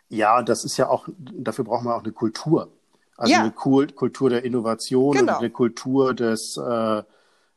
Ja, 0.08 0.42
das 0.42 0.64
ist 0.64 0.76
ja 0.76 0.88
auch, 0.88 1.08
dafür 1.16 1.64
braucht 1.64 1.84
man 1.84 1.94
auch 1.94 2.02
eine 2.02 2.12
Kultur. 2.12 2.70
Also 3.16 3.32
ja. 3.32 3.40
eine 3.40 3.52
Kultur 3.52 4.30
der 4.30 4.44
Innovation 4.44 5.16
genau. 5.16 5.34
und 5.34 5.38
eine 5.38 5.50
Kultur 5.50 6.14
des, 6.14 6.56
äh, 6.56 7.02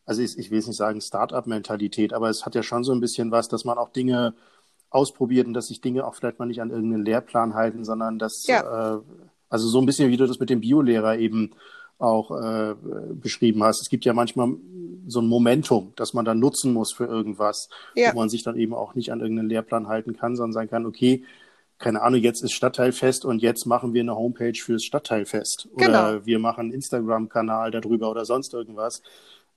also 0.06 0.22
ich, 0.22 0.38
ich 0.38 0.52
will 0.52 0.60
jetzt 0.60 0.68
nicht 0.68 0.78
sagen 0.78 1.02
Start-up-Mentalität, 1.02 2.14
aber 2.14 2.30
es 2.30 2.46
hat 2.46 2.56
ja 2.56 2.64
schon 2.64 2.84
so 2.84 2.94
ein 2.94 3.00
bisschen 3.00 3.32
was, 3.32 3.48
dass 3.48 3.66
man 3.66 3.78
auch 3.78 3.90
Dinge 3.90 4.36
ausprobiert 4.90 5.48
und 5.48 5.54
dass 5.54 5.68
sich 5.68 5.82
Dinge 5.82 6.06
auch 6.06 6.16
vielleicht 6.16 6.40
mal 6.40 6.46
nicht 6.46 6.62
an 6.62 6.70
irgendeinen 6.70 7.04
Lehrplan 7.04 7.56
halten, 7.56 7.84
sondern 7.84 8.20
dass, 8.20 8.46
ja. 8.48 8.96
äh, 8.96 9.02
also 9.50 9.68
so 9.68 9.80
ein 9.80 9.86
bisschen 9.86 10.10
wie 10.10 10.18
du 10.18 10.28
das 10.28 10.40
mit 10.40 10.50
dem 10.50 10.62
Biolehrer 10.62 11.18
eben 11.18 11.54
auch 12.00 12.32
äh, 12.32 12.76
beschrieben 13.14 13.64
hast. 13.64 13.82
Es 13.82 13.90
gibt 13.90 14.06
ja 14.06 14.14
manchmal 14.14 14.54
so 15.08 15.22
ein 15.22 15.28
Momentum, 15.28 15.94
das 15.96 16.14
man 16.14 16.26
dann 16.26 16.40
nutzen 16.40 16.74
muss 16.74 16.94
für 16.94 17.06
irgendwas, 17.06 17.70
ja. 17.96 18.14
wo 18.14 18.20
man 18.20 18.30
sich 18.30 18.44
dann 18.44 18.58
eben 18.58 18.74
auch 18.74 18.94
nicht 18.96 19.12
an 19.12 19.22
irgendeinen 19.22 19.50
Lehrplan 19.50 19.88
halten 19.88 20.16
kann, 20.16 20.36
sondern 20.36 20.54
sagen 20.54 20.70
kann, 20.70 20.86
okay, 20.86 21.24
keine 21.80 22.02
Ahnung, 22.02 22.22
jetzt 22.22 22.44
ist 22.44 22.54
Stadtteilfest 22.54 23.24
und 23.24 23.42
jetzt 23.42 23.66
machen 23.66 23.94
wir 23.94 24.02
eine 24.02 24.16
Homepage 24.16 24.58
fürs 24.60 24.84
Stadtteilfest. 24.84 25.70
Oder 25.74 25.86
genau. 25.86 26.26
wir 26.26 26.40
machen 26.40 26.62
einen 26.62 26.72
Instagram-Kanal 26.72 27.72
darüber 27.72 28.10
oder 28.10 28.26
sonst 28.26 28.54
irgendwas. 28.54 29.04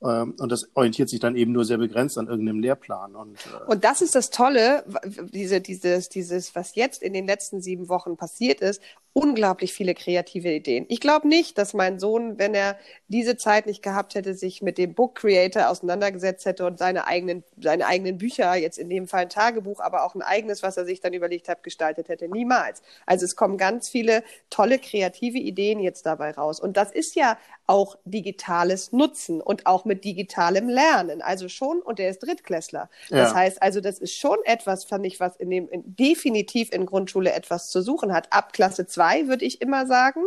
Ähm, 0.02 0.34
und 0.38 0.50
das 0.50 0.68
orientiert 0.74 1.08
sich 1.08 1.20
dann 1.20 1.36
eben 1.36 1.52
nur 1.52 1.64
sehr 1.64 1.78
begrenzt 1.78 2.16
an 2.16 2.26
irgendeinem 2.26 2.60
Lehrplan. 2.60 3.14
Und, 3.14 3.38
äh 3.46 3.70
und 3.70 3.84
das 3.84 4.00
ist 4.00 4.14
das 4.14 4.30
Tolle, 4.30 4.84
diese, 5.32 5.60
dieses, 5.60 6.08
dieses, 6.08 6.54
was 6.54 6.74
jetzt 6.74 7.02
in 7.02 7.12
den 7.12 7.26
letzten 7.26 7.60
sieben 7.60 7.88
Wochen 7.88 8.16
passiert 8.16 8.60
ist, 8.60 8.80
unglaublich 9.12 9.72
viele 9.72 9.94
kreative 9.94 10.52
Ideen. 10.52 10.86
Ich 10.88 11.00
glaube 11.00 11.26
nicht, 11.26 11.58
dass 11.58 11.74
mein 11.74 11.98
Sohn, 11.98 12.38
wenn 12.38 12.54
er 12.54 12.76
diese 13.08 13.36
Zeit 13.36 13.66
nicht 13.66 13.82
gehabt 13.82 14.14
hätte, 14.14 14.34
sich 14.34 14.62
mit 14.62 14.78
dem 14.78 14.94
Book 14.94 15.16
Creator 15.16 15.68
auseinandergesetzt 15.68 16.46
hätte 16.46 16.64
und 16.64 16.78
seine 16.78 17.06
eigenen, 17.06 17.42
seine 17.60 17.86
eigenen 17.86 18.18
Bücher, 18.18 18.54
jetzt 18.54 18.78
in 18.78 18.88
dem 18.88 19.08
Fall 19.08 19.22
ein 19.22 19.28
Tagebuch, 19.28 19.80
aber 19.80 20.04
auch 20.04 20.14
ein 20.14 20.22
eigenes, 20.22 20.62
was 20.62 20.76
er 20.76 20.84
sich 20.84 21.00
dann 21.00 21.12
überlegt 21.12 21.48
hat, 21.48 21.64
gestaltet 21.64 22.08
hätte. 22.08 22.28
Niemals. 22.28 22.82
Also 23.04 23.24
es 23.24 23.34
kommen 23.34 23.58
ganz 23.58 23.88
viele 23.88 24.22
tolle 24.48 24.78
kreative 24.78 25.38
Ideen 25.38 25.80
jetzt 25.80 26.06
dabei 26.06 26.30
raus. 26.30 26.60
Und 26.60 26.76
das 26.76 26.92
ist 26.92 27.16
ja 27.16 27.36
auch 27.66 27.96
digitales 28.04 28.92
Nutzen 28.92 29.40
und 29.40 29.66
auch 29.66 29.84
mit 29.90 30.04
digitalem 30.04 30.68
Lernen. 30.68 31.20
Also 31.20 31.48
schon, 31.48 31.82
und 31.82 31.98
der 31.98 32.08
ist 32.08 32.20
Drittklässler. 32.20 32.88
Das 33.10 33.32
ja. 33.32 33.34
heißt 33.34 33.60
also, 33.60 33.80
das 33.80 33.98
ist 33.98 34.16
schon 34.16 34.38
etwas, 34.44 34.84
fand 34.84 35.04
ich, 35.04 35.20
was 35.20 35.36
in 35.36 35.50
dem, 35.50 35.68
in, 35.68 35.82
definitiv 35.84 36.72
in 36.72 36.86
Grundschule 36.86 37.32
etwas 37.32 37.70
zu 37.70 37.82
suchen 37.82 38.12
hat. 38.12 38.32
Ab 38.32 38.52
Klasse 38.52 38.86
2 38.86 39.00
zwei, 39.00 39.28
würde 39.28 39.44
ich 39.44 39.60
immer 39.60 39.86
sagen. 39.86 40.22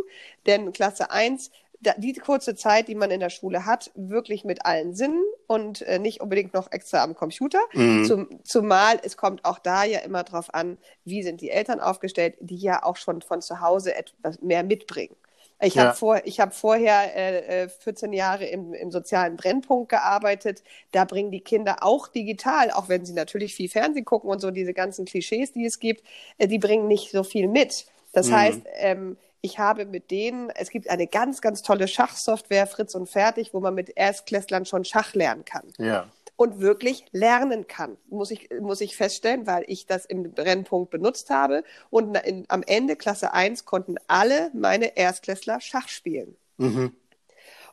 Denn 0.45 0.73
Klasse 0.73 1.11
1 1.11 1.51
die 1.97 2.13
kurze 2.13 2.55
Zeit, 2.55 2.87
die 2.87 2.95
man 2.95 3.11
in 3.11 3.19
der 3.19 3.29
Schule 3.29 3.65
hat, 3.65 3.91
wirklich 3.93 4.45
mit 4.45 4.65
allen 4.65 4.93
Sinnen 4.93 5.21
und 5.47 5.81
äh, 5.81 5.99
nicht 5.99 6.21
unbedingt 6.21 6.53
noch 6.53 6.71
extra 6.71 7.03
am 7.03 7.13
Computer. 7.13 7.59
Mhm. 7.73 8.05
Zum, 8.05 8.39
zumal 8.45 9.01
es 9.03 9.17
kommt 9.17 9.43
auch 9.43 9.59
da 9.59 9.83
ja 9.83 9.99
immer 9.99 10.23
darauf 10.23 10.53
an, 10.53 10.77
wie 11.03 11.23
sind 11.23 11.41
die 11.41 11.49
Eltern 11.49 11.81
aufgestellt, 11.81 12.35
die 12.39 12.55
ja 12.55 12.83
auch 12.83 12.95
schon 12.95 13.21
von 13.21 13.41
zu 13.41 13.59
Hause 13.59 13.95
etwas 13.95 14.41
mehr 14.41 14.63
mitbringen. 14.63 15.17
Ich 15.63 15.75
ja. 15.75 15.85
habe 15.85 15.95
vor, 15.95 16.17
hab 16.17 16.53
vorher 16.53 17.63
äh, 17.63 17.69
14 17.69 18.11
äh, 18.11 18.17
Jahre 18.17 18.45
im, 18.45 18.73
im 18.73 18.91
sozialen 18.91 19.37
Brennpunkt 19.37 19.89
gearbeitet. 19.89 20.63
Da 20.91 21.05
bringen 21.05 21.31
die 21.31 21.41
Kinder 21.41 21.77
auch 21.81 22.07
digital, 22.07 22.71
auch 22.71 22.89
wenn 22.89 23.05
sie 23.05 23.13
natürlich 23.13 23.55
viel 23.55 23.69
Fernsehen 23.69 24.05
gucken 24.05 24.29
und 24.29 24.39
so 24.39 24.51
diese 24.51 24.73
ganzen 24.73 25.05
Klischees, 25.05 25.53
die 25.53 25.65
es 25.65 25.79
gibt, 25.79 26.03
äh, 26.37 26.47
die 26.47 26.59
bringen 26.59 26.87
nicht 26.87 27.11
so 27.11 27.23
viel 27.23 27.47
mit. 27.47 27.85
Das 28.11 28.27
mhm. 28.27 28.35
heißt, 28.35 28.61
ähm, 28.75 29.17
ich 29.41 29.59
habe 29.59 29.85
mit 29.85 30.11
denen, 30.11 30.49
es 30.51 30.69
gibt 30.69 30.89
eine 30.89 31.07
ganz, 31.07 31.41
ganz 31.41 31.61
tolle 31.61 31.87
Schachsoftware, 31.87 32.67
Fritz 32.67 32.95
und 32.95 33.09
Fertig, 33.09 33.53
wo 33.53 33.59
man 33.59 33.73
mit 33.75 33.91
Erstklässlern 33.95 34.65
schon 34.65 34.85
Schach 34.85 35.13
lernen 35.13 35.43
kann. 35.43 35.67
Ja. 35.77 36.07
Und 36.35 36.59
wirklich 36.59 37.05
lernen 37.11 37.67
kann, 37.67 37.97
muss 38.09 38.31
ich, 38.31 38.49
muss 38.59 38.81
ich 38.81 38.97
feststellen, 38.97 39.45
weil 39.45 39.63
ich 39.67 39.85
das 39.85 40.05
im 40.05 40.31
Brennpunkt 40.31 40.89
benutzt 40.89 41.29
habe. 41.29 41.63
Und 41.89 42.17
in, 42.17 42.45
am 42.47 42.63
Ende 42.63 42.95
Klasse 42.95 43.33
1 43.33 43.65
konnten 43.65 43.97
alle 44.07 44.49
meine 44.53 44.97
Erstklässler 44.97 45.61
Schach 45.61 45.87
spielen. 45.87 46.35
Mhm. 46.57 46.95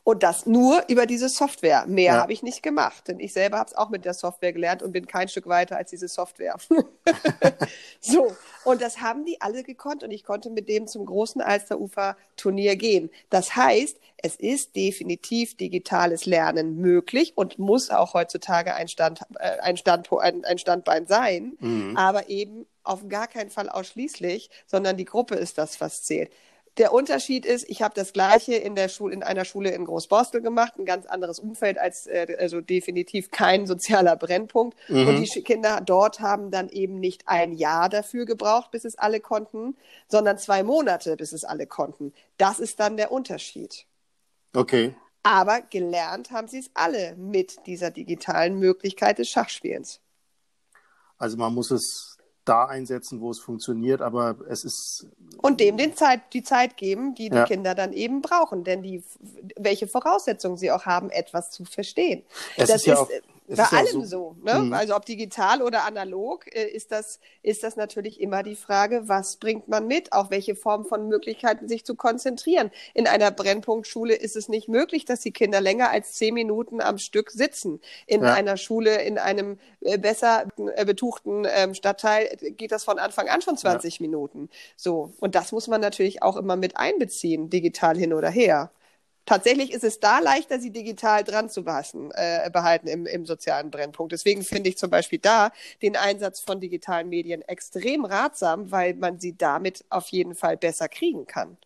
Und 0.03 0.23
das 0.23 0.47
nur 0.47 0.83
über 0.87 1.05
diese 1.05 1.29
Software. 1.29 1.85
Mehr 1.85 2.15
ja. 2.15 2.21
habe 2.21 2.33
ich 2.33 2.41
nicht 2.41 2.63
gemacht, 2.63 3.07
denn 3.07 3.19
ich 3.19 3.33
selber 3.33 3.59
habe 3.59 3.69
es 3.69 3.77
auch 3.77 3.89
mit 3.89 4.03
der 4.03 4.15
Software 4.15 4.51
gelernt 4.51 4.81
und 4.81 4.91
bin 4.91 5.05
kein 5.05 5.27
Stück 5.27 5.47
weiter 5.47 5.77
als 5.77 5.91
diese 5.91 6.07
Software. 6.07 6.55
so, 7.99 8.35
und 8.63 8.81
das 8.81 9.01
haben 9.01 9.25
die 9.25 9.39
alle 9.41 9.63
gekonnt 9.63 10.03
und 10.03 10.09
ich 10.09 10.23
konnte 10.23 10.49
mit 10.49 10.67
dem 10.69 10.87
zum 10.87 11.05
großen 11.05 11.39
Alsterufer-Turnier 11.41 12.77
gehen. 12.77 13.11
Das 13.29 13.55
heißt, 13.55 13.99
es 14.17 14.35
ist 14.35 14.75
definitiv 14.75 15.55
digitales 15.57 16.25
Lernen 16.25 16.77
möglich 16.77 17.33
und 17.35 17.59
muss 17.59 17.91
auch 17.91 18.15
heutzutage 18.15 18.73
ein, 18.73 18.87
Stand, 18.87 19.21
äh, 19.39 19.59
ein, 19.59 19.77
Stand, 19.77 20.11
ein, 20.11 20.45
ein 20.45 20.57
Standbein 20.57 21.05
sein, 21.05 21.53
mhm. 21.59 21.95
aber 21.95 22.27
eben 22.29 22.65
auf 22.83 23.07
gar 23.07 23.27
keinen 23.27 23.51
Fall 23.51 23.69
ausschließlich, 23.69 24.49
sondern 24.65 24.97
die 24.97 25.05
Gruppe 25.05 25.35
ist 25.35 25.57
das, 25.57 25.79
was 25.79 26.03
zählt. 26.03 26.31
Der 26.77 26.93
Unterschied 26.93 27.45
ist, 27.45 27.65
ich 27.67 27.81
habe 27.81 27.93
das 27.93 28.13
Gleiche 28.13 28.53
in 28.53 28.75
der 28.75 28.87
Schule, 28.87 29.13
in 29.13 29.23
einer 29.23 29.43
Schule 29.43 29.71
in 29.71 29.83
Großborstel 29.83 30.41
gemacht, 30.41 30.73
ein 30.77 30.85
ganz 30.85 31.05
anderes 31.05 31.37
Umfeld 31.37 31.77
als, 31.77 32.07
äh, 32.07 32.37
also 32.39 32.61
definitiv 32.61 33.29
kein 33.29 33.67
sozialer 33.67 34.15
Brennpunkt. 34.15 34.77
Mhm. 34.87 35.07
Und 35.07 35.21
die 35.21 35.43
Kinder 35.43 35.81
dort 35.85 36.21
haben 36.21 36.49
dann 36.49 36.69
eben 36.69 36.99
nicht 36.99 37.23
ein 37.27 37.53
Jahr 37.53 37.89
dafür 37.89 38.25
gebraucht, 38.25 38.71
bis 38.71 38.85
es 38.85 38.97
alle 38.97 39.19
konnten, 39.19 39.75
sondern 40.07 40.37
zwei 40.37 40.63
Monate, 40.63 41.17
bis 41.17 41.33
es 41.33 41.43
alle 41.43 41.67
konnten. 41.67 42.13
Das 42.37 42.59
ist 42.59 42.79
dann 42.79 42.95
der 42.95 43.11
Unterschied. 43.11 43.85
Okay. 44.53 44.95
Aber 45.23 45.61
gelernt 45.61 46.31
haben 46.31 46.47
sie 46.47 46.59
es 46.59 46.71
alle 46.73 47.15
mit 47.15 47.65
dieser 47.67 47.91
digitalen 47.91 48.57
Möglichkeit 48.57 49.19
des 49.19 49.29
Schachspielens. 49.29 49.99
Also 51.17 51.37
man 51.37 51.53
muss 51.53 51.69
es 51.69 52.10
da 52.45 52.65
einsetzen, 52.65 53.21
wo 53.21 53.29
es 53.29 53.39
funktioniert, 53.39 54.01
aber 54.01 54.35
es 54.49 54.63
ist. 54.63 55.07
Und 55.41 55.59
dem 55.59 55.77
den 55.77 55.95
Zeit, 55.95 56.33
die 56.33 56.43
Zeit 56.43 56.77
geben, 56.77 57.13
die 57.15 57.29
die 57.29 57.35
ja. 57.35 57.45
Kinder 57.45 57.75
dann 57.75 57.93
eben 57.93 58.21
brauchen, 58.21 58.63
denn 58.63 58.81
die, 58.81 59.03
welche 59.57 59.87
Voraussetzungen 59.87 60.57
sie 60.57 60.71
auch 60.71 60.85
haben, 60.85 61.09
etwas 61.09 61.51
zu 61.51 61.65
verstehen. 61.65 62.23
Es 62.57 62.69
das 62.69 62.77
ist, 62.77 62.85
ja 62.87 62.93
ist 62.93 62.99
auch, 62.99 63.09
bei 63.57 63.77
allem 63.77 64.05
so. 64.05 64.35
so 64.35 64.35
ne? 64.43 64.59
mhm. 64.59 64.73
Also 64.73 64.95
ob 64.95 65.05
digital 65.05 65.61
oder 65.61 65.85
analog, 65.85 66.45
äh, 66.55 66.65
ist, 66.65 66.91
das, 66.91 67.19
ist 67.43 67.63
das 67.63 67.75
natürlich 67.75 68.19
immer 68.21 68.43
die 68.43 68.55
Frage, 68.55 69.07
was 69.07 69.37
bringt 69.37 69.67
man 69.67 69.87
mit, 69.87 70.13
auch 70.13 70.29
welche 70.29 70.55
Form 70.55 70.85
von 70.85 71.07
Möglichkeiten, 71.07 71.67
sich 71.67 71.85
zu 71.85 71.95
konzentrieren. 71.95 72.71
In 72.93 73.07
einer 73.07 73.31
Brennpunktschule 73.31 74.15
ist 74.15 74.35
es 74.35 74.49
nicht 74.49 74.67
möglich, 74.67 75.05
dass 75.05 75.21
die 75.21 75.31
Kinder 75.31 75.61
länger 75.61 75.89
als 75.89 76.13
zehn 76.13 76.33
Minuten 76.33 76.81
am 76.81 76.97
Stück 76.97 77.31
sitzen. 77.31 77.79
In 78.05 78.23
ja. 78.23 78.33
einer 78.33 78.57
Schule, 78.57 79.01
in 79.01 79.17
einem 79.17 79.57
äh, 79.81 79.97
besser 79.97 80.45
äh, 80.75 80.85
betuchten 80.85 81.45
ähm, 81.49 81.73
Stadtteil 81.73 82.37
geht 82.57 82.71
das 82.71 82.83
von 82.83 82.99
Anfang 82.99 83.27
an 83.27 83.41
schon 83.41 83.57
20 83.57 83.99
ja. 83.99 84.05
Minuten. 84.05 84.49
So. 84.75 85.13
Und 85.19 85.35
das 85.35 85.51
muss 85.51 85.67
man 85.67 85.81
natürlich 85.81 86.23
auch 86.23 86.37
immer 86.37 86.55
mit 86.55 86.77
einbeziehen, 86.77 87.49
digital 87.49 87.97
hin 87.97 88.13
oder 88.13 88.29
her. 88.29 88.71
Tatsächlich 89.25 89.71
ist 89.71 89.83
es 89.83 89.99
da 89.99 90.19
leichter, 90.19 90.59
sie 90.59 90.71
digital 90.71 91.23
dran 91.23 91.49
zu 91.49 91.63
behalten, 91.63 92.09
äh, 92.13 92.49
behalten 92.51 92.87
im, 92.87 93.05
im 93.05 93.25
sozialen 93.25 93.69
Brennpunkt. 93.69 94.11
Deswegen 94.11 94.43
finde 94.43 94.69
ich 94.69 94.77
zum 94.77 94.89
Beispiel 94.89 95.19
da 95.19 95.51
den 95.81 95.95
Einsatz 95.95 96.39
von 96.39 96.59
digitalen 96.59 97.09
Medien 97.09 97.41
extrem 97.43 98.03
ratsam, 98.03 98.71
weil 98.71 98.95
man 98.95 99.19
sie 99.19 99.37
damit 99.37 99.85
auf 99.89 100.07
jeden 100.09 100.35
Fall 100.35 100.57
besser 100.57 100.89
kriegen 100.89 101.27
kann. 101.27 101.57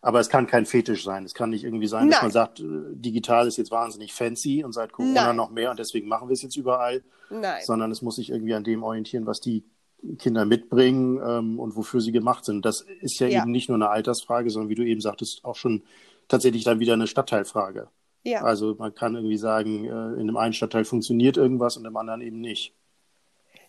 Aber 0.00 0.20
es 0.20 0.28
kann 0.28 0.46
kein 0.46 0.66
Fetisch 0.66 1.04
sein. 1.04 1.24
Es 1.24 1.34
kann 1.34 1.50
nicht 1.50 1.64
irgendwie 1.64 1.86
sein, 1.86 2.02
Nein. 2.02 2.10
dass 2.10 2.22
man 2.22 2.30
sagt, 2.30 2.60
äh, 2.60 2.64
digital 2.92 3.46
ist 3.46 3.58
jetzt 3.58 3.70
wahnsinnig 3.70 4.12
fancy 4.12 4.64
und 4.64 4.72
seit 4.72 4.92
Corona 4.92 5.26
Nein. 5.26 5.36
noch 5.36 5.50
mehr 5.50 5.70
und 5.70 5.78
deswegen 5.78 6.08
machen 6.08 6.28
wir 6.28 6.34
es 6.34 6.42
jetzt 6.42 6.56
überall. 6.56 7.02
Nein. 7.30 7.62
Sondern 7.64 7.90
es 7.90 8.02
muss 8.02 8.16
sich 8.16 8.30
irgendwie 8.30 8.54
an 8.54 8.64
dem 8.64 8.82
orientieren, 8.82 9.26
was 9.26 9.40
die 9.40 9.64
Kinder 10.18 10.44
mitbringen 10.44 11.20
ähm, 11.24 11.58
und 11.58 11.76
wofür 11.76 12.00
sie 12.00 12.12
gemacht 12.12 12.44
sind. 12.44 12.64
Das 12.64 12.84
ist 13.00 13.18
ja, 13.18 13.26
ja, 13.26 13.42
eben 13.42 13.50
nicht 13.50 13.68
nur 13.68 13.76
eine 13.76 13.88
Altersfrage, 13.88 14.50
sondern 14.50 14.68
wie 14.68 14.74
du 14.74 14.84
eben 14.84 15.00
sagtest, 15.00 15.44
auch 15.44 15.56
schon 15.56 15.82
tatsächlich 16.28 16.64
dann 16.64 16.80
wieder 16.80 16.94
eine 16.94 17.06
Stadtteilfrage. 17.06 17.88
Ja. 18.24 18.42
Also 18.42 18.74
man 18.78 18.94
kann 18.94 19.14
irgendwie 19.14 19.36
sagen, 19.36 19.84
äh, 19.84 20.20
in 20.20 20.26
dem 20.26 20.36
einen 20.36 20.52
Stadtteil 20.52 20.84
funktioniert 20.84 21.36
irgendwas 21.36 21.76
und 21.76 21.84
im 21.84 21.96
anderen 21.96 22.20
eben 22.20 22.40
nicht. 22.40 22.74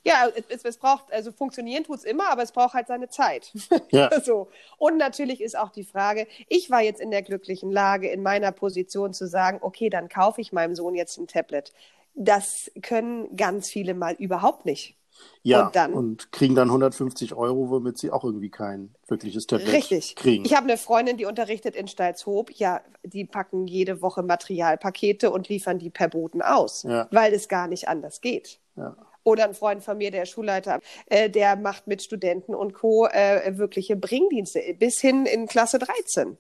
Ja, 0.04 0.28
es, 0.50 0.64
es 0.64 0.78
braucht, 0.78 1.12
also 1.12 1.32
funktionieren 1.32 1.84
tut 1.84 1.98
es 2.00 2.04
immer, 2.04 2.30
aber 2.32 2.42
es 2.42 2.52
braucht 2.52 2.74
halt 2.74 2.88
seine 2.88 3.10
Zeit. 3.10 3.54
Ja. 3.92 4.10
so. 4.22 4.50
Und 4.78 4.98
natürlich 4.98 5.42
ist 5.42 5.58
auch 5.58 5.70
die 5.70 5.84
Frage, 5.84 6.28
ich 6.50 6.70
war 6.70 6.82
jetzt 6.82 7.00
in 7.00 7.12
der 7.12 7.22
glücklichen 7.22 7.72
Lage, 7.72 8.10
in 8.10 8.22
meiner 8.22 8.52
Position 8.52 9.14
zu 9.14 9.28
sagen, 9.28 9.60
okay, 9.62 9.90
dann 9.90 10.10
kaufe 10.10 10.42
ich 10.42 10.52
meinem 10.52 10.76
Sohn 10.76 10.96
jetzt 10.96 11.18
ein 11.18 11.28
Tablet. 11.28 11.74
Das 12.16 12.72
können 12.82 13.36
ganz 13.36 13.70
viele 13.70 13.94
mal 13.94 14.16
überhaupt 14.16 14.66
nicht. 14.66 14.97
Ja, 15.44 15.68
und, 15.68 15.76
dann, 15.76 15.94
und 15.94 16.32
kriegen 16.32 16.56
dann 16.56 16.68
150 16.68 17.34
Euro, 17.34 17.70
womit 17.70 17.98
sie 17.98 18.12
auch 18.12 18.24
irgendwie 18.24 18.50
kein 18.50 18.94
wirkliches 19.08 19.48
Tablet 19.48 19.72
richtig. 19.72 20.16
kriegen. 20.16 20.44
Ich 20.46 20.54
habe 20.56 20.66
eine 20.66 20.78
Freundin, 20.78 21.18
die 21.18 21.26
unterrichtet 21.26 21.76
in 21.76 21.88
Stalzhoop. 21.88 22.52
Ja, 22.52 22.82
die 23.04 23.26
packen 23.26 23.68
jede 23.68 24.02
Woche 24.02 24.24
Materialpakete 24.24 25.32
und 25.32 25.48
liefern 25.48 25.80
die 25.80 25.90
per 25.90 26.10
Boten 26.10 26.42
aus, 26.42 26.84
ja. 26.84 27.08
weil 27.12 27.34
es 27.34 27.48
gar 27.48 27.68
nicht 27.68 27.88
anders 27.88 28.22
geht. 28.22 28.60
Ja. 28.76 28.96
Oder 29.24 29.46
ein 29.46 29.54
Freund 29.54 29.84
von 29.84 29.98
mir, 29.98 30.12
der 30.12 30.26
Schulleiter, 30.26 30.80
äh, 31.08 31.30
der 31.30 31.56
macht 31.56 31.88
mit 31.88 32.02
Studenten 32.02 32.56
und 32.56 32.74
Co. 32.74 33.08
Äh, 33.08 33.58
wirkliche 33.58 33.96
Bringdienste 33.96 34.62
bis 34.80 35.00
hin 35.00 35.26
in 35.26 35.48
Klasse 35.48 35.80
13. 35.80 36.38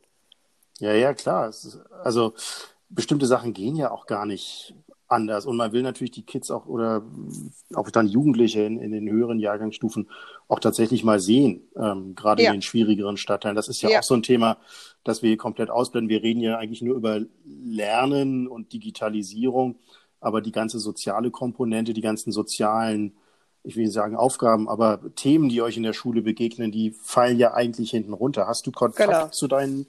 Ja, 0.79 0.93
ja, 0.93 1.13
klar. 1.13 1.49
Ist, 1.49 1.79
also 2.03 2.33
bestimmte 2.89 3.25
Sachen 3.25 3.53
gehen 3.53 3.75
ja 3.75 3.91
auch 3.91 4.05
gar 4.05 4.25
nicht 4.25 4.73
anders. 5.07 5.45
Und 5.45 5.57
man 5.57 5.71
will 5.71 5.81
natürlich 5.81 6.11
die 6.11 6.25
Kids 6.25 6.51
auch 6.51 6.65
oder 6.65 7.03
auch 7.73 7.89
dann 7.89 8.07
Jugendliche 8.07 8.61
in, 8.61 8.79
in 8.79 8.91
den 8.91 9.09
höheren 9.09 9.39
Jahrgangsstufen 9.39 10.09
auch 10.47 10.59
tatsächlich 10.59 11.03
mal 11.03 11.19
sehen, 11.19 11.67
ähm, 11.75 12.15
gerade 12.15 12.43
ja. 12.43 12.49
in 12.49 12.57
den 12.57 12.61
schwierigeren 12.61 13.17
Stadtteilen. 13.17 13.55
Das 13.55 13.67
ist 13.67 13.81
ja, 13.81 13.89
ja, 13.89 13.99
auch 13.99 14.03
so 14.03 14.13
ein 14.13 14.23
Thema, 14.23 14.57
das 15.03 15.23
wir 15.23 15.35
komplett 15.37 15.69
ausblenden. 15.69 16.09
Wir 16.09 16.23
reden 16.23 16.41
ja 16.41 16.57
eigentlich 16.57 16.81
nur 16.81 16.95
über 16.95 17.21
Lernen 17.45 18.47
und 18.47 18.73
Digitalisierung, 18.73 19.79
aber 20.19 20.41
die 20.41 20.51
ganze 20.51 20.79
soziale 20.79 21.31
Komponente, 21.31 21.93
die 21.93 22.01
ganzen 22.01 22.31
sozialen, 22.31 23.15
ich 23.63 23.75
will 23.75 23.83
nicht 23.83 23.93
sagen 23.93 24.15
Aufgaben, 24.15 24.67
aber 24.67 24.99
Themen, 25.15 25.49
die 25.49 25.61
euch 25.61 25.77
in 25.77 25.83
der 25.83 25.93
Schule 25.93 26.21
begegnen, 26.21 26.71
die 26.71 26.91
fallen 26.91 27.37
ja 27.37 27.53
eigentlich 27.53 27.91
hinten 27.91 28.13
runter. 28.13 28.47
Hast 28.47 28.67
du 28.67 28.71
Kontakt 28.71 29.09
genau. 29.09 29.27
zu 29.27 29.47
deinen 29.47 29.87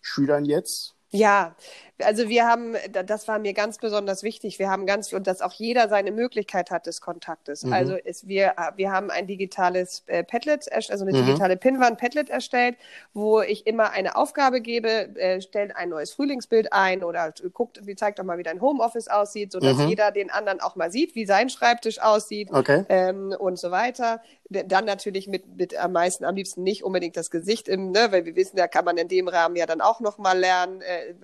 Schülern 0.00 0.44
jetzt? 0.44 0.94
Ja, 1.10 1.54
also 2.02 2.28
wir 2.28 2.46
haben, 2.46 2.74
das 2.90 3.28
war 3.28 3.38
mir 3.38 3.52
ganz 3.52 3.78
besonders 3.78 4.22
wichtig, 4.22 4.58
wir 4.58 4.68
haben 4.68 4.86
ganz, 4.86 5.12
und 5.12 5.26
dass 5.26 5.42
auch 5.42 5.52
jeder 5.52 5.88
seine 5.88 6.10
Möglichkeit 6.10 6.70
hat 6.70 6.86
des 6.86 7.00
Kontaktes. 7.00 7.62
Mhm. 7.62 7.72
Also 7.72 7.94
ist, 7.94 8.26
wir, 8.26 8.54
wir 8.76 8.90
haben 8.90 9.10
ein 9.10 9.26
digitales 9.26 10.02
äh, 10.06 10.24
Padlet, 10.24 10.70
also 10.72 11.04
eine 11.04 11.16
mhm. 11.16 11.26
digitale 11.26 11.56
Pinwand 11.56 11.98
Padlet 11.98 12.30
erstellt, 12.30 12.76
wo 13.12 13.40
ich 13.40 13.66
immer 13.66 13.90
eine 13.90 14.16
Aufgabe 14.16 14.60
gebe, 14.60 14.88
äh, 14.88 15.40
stellt 15.40 15.76
ein 15.76 15.90
neues 15.90 16.12
Frühlingsbild 16.12 16.72
ein 16.72 17.04
oder 17.04 17.32
guckt, 17.52 17.86
wie 17.86 17.94
zeigt 17.94 18.18
doch 18.18 18.24
mal, 18.24 18.38
wie 18.38 18.42
dein 18.42 18.60
Homeoffice 18.60 19.08
aussieht, 19.08 19.52
sodass 19.52 19.76
mhm. 19.76 19.88
jeder 19.88 20.10
den 20.10 20.30
anderen 20.30 20.60
auch 20.60 20.76
mal 20.76 20.90
sieht, 20.90 21.14
wie 21.14 21.26
sein 21.26 21.48
Schreibtisch 21.48 22.00
aussieht 22.00 22.50
okay. 22.52 22.84
ähm, 22.88 23.34
und 23.38 23.58
so 23.58 23.70
weiter 23.70 24.20
dann 24.50 24.84
natürlich 24.84 25.26
mit, 25.26 25.56
mit 25.56 25.76
am 25.76 25.92
meisten, 25.92 26.24
am 26.24 26.34
liebsten 26.34 26.62
nicht 26.62 26.84
unbedingt 26.84 27.16
das 27.16 27.30
Gesicht 27.30 27.68
im, 27.68 27.90
ne, 27.90 28.08
weil 28.10 28.24
wir 28.24 28.36
wissen, 28.36 28.56
da 28.56 28.68
kann 28.68 28.84
man 28.84 28.96
in 28.96 29.08
dem 29.08 29.28
Rahmen 29.28 29.56
ja 29.56 29.66
dann 29.66 29.80
auch 29.80 30.00
nochmal 30.00 30.38
lernen, 30.38 30.82
äh, 30.82 31.14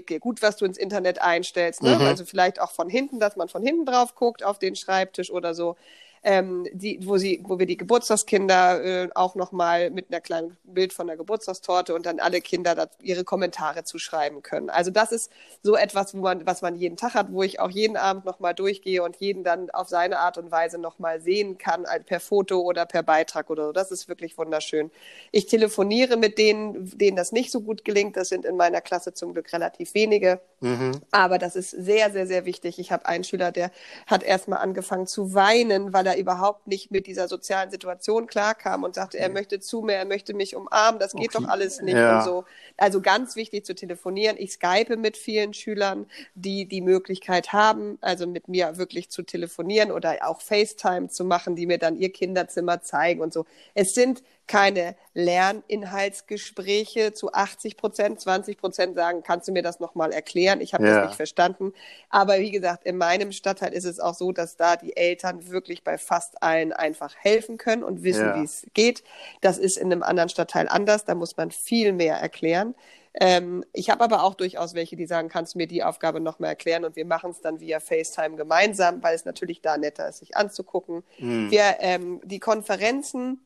überleg 0.00 0.06
dir 0.06 0.20
gut, 0.20 0.42
was 0.42 0.56
du 0.56 0.64
ins 0.64 0.78
Internet 0.78 1.20
einstellst, 1.20 1.82
ne? 1.82 1.96
Mhm. 1.96 2.06
also 2.06 2.24
vielleicht 2.24 2.60
auch 2.60 2.72
von 2.72 2.88
hinten, 2.88 3.20
dass 3.20 3.36
man 3.36 3.48
von 3.48 3.62
hinten 3.62 3.86
drauf 3.86 4.14
guckt 4.14 4.44
auf 4.44 4.58
den 4.58 4.76
Schreibtisch 4.76 5.30
oder 5.30 5.54
so 5.54 5.76
ähm, 6.22 6.66
die, 6.72 7.00
wo 7.06 7.16
sie, 7.16 7.42
wo 7.46 7.58
wir 7.58 7.66
die 7.66 7.78
Geburtstagskinder 7.78 8.84
äh, 8.84 9.08
auch 9.14 9.34
nochmal 9.34 9.90
mit 9.90 10.10
einer 10.10 10.20
kleinen 10.20 10.56
Bild 10.64 10.92
von 10.92 11.06
der 11.06 11.16
Geburtstagstorte 11.16 11.94
und 11.94 12.04
dann 12.04 12.20
alle 12.20 12.40
Kinder 12.42 12.74
da 12.74 12.88
ihre 13.00 13.24
Kommentare 13.24 13.84
zuschreiben 13.84 14.42
können. 14.42 14.68
Also 14.68 14.90
das 14.90 15.12
ist 15.12 15.30
so 15.62 15.76
etwas, 15.76 16.14
wo 16.14 16.18
man, 16.18 16.44
was 16.46 16.60
man 16.60 16.76
jeden 16.76 16.96
Tag 16.96 17.14
hat, 17.14 17.32
wo 17.32 17.42
ich 17.42 17.58
auch 17.58 17.70
jeden 17.70 17.96
Abend 17.96 18.26
nochmal 18.26 18.54
durchgehe 18.54 19.02
und 19.02 19.16
jeden 19.16 19.44
dann 19.44 19.70
auf 19.70 19.88
seine 19.88 20.18
Art 20.18 20.36
und 20.36 20.50
Weise 20.50 20.78
nochmal 20.78 21.20
sehen 21.22 21.56
kann, 21.56 21.86
also 21.86 22.04
per 22.04 22.20
Foto 22.20 22.60
oder 22.60 22.84
per 22.84 23.02
Beitrag 23.02 23.48
oder 23.48 23.68
so. 23.68 23.72
Das 23.72 23.90
ist 23.90 24.08
wirklich 24.08 24.36
wunderschön. 24.36 24.90
Ich 25.32 25.46
telefoniere 25.46 26.18
mit 26.18 26.36
denen, 26.36 26.90
denen 26.98 27.16
das 27.16 27.32
nicht 27.32 27.50
so 27.50 27.62
gut 27.62 27.84
gelingt. 27.84 28.16
Das 28.16 28.28
sind 28.28 28.44
in 28.44 28.56
meiner 28.56 28.82
Klasse 28.82 29.14
zum 29.14 29.32
Glück 29.32 29.50
relativ 29.52 29.94
wenige. 29.94 30.40
Mhm. 30.60 31.00
Aber 31.10 31.38
das 31.38 31.56
ist 31.56 31.70
sehr, 31.70 32.10
sehr, 32.10 32.26
sehr 32.26 32.44
wichtig. 32.44 32.78
Ich 32.78 32.92
habe 32.92 33.06
einen 33.06 33.24
Schüler, 33.24 33.52
der 33.52 33.70
hat 34.06 34.22
erstmal 34.22 34.58
angefangen 34.58 35.06
zu 35.06 35.34
weinen, 35.34 35.94
weil 35.94 36.06
er 36.06 36.09
überhaupt 36.18 36.66
nicht 36.66 36.90
mit 36.90 37.06
dieser 37.06 37.28
sozialen 37.28 37.70
Situation 37.70 38.26
klarkam 38.26 38.84
und 38.84 38.94
sagte, 38.94 39.18
er 39.18 39.28
möchte 39.28 39.60
zu 39.60 39.80
mir, 39.82 39.94
er 39.94 40.04
möchte 40.04 40.34
mich 40.34 40.56
umarmen, 40.56 40.98
das 40.98 41.12
geht 41.12 41.34
okay. 41.34 41.42
doch 41.42 41.48
alles 41.48 41.80
nicht 41.80 41.96
ja. 41.96 42.18
und 42.18 42.24
so. 42.24 42.44
Also 42.76 43.00
ganz 43.00 43.36
wichtig 43.36 43.64
zu 43.64 43.74
telefonieren. 43.74 44.36
Ich 44.38 44.52
skype 44.52 44.96
mit 44.96 45.16
vielen 45.16 45.54
Schülern, 45.54 46.06
die 46.34 46.66
die 46.66 46.80
Möglichkeit 46.80 47.52
haben, 47.52 47.98
also 48.00 48.26
mit 48.26 48.48
mir 48.48 48.76
wirklich 48.76 49.10
zu 49.10 49.22
telefonieren 49.22 49.90
oder 49.90 50.18
auch 50.26 50.40
FaceTime 50.40 51.08
zu 51.08 51.24
machen, 51.24 51.56
die 51.56 51.66
mir 51.66 51.78
dann 51.78 51.98
ihr 51.98 52.12
Kinderzimmer 52.12 52.82
zeigen 52.82 53.20
und 53.20 53.32
so. 53.32 53.46
Es 53.74 53.92
sind 53.94 54.22
keine 54.50 54.96
Lerninhaltsgespräche 55.14 57.12
zu 57.12 57.32
80 57.32 57.76
Prozent, 57.76 58.20
20 58.20 58.58
Prozent 58.58 58.96
sagen, 58.96 59.22
kannst 59.22 59.46
du 59.46 59.52
mir 59.52 59.62
das 59.62 59.78
nochmal 59.78 60.10
erklären? 60.10 60.60
Ich 60.60 60.74
habe 60.74 60.84
ja. 60.84 60.96
das 60.96 61.06
nicht 61.10 61.16
verstanden. 61.16 61.72
Aber 62.08 62.40
wie 62.40 62.50
gesagt, 62.50 62.84
in 62.84 62.96
meinem 62.96 63.30
Stadtteil 63.30 63.72
ist 63.72 63.84
es 63.84 64.00
auch 64.00 64.14
so, 64.14 64.32
dass 64.32 64.56
da 64.56 64.74
die 64.74 64.96
Eltern 64.96 65.48
wirklich 65.50 65.84
bei 65.84 65.98
fast 65.98 66.42
allen 66.42 66.72
einfach 66.72 67.14
helfen 67.16 67.58
können 67.58 67.84
und 67.84 68.02
wissen, 68.02 68.26
ja. 68.26 68.40
wie 68.40 68.44
es 68.44 68.66
geht. 68.74 69.04
Das 69.40 69.56
ist 69.56 69.76
in 69.76 69.92
einem 69.92 70.02
anderen 70.02 70.28
Stadtteil 70.28 70.66
anders. 70.68 71.04
Da 71.04 71.14
muss 71.14 71.36
man 71.36 71.52
viel 71.52 71.92
mehr 71.92 72.16
erklären. 72.16 72.74
Ähm, 73.14 73.64
ich 73.72 73.88
habe 73.88 74.02
aber 74.02 74.24
auch 74.24 74.34
durchaus 74.34 74.74
welche, 74.74 74.96
die 74.96 75.06
sagen, 75.06 75.28
kannst 75.28 75.54
du 75.54 75.58
mir 75.58 75.68
die 75.68 75.84
Aufgabe 75.84 76.18
nochmal 76.18 76.50
erklären 76.50 76.84
und 76.84 76.96
wir 76.96 77.04
machen 77.04 77.30
es 77.30 77.40
dann 77.40 77.60
via 77.60 77.78
FaceTime 77.78 78.34
gemeinsam, 78.36 79.00
weil 79.00 79.14
es 79.14 79.24
natürlich 79.24 79.62
da 79.62 79.76
netter 79.76 80.08
ist, 80.08 80.18
sich 80.18 80.36
anzugucken. 80.36 81.04
Mhm. 81.18 81.52
Wir, 81.52 81.76
ähm, 81.78 82.20
die 82.24 82.40
Konferenzen, 82.40 83.40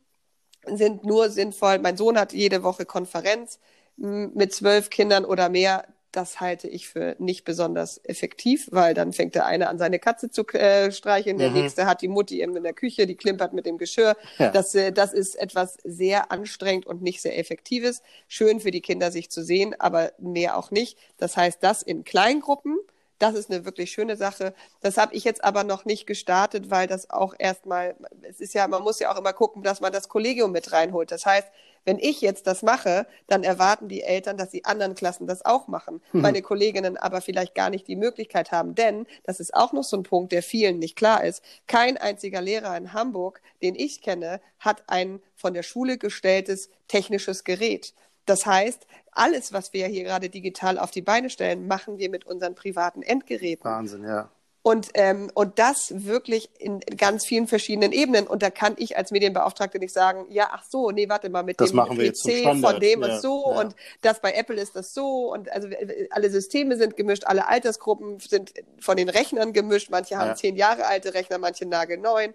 sind 0.74 1.04
nur 1.04 1.30
sinnvoll. 1.30 1.78
Mein 1.78 1.96
Sohn 1.96 2.18
hat 2.18 2.32
jede 2.32 2.62
Woche 2.62 2.84
Konferenz 2.84 3.58
mit 3.96 4.52
zwölf 4.52 4.90
Kindern 4.90 5.24
oder 5.24 5.48
mehr. 5.48 5.86
Das 6.10 6.38
halte 6.38 6.68
ich 6.68 6.86
für 6.86 7.16
nicht 7.18 7.44
besonders 7.44 8.00
effektiv, 8.04 8.68
weil 8.70 8.94
dann 8.94 9.12
fängt 9.12 9.34
der 9.34 9.46
eine 9.46 9.68
an, 9.68 9.78
seine 9.78 9.98
Katze 9.98 10.30
zu 10.30 10.46
äh, 10.52 10.92
streicheln, 10.92 11.38
der 11.38 11.50
mhm. 11.50 11.62
nächste 11.62 11.86
hat 11.86 12.02
die 12.02 12.08
Mutti 12.08 12.40
eben 12.40 12.54
in 12.54 12.62
der 12.62 12.72
Küche, 12.72 13.08
die 13.08 13.16
klimpert 13.16 13.52
mit 13.52 13.66
dem 13.66 13.78
Geschirr. 13.78 14.16
Ja. 14.38 14.50
Das, 14.50 14.76
äh, 14.76 14.92
das 14.92 15.12
ist 15.12 15.34
etwas 15.34 15.76
sehr 15.82 16.30
anstrengend 16.30 16.86
und 16.86 17.02
nicht 17.02 17.20
sehr 17.20 17.36
effektives. 17.36 18.00
Schön 18.28 18.60
für 18.60 18.70
die 18.70 18.80
Kinder, 18.80 19.10
sich 19.10 19.28
zu 19.28 19.42
sehen, 19.42 19.74
aber 19.80 20.12
mehr 20.18 20.56
auch 20.56 20.70
nicht. 20.70 20.96
Das 21.16 21.36
heißt, 21.36 21.58
das 21.62 21.82
in 21.82 22.04
Kleingruppen 22.04 22.78
das 23.18 23.34
ist 23.34 23.50
eine 23.50 23.64
wirklich 23.64 23.90
schöne 23.90 24.16
Sache. 24.16 24.54
Das 24.80 24.96
habe 24.96 25.14
ich 25.14 25.24
jetzt 25.24 25.44
aber 25.44 25.64
noch 25.64 25.84
nicht 25.84 26.06
gestartet, 26.06 26.70
weil 26.70 26.86
das 26.86 27.10
auch 27.10 27.34
erstmal, 27.38 27.94
es 28.22 28.40
ist 28.40 28.54
ja, 28.54 28.66
man 28.68 28.82
muss 28.82 28.98
ja 28.98 29.12
auch 29.12 29.18
immer 29.18 29.32
gucken, 29.32 29.62
dass 29.62 29.80
man 29.80 29.92
das 29.92 30.08
Kollegium 30.08 30.52
mit 30.52 30.72
reinholt. 30.72 31.10
Das 31.10 31.24
heißt, 31.26 31.48
wenn 31.84 31.98
ich 31.98 32.20
jetzt 32.20 32.46
das 32.46 32.62
mache, 32.62 33.06
dann 33.26 33.44
erwarten 33.44 33.88
die 33.88 34.02
Eltern, 34.02 34.36
dass 34.36 34.50
die 34.50 34.64
anderen 34.64 34.94
Klassen 34.94 35.26
das 35.26 35.44
auch 35.44 35.68
machen. 35.68 36.00
Mhm. 36.12 36.22
Meine 36.22 36.42
Kolleginnen 36.42 36.96
aber 36.96 37.20
vielleicht 37.20 37.54
gar 37.54 37.70
nicht 37.70 37.86
die 37.86 37.96
Möglichkeit 37.96 38.52
haben, 38.52 38.74
denn 38.74 39.06
das 39.24 39.40
ist 39.40 39.54
auch 39.54 39.72
noch 39.72 39.84
so 39.84 39.96
ein 39.96 40.02
Punkt, 40.02 40.32
der 40.32 40.42
vielen 40.42 40.78
nicht 40.78 40.96
klar 40.96 41.24
ist. 41.24 41.42
Kein 41.66 41.96
einziger 41.96 42.40
Lehrer 42.40 42.76
in 42.76 42.92
Hamburg, 42.92 43.42
den 43.62 43.74
ich 43.74 44.00
kenne, 44.00 44.40
hat 44.58 44.84
ein 44.86 45.20
von 45.34 45.54
der 45.54 45.62
Schule 45.62 45.98
gestelltes 45.98 46.70
technisches 46.88 47.44
Gerät. 47.44 47.94
Das 48.26 48.46
heißt, 48.46 48.86
alles, 49.12 49.52
was 49.52 49.72
wir 49.72 49.86
hier 49.86 50.04
gerade 50.04 50.28
digital 50.28 50.78
auf 50.78 50.90
die 50.90 51.02
Beine 51.02 51.30
stellen, 51.30 51.66
machen 51.66 51.98
wir 51.98 52.10
mit 52.10 52.26
unseren 52.26 52.54
privaten 52.54 53.02
Endgeräten. 53.02 53.64
Wahnsinn, 53.64 54.04
ja. 54.04 54.30
Und, 54.66 54.92
ähm, 54.94 55.30
und 55.34 55.58
das 55.58 55.92
wirklich 56.06 56.48
in 56.58 56.80
ganz 56.80 57.26
vielen 57.26 57.46
verschiedenen 57.46 57.92
Ebenen. 57.92 58.26
Und 58.26 58.42
da 58.42 58.48
kann 58.48 58.76
ich 58.78 58.96
als 58.96 59.10
Medienbeauftragte 59.10 59.78
nicht 59.78 59.92
sagen, 59.92 60.24
ja, 60.30 60.48
ach 60.52 60.64
so, 60.66 60.90
nee, 60.90 61.06
warte 61.06 61.28
mal, 61.28 61.42
mit 61.42 61.60
das 61.60 61.72
dem 61.72 61.80
PC 61.80 62.58
von 62.62 62.80
dem 62.80 63.02
ja, 63.02 63.08
ist 63.08 63.20
so 63.20 63.44
ja. 63.50 63.60
und 63.60 63.76
das 64.00 64.22
bei 64.22 64.32
Apple 64.32 64.58
ist 64.58 64.74
das 64.74 64.94
so. 64.94 65.30
Und 65.30 65.52
also 65.52 65.68
alle 66.08 66.30
Systeme 66.30 66.78
sind 66.78 66.96
gemischt, 66.96 67.24
alle 67.26 67.46
Altersgruppen 67.46 68.20
sind 68.20 68.54
von 68.80 68.96
den 68.96 69.10
Rechnern 69.10 69.52
gemischt. 69.52 69.90
Manche 69.90 70.16
haben 70.16 70.28
ja. 70.28 70.34
zehn 70.34 70.56
Jahre 70.56 70.86
alte 70.86 71.12
Rechner, 71.12 71.36
manche 71.36 71.66
nagelneuen. 71.66 72.32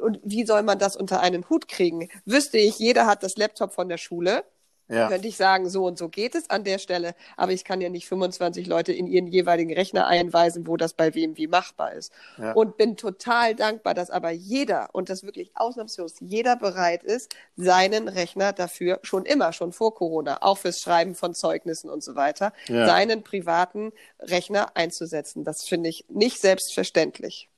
Und 0.00 0.20
wie 0.22 0.46
soll 0.46 0.62
man 0.62 0.78
das 0.78 0.96
unter 0.96 1.22
einen 1.22 1.48
Hut 1.50 1.66
kriegen? 1.66 2.08
Wüsste 2.24 2.58
ich, 2.58 2.78
jeder 2.78 3.06
hat 3.06 3.24
das 3.24 3.36
Laptop 3.36 3.74
von 3.74 3.88
der 3.88 3.98
Schule 3.98 4.44
ja. 4.88 5.08
Könnte 5.08 5.28
ich 5.28 5.36
sagen, 5.36 5.68
so 5.68 5.86
und 5.86 5.96
so 5.96 6.08
geht 6.08 6.34
es 6.34 6.50
an 6.50 6.62
der 6.62 6.78
Stelle, 6.78 7.14
aber 7.36 7.52
ich 7.52 7.64
kann 7.64 7.80
ja 7.80 7.88
nicht 7.88 8.06
25 8.06 8.66
Leute 8.66 8.92
in 8.92 9.06
ihren 9.06 9.26
jeweiligen 9.26 9.72
Rechner 9.72 10.06
einweisen, 10.06 10.66
wo 10.66 10.76
das 10.76 10.92
bei 10.92 11.14
wem 11.14 11.38
wie 11.38 11.46
machbar 11.46 11.92
ist. 11.92 12.12
Ja. 12.36 12.52
Und 12.52 12.76
bin 12.76 12.96
total 12.96 13.54
dankbar, 13.54 13.94
dass 13.94 14.10
aber 14.10 14.30
jeder, 14.30 14.90
und 14.92 15.08
das 15.08 15.22
wirklich 15.22 15.52
ausnahmslos, 15.54 16.16
jeder 16.20 16.56
bereit 16.56 17.02
ist, 17.02 17.34
seinen 17.56 18.08
Rechner 18.08 18.52
dafür 18.52 19.00
schon 19.02 19.24
immer, 19.24 19.52
schon 19.54 19.72
vor 19.72 19.94
Corona, 19.94 20.42
auch 20.42 20.58
fürs 20.58 20.80
Schreiben 20.80 21.14
von 21.14 21.34
Zeugnissen 21.34 21.88
und 21.88 22.02
so 22.02 22.14
weiter, 22.14 22.52
ja. 22.68 22.86
seinen 22.86 23.22
privaten 23.22 23.92
Rechner 24.20 24.76
einzusetzen. 24.76 25.44
Das 25.44 25.64
finde 25.66 25.88
ich 25.88 26.04
nicht 26.08 26.40
selbstverständlich. 26.40 27.48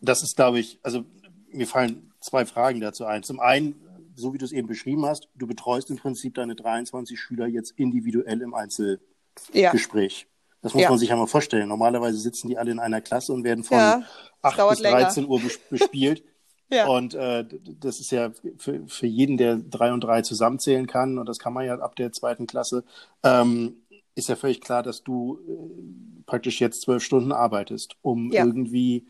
Das 0.00 0.22
ist, 0.22 0.36
glaube 0.36 0.60
ich, 0.60 0.78
also 0.82 1.04
mir 1.52 1.66
fallen 1.66 2.12
zwei 2.20 2.46
Fragen 2.46 2.80
dazu 2.80 3.04
ein. 3.04 3.22
Zum 3.22 3.40
einen, 3.40 3.74
so 4.20 4.32
wie 4.32 4.38
du 4.38 4.44
es 4.44 4.52
eben 4.52 4.68
beschrieben 4.68 5.04
hast, 5.06 5.28
du 5.34 5.46
betreust 5.46 5.90
im 5.90 5.96
Prinzip 5.96 6.34
deine 6.34 6.54
23 6.54 7.18
Schüler 7.18 7.46
jetzt 7.46 7.72
individuell 7.76 8.42
im 8.42 8.54
Einzelgespräch. 8.54 10.20
Ja. 10.20 10.26
Das 10.62 10.74
muss 10.74 10.82
ja. 10.82 10.90
man 10.90 10.98
sich 10.98 11.08
ja 11.08 11.16
mal 11.16 11.26
vorstellen. 11.26 11.68
Normalerweise 11.68 12.18
sitzen 12.18 12.48
die 12.48 12.58
alle 12.58 12.70
in 12.70 12.78
einer 12.78 13.00
Klasse 13.00 13.32
und 13.32 13.44
werden 13.44 13.64
von 13.64 13.78
ja, 13.78 14.02
8 14.42 14.68
bis 14.70 14.78
13 14.80 15.24
länger. 15.24 15.32
Uhr 15.32 15.40
bespielt. 15.70 16.22
ja. 16.70 16.86
Und 16.86 17.14
äh, 17.14 17.44
das 17.80 18.00
ist 18.00 18.12
ja 18.12 18.30
für, 18.58 18.86
für 18.86 19.06
jeden, 19.06 19.38
der 19.38 19.56
drei 19.56 19.92
und 19.92 20.02
drei 20.02 20.22
zusammenzählen 20.22 20.86
kann, 20.86 21.18
und 21.18 21.28
das 21.28 21.38
kann 21.38 21.54
man 21.54 21.64
ja 21.64 21.78
ab 21.78 21.96
der 21.96 22.12
zweiten 22.12 22.46
Klasse, 22.46 22.84
ähm, 23.22 23.76
ist 24.14 24.28
ja 24.28 24.36
völlig 24.36 24.60
klar, 24.60 24.82
dass 24.82 25.02
du 25.02 25.38
äh, 25.48 26.22
praktisch 26.26 26.60
jetzt 26.60 26.82
zwölf 26.82 27.02
Stunden 27.02 27.32
arbeitest, 27.32 27.96
um 28.02 28.30
irgendwie 28.30 29.06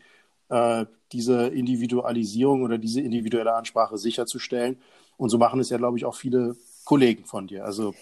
äh, 0.49 0.85
diese 1.11 1.47
Individualisierung 1.47 2.63
oder 2.63 2.77
diese 2.77 3.01
individuelle 3.01 3.53
Ansprache 3.53 3.97
sicherzustellen. 3.97 4.77
Und 5.17 5.29
so 5.29 5.37
machen 5.37 5.59
es 5.59 5.69
ja, 5.69 5.77
glaube 5.77 5.97
ich, 5.97 6.05
auch 6.05 6.15
viele 6.15 6.55
Kollegen 6.85 7.25
von 7.25 7.47
dir. 7.47 7.65
Also 7.65 7.93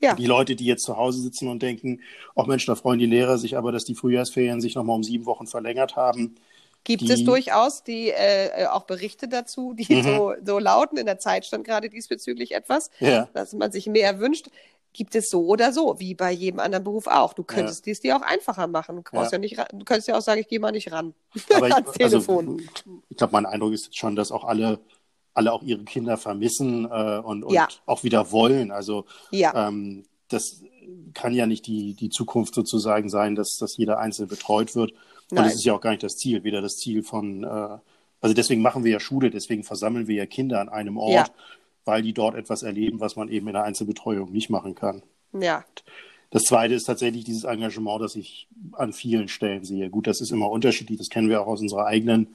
ja. 0.00 0.14
die 0.14 0.26
Leute, 0.26 0.56
die 0.56 0.66
jetzt 0.66 0.84
zu 0.84 0.96
Hause 0.96 1.20
sitzen 1.20 1.48
und 1.48 1.62
denken, 1.62 2.00
auch 2.34 2.46
Mensch, 2.46 2.66
da 2.66 2.74
freuen 2.74 2.98
die 2.98 3.06
Lehrer 3.06 3.38
sich 3.38 3.56
aber, 3.56 3.72
dass 3.72 3.84
die 3.84 3.94
Frühjahrsferien 3.94 4.60
sich 4.60 4.74
nochmal 4.74 4.96
um 4.96 5.04
sieben 5.04 5.26
Wochen 5.26 5.46
verlängert 5.46 5.96
haben. 5.96 6.36
Gibt 6.84 7.02
die, 7.02 7.12
es 7.12 7.24
durchaus 7.24 7.82
die 7.82 8.10
äh, 8.10 8.66
auch 8.66 8.82
Berichte 8.82 9.26
dazu, 9.26 9.72
die 9.72 9.94
mhm. 9.94 10.02
so, 10.02 10.34
so 10.44 10.58
lauten. 10.58 10.98
In 10.98 11.06
der 11.06 11.18
Zeit 11.18 11.46
stand 11.46 11.64
gerade 11.64 11.88
diesbezüglich 11.88 12.52
etwas, 12.52 12.90
ja. 13.00 13.28
dass 13.32 13.54
man 13.54 13.72
sich 13.72 13.86
mehr 13.86 14.20
wünscht 14.20 14.48
gibt 14.94 15.14
es 15.14 15.28
so 15.28 15.46
oder 15.46 15.72
so, 15.72 15.96
wie 15.98 16.14
bei 16.14 16.32
jedem 16.32 16.60
anderen 16.60 16.84
Beruf 16.84 17.06
auch. 17.08 17.34
Du 17.34 17.42
könntest 17.42 17.86
ja. 17.86 17.92
es 17.92 18.00
dir 18.00 18.16
auch 18.16 18.22
einfacher 18.22 18.66
machen. 18.66 19.02
Du, 19.04 19.16
ja. 19.16 19.28
ja 19.30 19.38
nicht, 19.38 19.58
du 19.58 19.84
könntest 19.84 20.08
ja 20.08 20.16
auch 20.16 20.22
sagen, 20.22 20.40
ich 20.40 20.48
gehe 20.48 20.60
mal 20.60 20.72
nicht 20.72 20.90
ran 20.90 21.12
Aber 21.54 21.66
ans 21.74 21.90
ich, 21.94 22.02
also, 22.02 22.18
Telefon. 22.20 22.48
Also, 22.48 23.02
ich 23.10 23.16
glaube, 23.16 23.32
mein 23.32 23.44
Eindruck 23.44 23.74
ist 23.74 23.94
schon, 23.96 24.16
dass 24.16 24.32
auch 24.32 24.44
alle 24.44 24.80
alle 25.34 25.52
auch 25.52 25.62
ihre 25.62 25.82
Kinder 25.82 26.16
vermissen 26.16 26.84
äh, 26.84 27.18
und, 27.18 27.42
und 27.42 27.52
ja. 27.52 27.68
auch 27.86 28.04
wieder 28.04 28.30
wollen. 28.30 28.70
Also 28.70 29.04
ähm, 29.32 30.04
das 30.28 30.62
kann 31.12 31.34
ja 31.34 31.46
nicht 31.46 31.66
die, 31.66 31.94
die 31.94 32.08
Zukunft 32.08 32.54
sozusagen 32.54 33.08
sein, 33.08 33.34
dass, 33.34 33.56
dass 33.58 33.76
jeder 33.76 33.98
Einzelne 33.98 34.28
betreut 34.28 34.74
wird. 34.74 34.92
Und 34.92 35.32
Nein. 35.32 35.44
das 35.44 35.54
ist 35.54 35.64
ja 35.64 35.74
auch 35.74 35.80
gar 35.80 35.90
nicht 35.90 36.02
das 36.02 36.16
Ziel, 36.16 36.44
weder 36.44 36.62
das 36.62 36.76
Ziel 36.76 37.02
von, 37.02 37.44
äh, 37.44 37.78
also 38.20 38.34
deswegen 38.34 38.62
machen 38.62 38.84
wir 38.84 38.92
ja 38.92 39.00
Schule, 39.00 39.30
deswegen 39.30 39.64
versammeln 39.64 40.06
wir 40.06 40.14
ja 40.14 40.26
Kinder 40.26 40.60
an 40.60 40.68
einem 40.68 40.96
Ort, 40.96 41.12
ja. 41.12 41.34
Weil 41.84 42.02
die 42.02 42.12
dort 42.12 42.34
etwas 42.34 42.62
erleben, 42.62 43.00
was 43.00 43.16
man 43.16 43.28
eben 43.28 43.46
in 43.46 43.54
der 43.54 43.64
Einzelbetreuung 43.64 44.32
nicht 44.32 44.50
machen 44.50 44.74
kann. 44.74 45.02
Ja. 45.32 45.64
Das 46.30 46.42
zweite 46.44 46.74
ist 46.74 46.84
tatsächlich 46.84 47.24
dieses 47.24 47.44
Engagement, 47.44 48.02
das 48.02 48.16
ich 48.16 48.48
an 48.72 48.92
vielen 48.92 49.28
Stellen 49.28 49.64
sehe. 49.64 49.88
Gut, 49.90 50.06
das 50.06 50.20
ist 50.20 50.32
immer 50.32 50.50
unterschiedlich, 50.50 50.98
das 50.98 51.08
kennen 51.08 51.28
wir 51.28 51.40
auch 51.40 51.46
aus 51.46 51.60
unserer 51.60 51.86
eigenen 51.86 52.34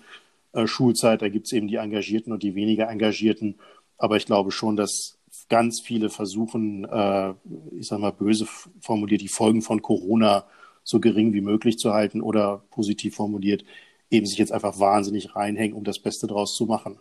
äh, 0.53 0.67
Schulzeit. 0.67 1.21
Da 1.21 1.29
gibt 1.29 1.47
es 1.47 1.53
eben 1.53 1.67
die 1.67 1.75
Engagierten 1.75 2.31
und 2.31 2.43
die 2.43 2.55
weniger 2.55 2.89
Engagierten. 2.89 3.55
Aber 3.97 4.15
ich 4.15 4.25
glaube 4.25 4.51
schon, 4.51 4.77
dass 4.77 5.17
ganz 5.49 5.81
viele 5.81 6.09
versuchen, 6.09 6.85
äh, 6.85 7.33
ich 7.77 7.87
sage 7.87 8.01
mal 8.01 8.11
böse 8.11 8.47
formuliert, 8.79 9.21
die 9.21 9.27
Folgen 9.27 9.61
von 9.61 9.81
Corona 9.81 10.45
so 10.83 10.99
gering 10.99 11.33
wie 11.33 11.41
möglich 11.41 11.77
zu 11.77 11.93
halten 11.93 12.21
oder 12.21 12.63
positiv 12.71 13.15
formuliert, 13.15 13.63
eben 14.09 14.25
sich 14.25 14.37
jetzt 14.37 14.51
einfach 14.51 14.79
wahnsinnig 14.79 15.35
reinhängen, 15.35 15.75
um 15.75 15.83
das 15.83 15.99
Beste 15.99 16.25
draus 16.25 16.55
zu 16.55 16.65
machen. 16.65 16.99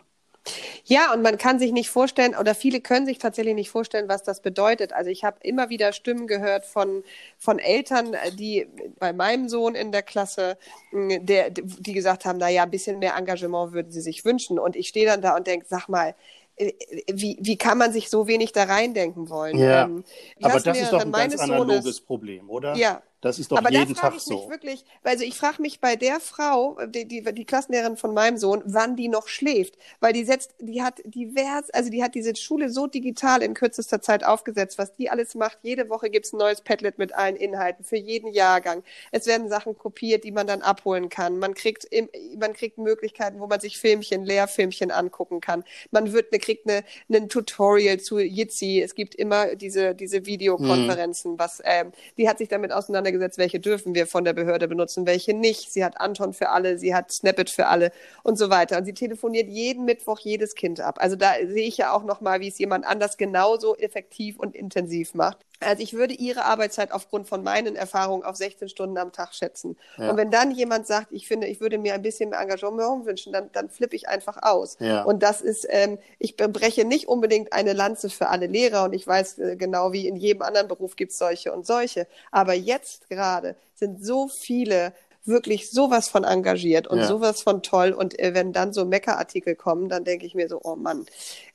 Ja, 0.85 1.13
und 1.13 1.21
man 1.21 1.37
kann 1.37 1.59
sich 1.59 1.71
nicht 1.71 1.89
vorstellen, 1.89 2.35
oder 2.35 2.55
viele 2.55 2.81
können 2.81 3.05
sich 3.05 3.19
tatsächlich 3.19 3.55
nicht 3.55 3.69
vorstellen, 3.69 4.09
was 4.09 4.23
das 4.23 4.41
bedeutet. 4.41 4.93
Also 4.93 5.09
ich 5.09 5.23
habe 5.23 5.37
immer 5.41 5.69
wieder 5.69 5.93
Stimmen 5.93 6.27
gehört 6.27 6.65
von, 6.65 7.03
von 7.37 7.59
Eltern, 7.59 8.15
die 8.33 8.67
bei 8.97 9.13
meinem 9.13 9.49
Sohn 9.49 9.75
in 9.75 9.91
der 9.91 10.01
Klasse, 10.01 10.57
der, 10.91 11.51
die 11.51 11.93
gesagt 11.93 12.25
haben, 12.25 12.39
naja, 12.39 12.63
ein 12.63 12.71
bisschen 12.71 12.99
mehr 12.99 13.15
Engagement 13.15 13.73
würden 13.73 13.91
sie 13.91 14.01
sich 14.01 14.25
wünschen. 14.25 14.59
Und 14.59 14.75
ich 14.75 14.87
stehe 14.87 15.05
dann 15.05 15.21
da 15.21 15.35
und 15.35 15.47
denke, 15.47 15.65
sag 15.69 15.87
mal, 15.87 16.15
äh, 16.55 16.73
wie, 17.11 17.37
wie 17.39 17.57
kann 17.57 17.77
man 17.77 17.91
sich 17.93 18.09
so 18.09 18.27
wenig 18.27 18.51
da 18.51 18.63
reindenken 18.63 19.29
wollen? 19.29 19.57
Ja, 19.57 19.85
ähm, 19.85 20.03
aber 20.41 20.59
das 20.59 20.79
ist 20.79 20.93
doch 20.93 21.01
ein 21.01 21.11
ganz 21.11 21.39
analoges 21.39 21.83
Sohnes, 21.83 22.01
Problem, 22.01 22.49
oder? 22.49 22.75
Ja, 22.75 23.01
das 23.21 23.37
ist 23.37 23.51
doch 23.51 23.57
Aber 23.57 23.69
jeden 23.69 23.93
da 23.93 24.01
Tag 24.01 24.15
ich 24.15 24.21
so. 24.21 24.39
Mich 24.39 24.49
wirklich, 24.49 24.85
also 25.03 25.25
ich 25.25 25.37
frage 25.37 25.61
mich 25.61 25.81
bei 25.81 25.97
der 25.97 26.21
Frau, 26.21 26.77
die, 26.87 27.05
die, 27.05 27.21
die 27.21 27.43
Klassenlehrerin 27.45 27.97
von 27.97 28.13
meinem 28.13 28.37
Sohn, 28.37 28.61
wann 28.65 28.95
die 28.95 29.09
noch 29.09 29.27
schläft, 29.27 29.77
weil 29.99 30.13
die 30.13 30.23
setzt, 30.23 30.55
die 30.59 30.81
hat 30.81 31.01
divers, 31.03 31.69
also 31.71 31.89
die 31.89 32.01
hat 32.01 32.15
diese 32.15 32.33
Schule 32.37 32.69
so 32.69 32.87
digital 32.87 33.41
in 33.41 33.53
kürzester 33.53 34.01
Zeit 34.01 34.23
aufgesetzt, 34.23 34.77
was 34.77 34.95
die 34.95 35.09
alles 35.09 35.35
macht. 35.35 35.57
Jede 35.63 35.89
Woche 35.89 36.09
gibt's 36.09 36.31
ein 36.31 36.37
neues 36.37 36.61
Padlet 36.61 36.97
mit 36.97 37.13
allen 37.13 37.35
Inhalten 37.35 37.83
für 37.83 37.97
jeden 37.97 38.31
Jahrgang. 38.31 38.83
Es 39.11 39.27
werden 39.27 39.49
Sachen 39.49 39.77
kopiert, 39.77 40.23
die 40.23 40.31
man 40.31 40.47
dann 40.47 40.61
abholen 40.61 41.09
kann. 41.09 41.39
Man 41.39 41.55
kriegt, 41.55 41.83
im, 41.85 42.09
man 42.37 42.53
kriegt 42.53 42.77
Möglichkeiten, 42.77 43.41
wo 43.41 43.47
man 43.47 43.59
sich 43.59 43.77
Filmchen, 43.77 44.23
Lehrfilmchen 44.23 44.91
angucken 44.91 45.41
kann. 45.41 45.65
Man 45.91 46.13
wird, 46.13 46.31
eine, 46.31 46.39
kriegt 46.39 46.69
eine, 46.69 46.85
ein 47.11 47.27
Tutorial 47.27 47.99
zu 47.99 48.19
Jitsi. 48.19 48.81
Es 48.81 48.95
gibt 48.95 49.13
immer 49.13 49.55
diese, 49.57 49.93
diese 49.93 50.25
Videokonferenzen, 50.25 51.33
mhm. 51.33 51.39
was, 51.39 51.61
ähm, 51.65 51.91
die 52.17 52.29
hat 52.29 52.37
sich 52.37 52.47
damit 52.47 52.71
auseinandergesetzt 52.71 53.08
auseinandergesetzt, 53.09 53.37
welche 53.37 53.59
dürfen 53.59 53.95
wir 53.95 54.07
von 54.07 54.23
der 54.23 54.33
Behörde 54.33 54.67
benutzen, 54.67 55.05
welche 55.05 55.33
nicht. 55.33 55.71
Sie 55.71 55.83
hat 55.83 55.99
Anton 55.99 56.33
für 56.33 56.49
alle, 56.49 56.77
sie 56.77 56.93
hat 56.93 57.11
Snappet 57.11 57.49
für 57.49 57.67
alle 57.67 57.91
und 58.23 58.37
so 58.37 58.49
weiter. 58.49 58.77
Und 58.77 58.85
sie 58.85 58.93
telefoniert 58.93 59.49
jeden 59.49 59.85
Mittwoch 59.85 60.19
jedes 60.19 60.55
Kind 60.55 60.79
ab. 60.79 60.97
Also 60.99 61.15
da 61.15 61.33
sehe 61.45 61.67
ich 61.67 61.77
ja 61.77 61.91
auch 61.93 62.03
nochmal, 62.03 62.39
wie 62.39 62.47
es 62.47 62.57
jemand 62.57 62.85
anders 62.85 63.17
genauso 63.17 63.75
effektiv 63.75 64.39
und 64.39 64.55
intensiv 64.55 65.13
macht. 65.13 65.45
Also 65.59 65.83
ich 65.83 65.93
würde 65.93 66.13
ihre 66.13 66.45
Arbeitszeit 66.45 66.91
aufgrund 66.91 67.27
von 67.27 67.43
meinen 67.43 67.75
Erfahrungen 67.75 68.23
auf 68.23 68.35
16 68.35 68.69
Stunden 68.69 68.97
am 68.97 69.11
Tag 69.11 69.33
schätzen. 69.33 69.77
Ja. 69.97 70.11
Und 70.11 70.17
wenn 70.17 70.31
dann 70.31 70.51
jemand 70.51 70.87
sagt, 70.87 71.07
ich 71.11 71.27
finde, 71.27 71.47
ich 71.47 71.59
würde 71.59 71.77
mir 71.77 71.93
ein 71.93 72.01
bisschen 72.01 72.29
mehr 72.29 72.39
Engagement 72.39 73.05
wünschen, 73.05 73.33
dann, 73.33 73.51
dann 73.51 73.69
flippe 73.69 73.95
ich 73.95 74.07
einfach 74.07 74.37
aus. 74.41 74.77
Ja. 74.79 75.03
Und 75.03 75.21
das 75.21 75.41
ist, 75.41 75.67
ähm, 75.69 75.97
ich 76.17 76.37
breche 76.37 76.85
nicht 76.85 77.07
unbedingt 77.07 77.51
eine 77.51 77.73
Lanze 77.73 78.09
für 78.09 78.29
alle 78.29 78.47
Lehrer 78.47 78.85
und 78.85 78.93
ich 78.93 79.05
weiß 79.05 79.39
äh, 79.39 79.55
genau, 79.57 79.91
wie 79.91 80.07
in 80.07 80.15
jedem 80.15 80.41
anderen 80.43 80.67
Beruf 80.67 80.95
gibt 80.95 81.11
es 81.11 81.17
solche 81.17 81.51
und 81.51 81.65
solche. 81.65 82.07
Aber 82.31 82.53
jetzt 82.53 83.09
gerade 83.09 83.55
sind 83.75 84.03
so 84.03 84.27
viele 84.27 84.93
wirklich 85.29 85.69
sowas 85.69 86.09
von 86.09 86.23
engagiert 86.23 86.87
und 86.87 86.99
ja. 86.99 87.07
sowas 87.07 87.41
von 87.41 87.63
toll. 87.63 87.91
Und 87.91 88.19
äh, 88.19 88.33
wenn 88.33 88.51
dann 88.51 88.73
so 88.73 88.83
Meckerartikel 88.85 89.55
kommen, 89.55 89.87
dann 89.87 90.03
denke 90.03 90.25
ich 90.25 90.35
mir 90.35 90.49
so, 90.49 90.59
oh 90.63 90.75
Mann. 90.75 91.05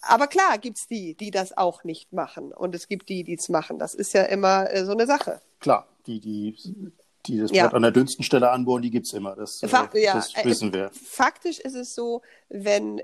Aber 0.00 0.26
klar 0.26 0.56
gibt's 0.58 0.86
die, 0.86 1.14
die 1.14 1.30
das 1.30 1.56
auch 1.56 1.84
nicht 1.84 2.12
machen. 2.12 2.52
Und 2.52 2.74
es 2.74 2.88
gibt 2.88 3.08
die, 3.08 3.24
die 3.24 3.34
es 3.34 3.48
machen. 3.48 3.78
Das 3.78 3.94
ist 3.94 4.14
ja 4.14 4.22
immer 4.22 4.70
äh, 4.70 4.84
so 4.84 4.92
eine 4.92 5.06
Sache. 5.06 5.40
Klar, 5.60 5.86
die, 6.06 6.20
die 6.20 6.56
die 7.26 7.38
das 7.38 7.50
ja. 7.52 7.68
an 7.68 7.82
der 7.82 7.90
dünnsten 7.90 8.24
Stelle 8.24 8.50
anbohren, 8.50 8.82
die 8.82 8.90
gibt's 8.90 9.12
immer. 9.12 9.34
Das, 9.34 9.62
äh, 9.62 9.68
Fakt, 9.68 9.94
äh, 9.94 10.04
ja, 10.04 10.14
das 10.14 10.32
wissen 10.44 10.72
wir. 10.72 10.90
Faktisch 10.92 11.58
ist 11.58 11.74
es 11.74 11.94
so, 11.94 12.22
wenn, 12.48 13.00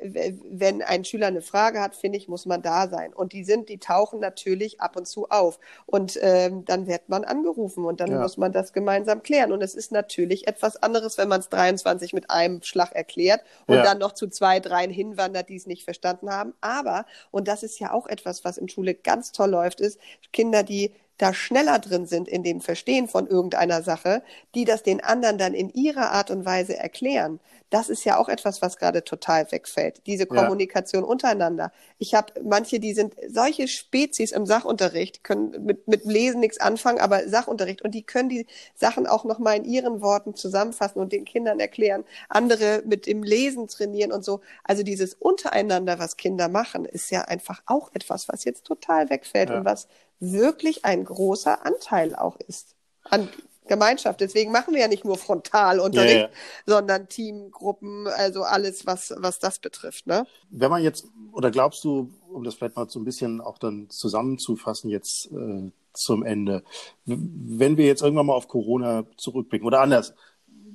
wenn 0.50 0.82
ein 0.82 1.04
Schüler 1.04 1.28
eine 1.28 1.40
Frage 1.40 1.80
hat, 1.80 1.96
finde 1.96 2.18
ich, 2.18 2.28
muss 2.28 2.46
man 2.46 2.62
da 2.62 2.88
sein. 2.88 3.14
Und 3.14 3.32
die 3.32 3.44
sind, 3.44 3.68
die 3.68 3.78
tauchen 3.78 4.20
natürlich 4.20 4.80
ab 4.80 4.96
und 4.96 5.06
zu 5.06 5.28
auf. 5.30 5.58
Und 5.86 6.18
ähm, 6.20 6.64
dann 6.66 6.86
wird 6.86 7.08
man 7.08 7.24
angerufen 7.24 7.84
und 7.84 8.00
dann 8.00 8.10
ja. 8.10 8.20
muss 8.20 8.36
man 8.36 8.52
das 8.52 8.72
gemeinsam 8.72 9.22
klären. 9.22 9.52
Und 9.52 9.62
es 9.62 9.74
ist 9.74 9.90
natürlich 9.90 10.46
etwas 10.46 10.76
anderes, 10.76 11.16
wenn 11.16 11.28
man 11.28 11.40
es 11.40 11.48
23 11.48 12.12
mit 12.12 12.30
einem 12.30 12.62
Schlag 12.62 12.92
erklärt 12.92 13.42
und 13.66 13.76
dann 13.76 13.98
noch 13.98 14.12
zu 14.12 14.28
zwei, 14.28 14.60
dreien 14.60 14.90
hinwandert, 14.90 15.48
die 15.48 15.56
es 15.56 15.66
nicht 15.66 15.84
verstanden 15.84 16.30
haben. 16.30 16.52
Aber, 16.60 17.06
und 17.30 17.48
das 17.48 17.62
ist 17.62 17.78
ja 17.80 17.92
auch 17.92 18.06
etwas, 18.06 18.44
was 18.44 18.58
in 18.58 18.68
Schule 18.68 18.94
ganz 18.94 19.32
toll 19.32 19.50
läuft, 19.50 19.80
ist 19.80 19.98
Kinder, 20.32 20.62
die 20.62 20.92
da 21.20 21.34
schneller 21.34 21.78
drin 21.78 22.06
sind 22.06 22.28
in 22.28 22.42
dem 22.42 22.62
Verstehen 22.62 23.06
von 23.06 23.26
irgendeiner 23.26 23.82
Sache, 23.82 24.22
die 24.54 24.64
das 24.64 24.82
den 24.82 25.02
anderen 25.04 25.36
dann 25.36 25.52
in 25.52 25.68
ihrer 25.68 26.12
Art 26.12 26.30
und 26.30 26.46
Weise 26.46 26.76
erklären. 26.78 27.40
Das 27.68 27.88
ist 27.88 28.04
ja 28.04 28.16
auch 28.16 28.28
etwas, 28.28 28.62
was 28.62 28.78
gerade 28.78 29.04
total 29.04 29.52
wegfällt. 29.52 30.02
Diese 30.06 30.26
Kommunikation 30.26 31.04
ja. 31.04 31.08
untereinander. 31.08 31.72
Ich 31.98 32.14
habe 32.14 32.32
manche, 32.42 32.80
die 32.80 32.94
sind 32.94 33.14
solche 33.28 33.68
Spezies 33.68 34.32
im 34.32 34.46
Sachunterricht, 34.46 35.22
können 35.22 35.64
mit, 35.64 35.86
mit 35.86 36.04
Lesen 36.04 36.40
nichts 36.40 36.58
anfangen, 36.58 36.98
aber 36.98 37.28
Sachunterricht 37.28 37.82
und 37.82 37.94
die 37.94 38.02
können 38.02 38.30
die 38.30 38.46
Sachen 38.74 39.06
auch 39.06 39.24
nochmal 39.24 39.56
in 39.58 39.64
ihren 39.64 40.00
Worten 40.00 40.34
zusammenfassen 40.34 41.00
und 41.00 41.12
den 41.12 41.26
Kindern 41.26 41.60
erklären. 41.60 42.04
Andere 42.28 42.82
mit 42.86 43.06
dem 43.06 43.22
Lesen 43.22 43.68
trainieren 43.68 44.10
und 44.10 44.24
so. 44.24 44.40
Also 44.64 44.82
dieses 44.82 45.14
untereinander, 45.14 45.98
was 45.98 46.16
Kinder 46.16 46.48
machen, 46.48 46.86
ist 46.86 47.10
ja 47.10 47.22
einfach 47.22 47.62
auch 47.66 47.90
etwas, 47.92 48.26
was 48.28 48.44
jetzt 48.44 48.64
total 48.64 49.10
wegfällt 49.10 49.50
ja. 49.50 49.58
und 49.58 49.64
was 49.64 49.86
wirklich 50.20 50.84
ein 50.84 51.04
großer 51.04 51.64
Anteil 51.66 52.14
auch 52.14 52.36
ist 52.46 52.76
an 53.04 53.28
Gemeinschaft. 53.66 54.20
Deswegen 54.20 54.52
machen 54.52 54.74
wir 54.74 54.80
ja 54.80 54.88
nicht 54.88 55.04
nur 55.04 55.16
Frontalunterricht, 55.16 56.14
ja, 56.14 56.22
ja. 56.22 56.30
sondern 56.66 57.08
Teamgruppen, 57.08 58.06
also 58.08 58.42
alles, 58.42 58.84
was, 58.84 59.14
was 59.16 59.38
das 59.38 59.58
betrifft. 59.60 60.06
Ne? 60.06 60.26
Wenn 60.50 60.70
man 60.70 60.82
jetzt, 60.82 61.06
oder 61.32 61.50
glaubst 61.50 61.84
du, 61.84 62.10
um 62.32 62.44
das 62.44 62.54
vielleicht 62.54 62.76
mal 62.76 62.88
so 62.90 62.98
ein 62.98 63.04
bisschen 63.04 63.40
auch 63.40 63.58
dann 63.58 63.88
zusammenzufassen 63.88 64.90
jetzt 64.90 65.30
äh, 65.32 65.70
zum 65.94 66.24
Ende, 66.24 66.62
wenn 67.04 67.76
wir 67.76 67.86
jetzt 67.86 68.02
irgendwann 68.02 68.26
mal 68.26 68.34
auf 68.34 68.48
Corona 68.48 69.04
zurückblicken 69.16 69.66
oder 69.66 69.80
anders, 69.80 70.14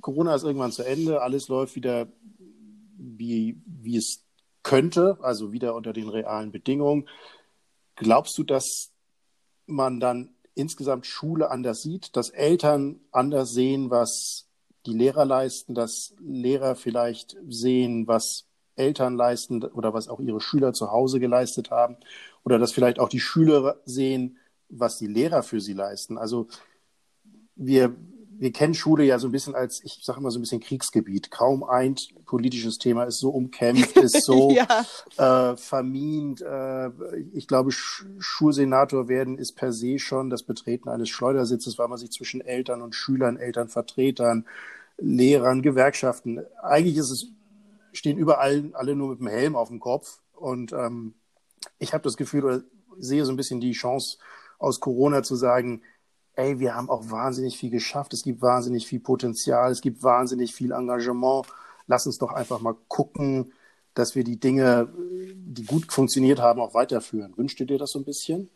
Corona 0.02 0.36
ist 0.36 0.44
irgendwann 0.44 0.72
zu 0.72 0.84
Ende, 0.84 1.22
alles 1.22 1.48
läuft 1.48 1.76
wieder 1.76 2.08
wie, 2.98 3.62
wie 3.66 3.98
es 3.98 4.24
könnte, 4.64 5.18
also 5.22 5.52
wieder 5.52 5.76
unter 5.76 5.94
den 5.94 6.10
realen 6.10 6.52
Bedingungen. 6.52 7.08
Glaubst 7.96 8.38
du, 8.38 8.44
dass 8.44 8.92
man 9.66 10.00
dann 10.00 10.30
insgesamt 10.54 11.06
Schule 11.06 11.52
anders 11.52 11.82
sieht, 11.82 12.16
dass 12.16 12.30
Eltern 12.30 13.00
anders 13.12 13.54
sehen, 13.54 13.90
was 13.90 14.48
die 14.86 14.94
Lehrer 14.94 15.26
leisten, 15.26 15.76
dass 15.76 16.14
Lehrer 16.20 16.76
vielleicht 16.76 17.38
sehen, 17.48 18.08
was 18.08 18.46
Eltern 18.76 19.16
leisten 19.16 19.64
oder 19.64 19.94
was 19.94 20.08
auch 20.08 20.20
ihre 20.20 20.42
Schüler 20.42 20.74
zu 20.74 20.92
Hause 20.92 21.20
geleistet 21.20 21.72
haben 21.72 21.98
oder 22.44 22.60
dass 22.60 22.72
vielleicht 22.72 23.00
auch 23.00 23.10
die 23.10 23.20
Schüler 23.20 23.82
sehen, 23.86 24.38
was 24.70 24.98
die 24.98 25.08
Lehrer 25.08 25.44
für 25.44 25.62
sie 25.62 25.74
leisten. 25.74 26.18
Also 26.18 26.48
wir 27.56 27.96
wir 28.38 28.52
kennen 28.52 28.74
Schule 28.74 29.04
ja 29.04 29.20
so 29.20 29.28
ein 29.28 29.32
bisschen 29.32 29.56
als, 29.56 29.82
ich 29.84 30.00
sage 30.04 30.22
mal 30.22 30.32
so 30.32 30.40
ein 30.40 30.42
bisschen 30.42 30.60
Kriegsgebiet. 30.60 31.32
Kaum 31.32 31.64
ein 31.64 31.96
politisches 32.26 32.78
Thema 32.78 33.04
ist 33.06 33.20
so 33.20 33.30
umkämpft, 33.30 33.96
ist 33.98 34.24
so 34.24 34.52
ja. 34.52 34.86
äh, 35.52 35.56
vermint. 35.58 36.42
Äh, 36.42 36.92
ich 37.34 37.48
glaube, 37.48 37.72
Sch 37.72 38.06
Schulsenator 38.20 39.08
werden 39.08 39.38
ist 39.38 39.54
per 39.54 39.72
se 39.72 40.00
schon 40.00 40.30
das 40.30 40.44
Betreten 40.44 40.90
eines 40.90 41.10
Schleudersitzes, 41.10 41.78
weil 41.78 41.88
man 41.88 41.98
sich 41.98 42.12
zwischen 42.12 42.42
Eltern 42.42 42.82
und 42.82 42.96
Schülern, 42.96 43.38
Elternvertretern, 43.38 44.46
Lehrern, 44.98 45.62
Gewerkschaften, 45.62 46.42
eigentlich 46.62 46.98
ist 46.98 47.12
es, 47.12 47.28
stehen 47.94 48.18
überall 48.18 48.72
alle 48.74 48.96
nur 48.96 49.10
mit 49.10 49.20
dem 49.20 49.28
Helm 49.28 49.56
auf 49.56 49.70
dem 49.70 49.80
Kopf. 49.80 50.20
Und 50.34 50.74
ähm, 50.74 51.14
ich 51.80 51.94
habe 51.94 52.04
das 52.04 52.18
Gefühl 52.18 52.44
oder 52.44 52.62
sehe 52.98 53.26
so 53.26 53.32
ein 53.32 53.38
bisschen 53.38 53.60
die 53.60 53.74
Chance 53.74 54.18
aus 54.58 54.80
Corona 54.80 55.24
zu 55.24 55.36
sagen, 55.36 55.82
ey, 56.36 56.60
wir 56.60 56.76
haben 56.76 56.90
auch 56.90 57.10
wahnsinnig 57.10 57.58
viel 57.58 57.70
geschafft, 57.70 58.14
es 58.14 58.24
gibt 58.24 58.42
wahnsinnig 58.42 58.88
viel 58.88 59.00
Potenzial, 59.00 59.72
es 59.72 59.82
gibt 59.82 60.04
wahnsinnig 60.04 60.54
viel 60.54 60.72
Engagement. 60.72 61.48
Lass 61.88 62.06
uns 62.06 62.18
doch 62.18 62.32
einfach 62.32 62.60
mal 62.60 62.76
gucken, 62.88 63.54
dass 63.94 64.16
wir 64.16 64.24
die 64.24 64.40
Dinge, 64.40 64.90
die 65.36 65.66
gut 65.66 65.92
funktioniert 65.92 66.40
haben, 66.40 66.60
auch 66.60 66.74
weiterführen. 66.74 67.34
Wünscht 67.38 67.60
ihr 67.60 67.66
dir 67.66 67.78
das 67.78 67.92
so 67.92 68.00
ein 68.00 68.06
bisschen? 68.06 68.50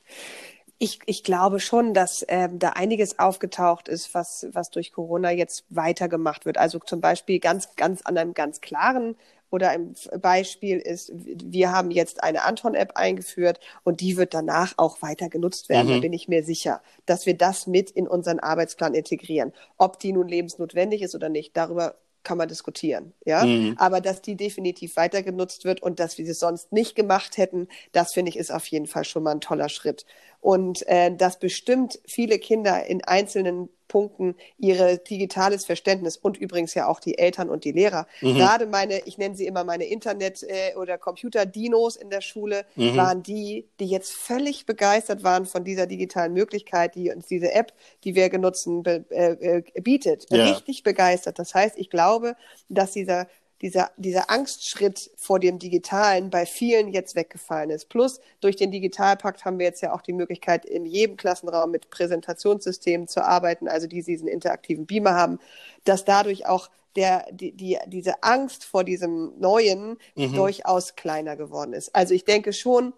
Ich, 0.78 1.00
ich 1.06 1.24
glaube 1.24 1.60
schon, 1.60 1.94
dass 1.94 2.26
ähm, 2.30 2.58
da 2.58 2.70
einiges 2.70 3.20
aufgetaucht 3.20 3.90
ist, 3.90 4.14
was, 4.14 4.48
was 4.54 4.70
durch 4.70 4.94
Corona 4.94 5.32
jetzt 5.32 5.66
weitergemacht 5.70 6.46
wird. 6.46 6.58
Also 6.58 6.80
zum 6.80 7.02
Beispiel 7.02 7.40
ganz, 7.40 7.76
ganz 7.76 8.02
an 8.04 8.18
einem 8.18 8.34
ganz 8.34 8.62
klaren 8.62 9.16
oder 9.52 9.70
ein 9.70 9.96
Beispiel 10.22 10.78
ist, 10.78 11.12
wir 11.14 11.72
haben 11.72 11.92
jetzt 11.92 12.24
eine 12.24 12.44
Anton-App 12.44 12.96
eingeführt 12.96 13.60
und 13.84 14.02
die 14.02 14.18
wird 14.18 14.34
danach 14.34 14.74
auch 14.78 15.02
weiter 15.02 15.30
genutzt 15.30 15.70
werden. 15.70 15.88
Mhm. 15.88 15.94
Da 15.96 16.00
bin 16.00 16.14
ich 16.14 16.28
mir 16.28 16.44
sicher, 16.44 16.82
dass 17.06 17.26
wir 17.26 17.36
das 17.36 17.68
mit 17.68 17.90
in 17.92 18.08
unseren 18.08 18.40
Arbeitsplan 18.40 18.94
integrieren. 18.94 19.54
Ob 19.78 20.00
die 20.00 20.14
nun 20.14 20.28
lebensnotwendig 20.28 21.02
ist 21.02 21.16
oder 21.16 21.30
nicht, 21.30 21.56
darüber 21.58 21.96
kann 22.24 22.38
man 22.38 22.48
diskutieren, 22.48 23.14
ja. 23.26 23.46
Mhm. 23.46 23.76
Aber 23.78 24.02
dass 24.02 24.22
die 24.22 24.36
definitiv 24.36 24.98
weiter 24.98 25.24
genutzt 25.24 25.64
wird 25.64 25.82
und 25.82 26.00
dass 26.00 26.18
wir 26.18 26.26
sie 26.26 26.34
sonst 26.34 26.72
nicht 26.72 26.96
gemacht 26.96 27.38
hätten, 27.38 27.68
das 27.92 28.14
finde 28.14 28.30
ich 28.30 28.38
ist 28.38 28.52
auf 28.52 28.68
jeden 28.68 28.88
Fall 28.88 29.06
schon 29.06 29.24
mal 29.24 29.32
ein 29.32 29.42
toller 29.42 29.70
Schritt. 29.70 30.06
Und 30.42 30.88
äh, 30.88 31.16
dass 31.16 31.40
bestimmt 31.40 32.00
viele 32.06 32.40
Kinder 32.40 32.86
in 32.86 33.04
einzelnen 33.04 33.70
Punkten 33.90 34.36
ihre 34.58 35.00
digitales 35.00 35.66
Verständnis 35.66 36.16
und 36.16 36.38
übrigens 36.38 36.74
ja 36.76 36.88
auch 36.88 37.02
die 37.02 37.18
Eltern 37.18 37.50
und 37.50 37.66
die 37.66 37.74
Lehrer. 37.74 38.08
Mhm. 38.22 38.36
Gerade 38.36 38.66
meine, 38.68 39.00
ich 39.06 39.18
nenne 39.18 39.36
sie 39.36 39.46
immer 39.46 39.66
meine 39.66 39.86
Internet- 39.86 40.44
äh, 40.44 40.76
oder 40.78 40.98
Computer-Dinos 40.98 41.98
in 41.98 42.10
der 42.10 42.22
Schule, 42.22 42.66
mhm. 42.76 42.96
waren 42.96 43.24
die, 43.24 43.68
die 43.82 43.88
jetzt 43.88 44.14
völlig 44.14 44.66
begeistert 44.66 45.24
waren 45.24 45.46
von 45.46 45.66
dieser 45.66 45.88
digitalen 45.88 46.34
Möglichkeit, 46.34 46.96
die 46.96 47.12
uns 47.12 47.28
diese 47.28 47.52
App, 47.52 47.74
die 48.06 48.16
wir 48.16 48.30
genutzen, 48.30 48.86
äh, 48.86 49.02
äh 49.10 49.82
bietet. 49.82 50.28
Ja. 50.30 50.46
Richtig 50.46 50.84
begeistert. 50.84 51.40
Das 51.40 51.54
heißt, 51.54 51.78
ich 51.78 51.90
glaube, 51.90 52.36
dass 52.70 52.92
dieser 52.92 53.28
dieser, 53.62 53.92
dieser 53.98 54.30
Angstschritt 54.30 55.12
vor 55.18 55.40
dem 55.40 55.60
Digitalen 55.60 56.30
bei 56.30 56.46
vielen 56.46 56.90
jetzt 56.90 57.16
weggefallen 57.16 57.70
ist. 57.70 57.90
Plus 57.90 58.22
durch 58.40 58.56
den 58.56 58.72
Digitalpakt 58.72 59.44
haben 59.46 59.60
wir 59.60 59.66
jetzt 59.66 59.82
ja 59.82 59.94
auch 59.94 60.02
die 60.02 60.14
Möglichkeit, 60.14 60.66
in 60.66 60.86
jedem 60.86 61.18
Klassenraum 61.18 61.72
mit 61.72 61.90
Präsentationssystemen 61.90 63.08
zu 63.08 63.24
arbeiten, 63.24 63.68
also 63.68 63.88
die 63.88 64.02
diesen 64.02 64.28
interaktiven 64.28 64.86
Beamer 64.86 65.14
haben, 65.14 65.40
dass 65.84 66.06
dadurch 66.06 66.46
auch 66.48 66.70
der, 66.96 67.26
die, 67.32 67.52
die, 67.52 67.78
diese 67.88 68.24
Angst 68.24 68.66
vor 68.66 68.84
diesem 68.84 69.34
Neuen 69.40 69.98
mhm. 70.16 70.34
durchaus 70.34 70.96
kleiner 70.96 71.36
geworden 71.36 71.74
ist. 71.74 71.96
Also 71.96 72.14
ich 72.14 72.26
denke 72.26 72.54
schon, 72.54 72.94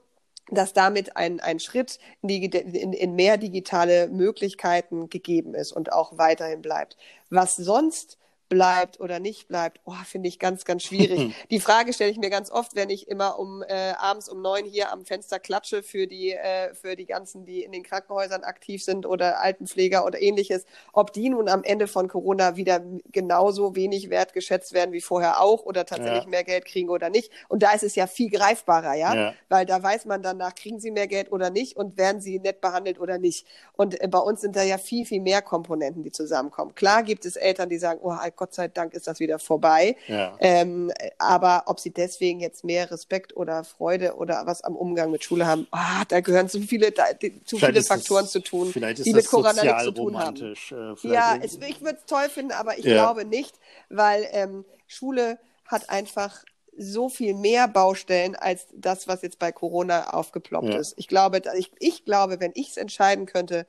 dass 0.49 0.73
damit 0.73 1.17
ein, 1.17 1.39
ein 1.39 1.59
Schritt 1.59 1.99
in, 2.21 2.27
die, 2.27 2.45
in, 2.45 2.93
in 2.93 3.15
mehr 3.15 3.37
digitale 3.37 4.09
Möglichkeiten 4.09 5.09
gegeben 5.09 5.55
ist 5.55 5.71
und 5.71 5.91
auch 5.91 6.17
weiterhin 6.17 6.61
bleibt. 6.61 6.97
Was 7.29 7.55
sonst 7.55 8.17
bleibt 8.51 8.99
oder 8.99 9.21
nicht 9.21 9.47
bleibt, 9.47 9.79
oh, 9.85 9.95
finde 10.05 10.27
ich 10.27 10.37
ganz, 10.37 10.65
ganz 10.65 10.83
schwierig. 10.83 11.33
die 11.49 11.61
Frage 11.61 11.93
stelle 11.93 12.11
ich 12.11 12.17
mir 12.17 12.29
ganz 12.29 12.51
oft, 12.51 12.75
wenn 12.75 12.89
ich 12.89 13.07
immer 13.07 13.39
um 13.39 13.63
äh, 13.63 13.93
abends 13.97 14.27
um 14.27 14.41
neun 14.41 14.65
hier 14.65 14.91
am 14.91 15.05
Fenster 15.05 15.39
klatsche 15.39 15.83
für 15.83 16.05
die, 16.05 16.33
äh, 16.33 16.73
für 16.73 16.97
die 16.97 17.05
ganzen, 17.05 17.45
die 17.45 17.63
in 17.63 17.71
den 17.71 17.81
Krankenhäusern 17.81 18.43
aktiv 18.43 18.83
sind 18.83 19.05
oder 19.05 19.39
Altenpfleger 19.39 20.05
oder 20.05 20.21
ähnliches, 20.21 20.65
ob 20.91 21.13
die 21.13 21.29
nun 21.29 21.47
am 21.47 21.63
Ende 21.63 21.87
von 21.87 22.09
Corona 22.09 22.57
wieder 22.57 22.81
genauso 23.13 23.77
wenig 23.77 24.09
wertgeschätzt 24.09 24.73
werden 24.73 24.91
wie 24.91 24.99
vorher 24.99 25.41
auch 25.41 25.63
oder 25.63 25.85
tatsächlich 25.85 26.25
ja. 26.25 26.29
mehr 26.29 26.43
Geld 26.43 26.65
kriegen 26.65 26.89
oder 26.89 27.09
nicht. 27.09 27.31
Und 27.47 27.63
da 27.63 27.71
ist 27.71 27.83
es 27.83 27.95
ja 27.95 28.05
viel 28.05 28.29
greifbarer, 28.29 28.95
ja? 28.95 29.15
ja, 29.15 29.33
weil 29.47 29.65
da 29.65 29.81
weiß 29.81 30.03
man 30.03 30.21
danach, 30.21 30.55
kriegen 30.55 30.81
sie 30.81 30.91
mehr 30.91 31.07
Geld 31.07 31.31
oder 31.31 31.51
nicht 31.51 31.77
und 31.77 31.97
werden 31.97 32.19
sie 32.19 32.37
nett 32.39 32.59
behandelt 32.59 32.99
oder 32.99 33.17
nicht. 33.17 33.47
Und 33.77 34.01
äh, 34.01 34.09
bei 34.09 34.19
uns 34.19 34.41
sind 34.41 34.57
da 34.57 34.63
ja 34.63 34.77
viel, 34.77 35.05
viel 35.05 35.21
mehr 35.21 35.41
Komponenten, 35.41 36.03
die 36.03 36.11
zusammenkommen. 36.11 36.75
Klar 36.75 37.03
gibt 37.03 37.25
es 37.25 37.37
Eltern, 37.37 37.69
die 37.69 37.77
sagen, 37.77 38.01
oh, 38.03 38.11
Gott 38.41 38.55
sei 38.55 38.69
Dank 38.69 38.95
ist 38.95 39.05
das 39.05 39.19
wieder 39.19 39.37
vorbei. 39.37 39.95
Ja. 40.07 40.35
Ähm, 40.39 40.91
aber 41.19 41.65
ob 41.67 41.79
sie 41.79 41.91
deswegen 41.91 42.39
jetzt 42.39 42.63
mehr 42.63 42.89
Respekt 42.89 43.37
oder 43.37 43.63
Freude 43.63 44.15
oder 44.15 44.47
was 44.47 44.63
am 44.63 44.75
Umgang 44.75 45.11
mit 45.11 45.23
Schule 45.23 45.45
haben, 45.45 45.67
oh, 45.71 46.03
da 46.07 46.21
gehören 46.21 46.49
zu 46.49 46.59
viele, 46.59 46.91
da, 46.91 47.13
die, 47.13 47.45
zu 47.45 47.59
viele 47.59 47.83
Faktoren 47.83 48.23
das, 48.23 48.31
zu 48.31 48.39
tun, 48.39 48.73
die 48.73 49.13
mit 49.13 49.27
Corona 49.27 49.61
nichts 49.61 49.83
zu 49.83 49.91
tun 49.91 50.17
haben. 50.17 50.55
Äh, 50.71 51.07
ja, 51.07 51.37
es, 51.39 51.57
ich 51.57 51.81
würde 51.81 51.99
es 51.99 52.05
toll 52.07 52.29
finden, 52.29 52.51
aber 52.53 52.79
ich 52.79 52.85
ja. 52.85 52.93
glaube 52.93 53.25
nicht, 53.25 53.59
weil 53.89 54.27
ähm, 54.31 54.65
Schule 54.87 55.37
hat 55.67 55.91
einfach 55.91 56.43
so 56.75 57.09
viel 57.09 57.35
mehr 57.35 57.67
Baustellen 57.67 58.35
als 58.35 58.65
das, 58.73 59.07
was 59.07 59.21
jetzt 59.21 59.37
bei 59.37 59.51
Corona 59.51 60.13
aufgeploppt 60.15 60.69
ja. 60.69 60.79
ist. 60.79 60.95
Ich 60.97 61.07
glaube, 61.07 61.43
ich, 61.59 61.71
ich 61.77 62.05
glaube, 62.05 62.39
wenn 62.39 62.53
ich 62.55 62.69
es 62.69 62.77
entscheiden 62.77 63.27
könnte, 63.27 63.67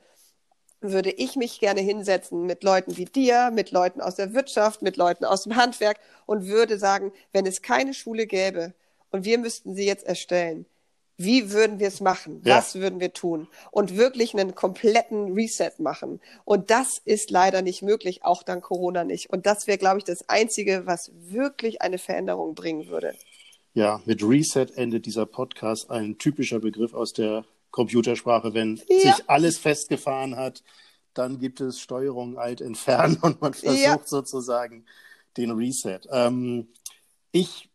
würde 0.91 1.11
ich 1.11 1.35
mich 1.35 1.59
gerne 1.59 1.81
hinsetzen 1.81 2.45
mit 2.45 2.63
Leuten 2.63 2.97
wie 2.97 3.05
dir, 3.05 3.51
mit 3.51 3.71
Leuten 3.71 4.01
aus 4.01 4.15
der 4.15 4.33
Wirtschaft, 4.33 4.81
mit 4.81 4.97
Leuten 4.97 5.25
aus 5.25 5.43
dem 5.43 5.55
Handwerk 5.55 5.99
und 6.25 6.47
würde 6.47 6.77
sagen, 6.77 7.11
wenn 7.31 7.45
es 7.45 7.61
keine 7.61 7.93
Schule 7.93 8.27
gäbe 8.27 8.73
und 9.11 9.25
wir 9.25 9.37
müssten 9.37 9.75
sie 9.75 9.85
jetzt 9.85 10.05
erstellen, 10.05 10.65
wie 11.17 11.51
würden 11.51 11.79
wir 11.79 11.87
es 11.87 12.01
machen? 12.01 12.41
Ja. 12.43 12.57
Was 12.57 12.75
würden 12.75 12.99
wir 12.99 13.13
tun? 13.13 13.47
Und 13.71 13.97
wirklich 13.97 14.33
einen 14.33 14.55
kompletten 14.55 15.33
Reset 15.33 15.71
machen. 15.77 16.19
Und 16.43 16.71
das 16.71 16.99
ist 17.05 17.29
leider 17.29 17.61
nicht 17.61 17.81
möglich, 17.83 18.23
auch 18.23 18.43
dank 18.43 18.63
Corona 18.63 19.03
nicht. 19.03 19.29
Und 19.29 19.45
das 19.45 19.67
wäre, 19.67 19.77
glaube 19.77 19.99
ich, 19.99 20.03
das 20.03 20.27
Einzige, 20.27 20.85
was 20.85 21.11
wirklich 21.15 21.81
eine 21.81 21.99
Veränderung 21.99 22.55
bringen 22.55 22.87
würde. 22.87 23.13
Ja, 23.75 24.01
mit 24.05 24.23
Reset 24.23 24.67
endet 24.75 25.05
dieser 25.05 25.25
Podcast 25.25 25.89
ein 25.89 26.17
typischer 26.17 26.59
Begriff 26.59 26.93
aus 26.93 27.13
der 27.13 27.45
Computersprache, 27.73 28.53
wenn 28.53 28.79
ja. 28.87 28.99
sich 28.99 29.27
alles 29.27 29.57
festgefahren 29.57 30.37
hat, 30.37 30.63
dann 31.15 31.39
gibt 31.39 31.59
es 31.59 31.79
Steuerung 31.79 32.37
alt 32.37 32.61
entfernen 32.61 33.17
und 33.21 33.41
man 33.41 33.53
versucht 33.53 33.81
ja. 33.83 33.99
sozusagen 34.05 34.85
den 35.35 35.51
Reset. 35.51 35.99
Ähm, 36.11 36.67
ich 37.31 37.69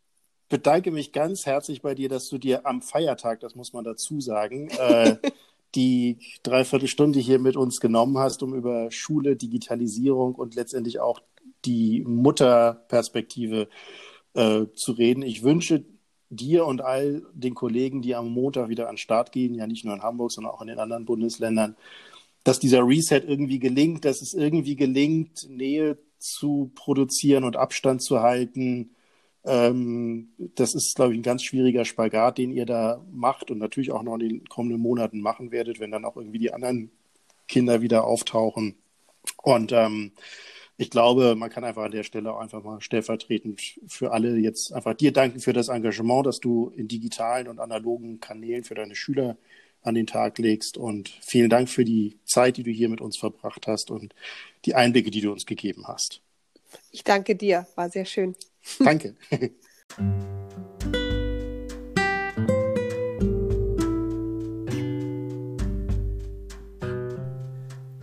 bedanke 0.47 0.91
mich 0.91 1.11
ganz 1.11 1.45
herzlich 1.45 1.81
bei 1.81 1.95
dir, 1.95 2.07
dass 2.07 2.29
du 2.29 2.37
dir 2.37 2.65
am 2.65 2.81
Feiertag, 2.81 3.41
das 3.41 3.55
muss 3.55 3.73
man 3.73 3.83
dazu 3.83 4.21
sagen, 4.21 4.69
äh, 4.69 5.17
die 5.75 6.17
Dreiviertelstunde 6.43 7.19
hier 7.19 7.37
mit 7.37 7.57
uns 7.57 7.81
genommen 7.81 8.17
hast, 8.17 8.41
um 8.41 8.55
über 8.55 8.89
Schule, 8.91 9.35
Digitalisierung 9.35 10.33
und 10.33 10.55
letztendlich 10.55 11.01
auch 11.01 11.21
die 11.65 12.05
Mutterperspektive 12.07 13.67
äh, 14.33 14.65
zu 14.73 14.93
reden. 14.93 15.23
Ich 15.23 15.43
wünsche 15.43 15.83
dir 16.29 16.65
und 16.65 16.81
all 16.81 17.23
den 17.33 17.55
Kollegen, 17.55 18.01
die 18.01 18.15
am 18.15 18.29
Montag 18.29 18.69
wieder 18.69 18.87
an 18.87 18.95
den 18.95 18.99
Start 18.99 19.31
gehen, 19.31 19.55
ja 19.55 19.67
nicht 19.67 19.85
nur 19.85 19.95
in 19.95 20.03
Hamburg, 20.03 20.31
sondern 20.31 20.53
auch 20.53 20.61
in 20.61 20.67
den 20.67 20.79
anderen 20.79 21.05
Bundesländern, 21.05 21.75
dass 22.43 22.59
dieser 22.59 22.85
Reset 22.87 23.23
irgendwie 23.27 23.59
gelingt, 23.59 24.05
dass 24.05 24.21
es 24.21 24.33
irgendwie 24.33 24.75
gelingt, 24.75 25.49
Nähe 25.49 25.97
zu 26.19 26.71
produzieren 26.75 27.43
und 27.43 27.55
Abstand 27.55 28.01
zu 28.01 28.21
halten. 28.21 28.91
Ähm, 29.45 30.29
das 30.55 30.75
ist, 30.75 30.95
glaube 30.95 31.13
ich, 31.13 31.19
ein 31.19 31.23
ganz 31.23 31.43
schwieriger 31.43 31.85
Spagat, 31.85 32.37
den 32.37 32.51
ihr 32.51 32.65
da 32.65 33.03
macht 33.11 33.51
und 33.51 33.57
natürlich 33.57 33.91
auch 33.91 34.03
noch 34.03 34.15
in 34.15 34.19
den 34.19 34.45
kommenden 34.45 34.81
Monaten 34.81 35.21
machen 35.21 35.51
werdet, 35.51 35.79
wenn 35.79 35.91
dann 35.91 36.05
auch 36.05 36.17
irgendwie 36.17 36.39
die 36.39 36.53
anderen 36.53 36.91
Kinder 37.47 37.81
wieder 37.81 38.05
auftauchen. 38.05 38.75
Und 39.41 39.71
ähm, 39.71 40.11
ich 40.79 40.89
glaube, 40.89 41.35
man 41.35 41.49
kann 41.49 41.65
einfach 41.65 41.83
an 41.83 41.91
der 41.91 42.03
Stelle 42.03 42.33
auch 42.33 42.39
einfach 42.39 42.63
mal 42.63 42.79
stellvertretend 42.79 43.61
für 43.85 44.13
alle 44.13 44.37
jetzt 44.37 44.71
einfach 44.71 44.93
dir 44.93 45.11
danken 45.11 45.41
für 45.41 45.51
das 45.51 45.67
Engagement, 45.67 46.25
das 46.25 46.39
du 46.39 46.71
in 46.73 46.87
digitalen 46.87 47.49
und 47.49 47.59
analogen 47.59 48.21
Kanälen 48.21 48.63
für 48.63 48.75
deine 48.75 48.95
Schüler 48.95 49.35
an 49.81 49.95
den 49.95 50.07
Tag 50.07 50.37
legst. 50.37 50.77
Und 50.77 51.09
vielen 51.21 51.49
Dank 51.49 51.67
für 51.67 51.83
die 51.83 52.17
Zeit, 52.25 52.55
die 52.55 52.63
du 52.63 52.71
hier 52.71 52.87
mit 52.87 53.01
uns 53.01 53.17
verbracht 53.17 53.67
hast 53.67 53.91
und 53.91 54.15
die 54.63 54.73
Einblicke, 54.73 55.11
die 55.11 55.19
du 55.19 55.33
uns 55.33 55.45
gegeben 55.45 55.85
hast. 55.85 56.21
Ich 56.91 57.03
danke 57.03 57.35
dir, 57.35 57.67
war 57.75 57.89
sehr 57.89 58.05
schön. 58.05 58.37
Danke. 58.79 59.15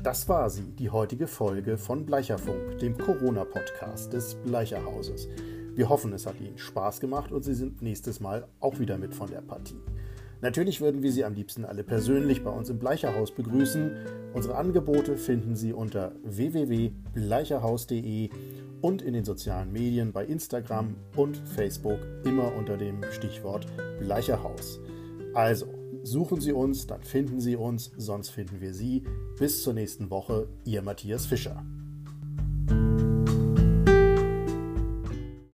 Das 0.07 0.29
war 0.29 0.49
sie, 0.51 0.71
die 0.71 0.91
heutige 0.91 1.27
Folge 1.27 1.77
von 1.77 2.07
Bleicherfunk, 2.07 2.79
dem 2.79 2.97
Corona-Podcast 2.97 4.13
des 4.13 4.37
Bleicherhauses. 4.37 5.29
Wir 5.75 5.89
hoffen, 5.89 6.13
es 6.13 6.27
hat 6.27 6.41
Ihnen 6.41 6.59
Spaß 6.59 7.01
gemacht 7.01 7.33
und 7.33 7.43
Sie 7.43 7.55
sind 7.55 7.83
nächstes 7.83 8.21
Mal 8.21 8.47
auch 8.61 8.79
wieder 8.79 8.99
mit 8.99 9.17
von 9.17 9.29
der 9.29 9.41
Partie. 9.41 9.81
Natürlich 10.43 10.81
würden 10.81 11.03
wir 11.03 11.11
Sie 11.11 11.25
am 11.25 11.35
liebsten 11.35 11.65
alle 11.65 11.83
persönlich 11.83 12.45
bei 12.45 12.51
uns 12.51 12.71
im 12.71 12.79
Bleicherhaus 12.79 13.33
begrüßen. 13.33 13.97
Unsere 14.33 14.55
Angebote 14.55 15.17
finden 15.17 15.57
Sie 15.57 15.73
unter 15.73 16.13
www.bleicherhaus.de 16.23 18.31
und 18.83 19.03
in 19.03 19.13
den 19.13 19.25
sozialen 19.25 19.73
Medien 19.73 20.13
bei 20.13 20.25
Instagram 20.25 20.95
und 21.17 21.37
Facebook 21.37 21.99
immer 22.23 22.55
unter 22.55 22.77
dem 22.77 23.03
Stichwort 23.11 23.67
Bleicherhaus. 23.99 24.79
Also, 25.35 25.67
Suchen 26.07 26.41
Sie 26.41 26.53
uns, 26.53 26.87
dann 26.87 27.03
finden 27.03 27.41
Sie 27.41 27.57
uns, 27.57 27.91
sonst 27.97 28.29
finden 28.29 28.61
wir 28.61 28.73
Sie. 28.73 29.03
Bis 29.41 29.65
zur 29.65 29.75
nächsten 29.75 30.09
Woche, 30.09 30.47
Ihr 30.65 30.81
Matthias 30.81 31.27
Fischer. 31.27 31.67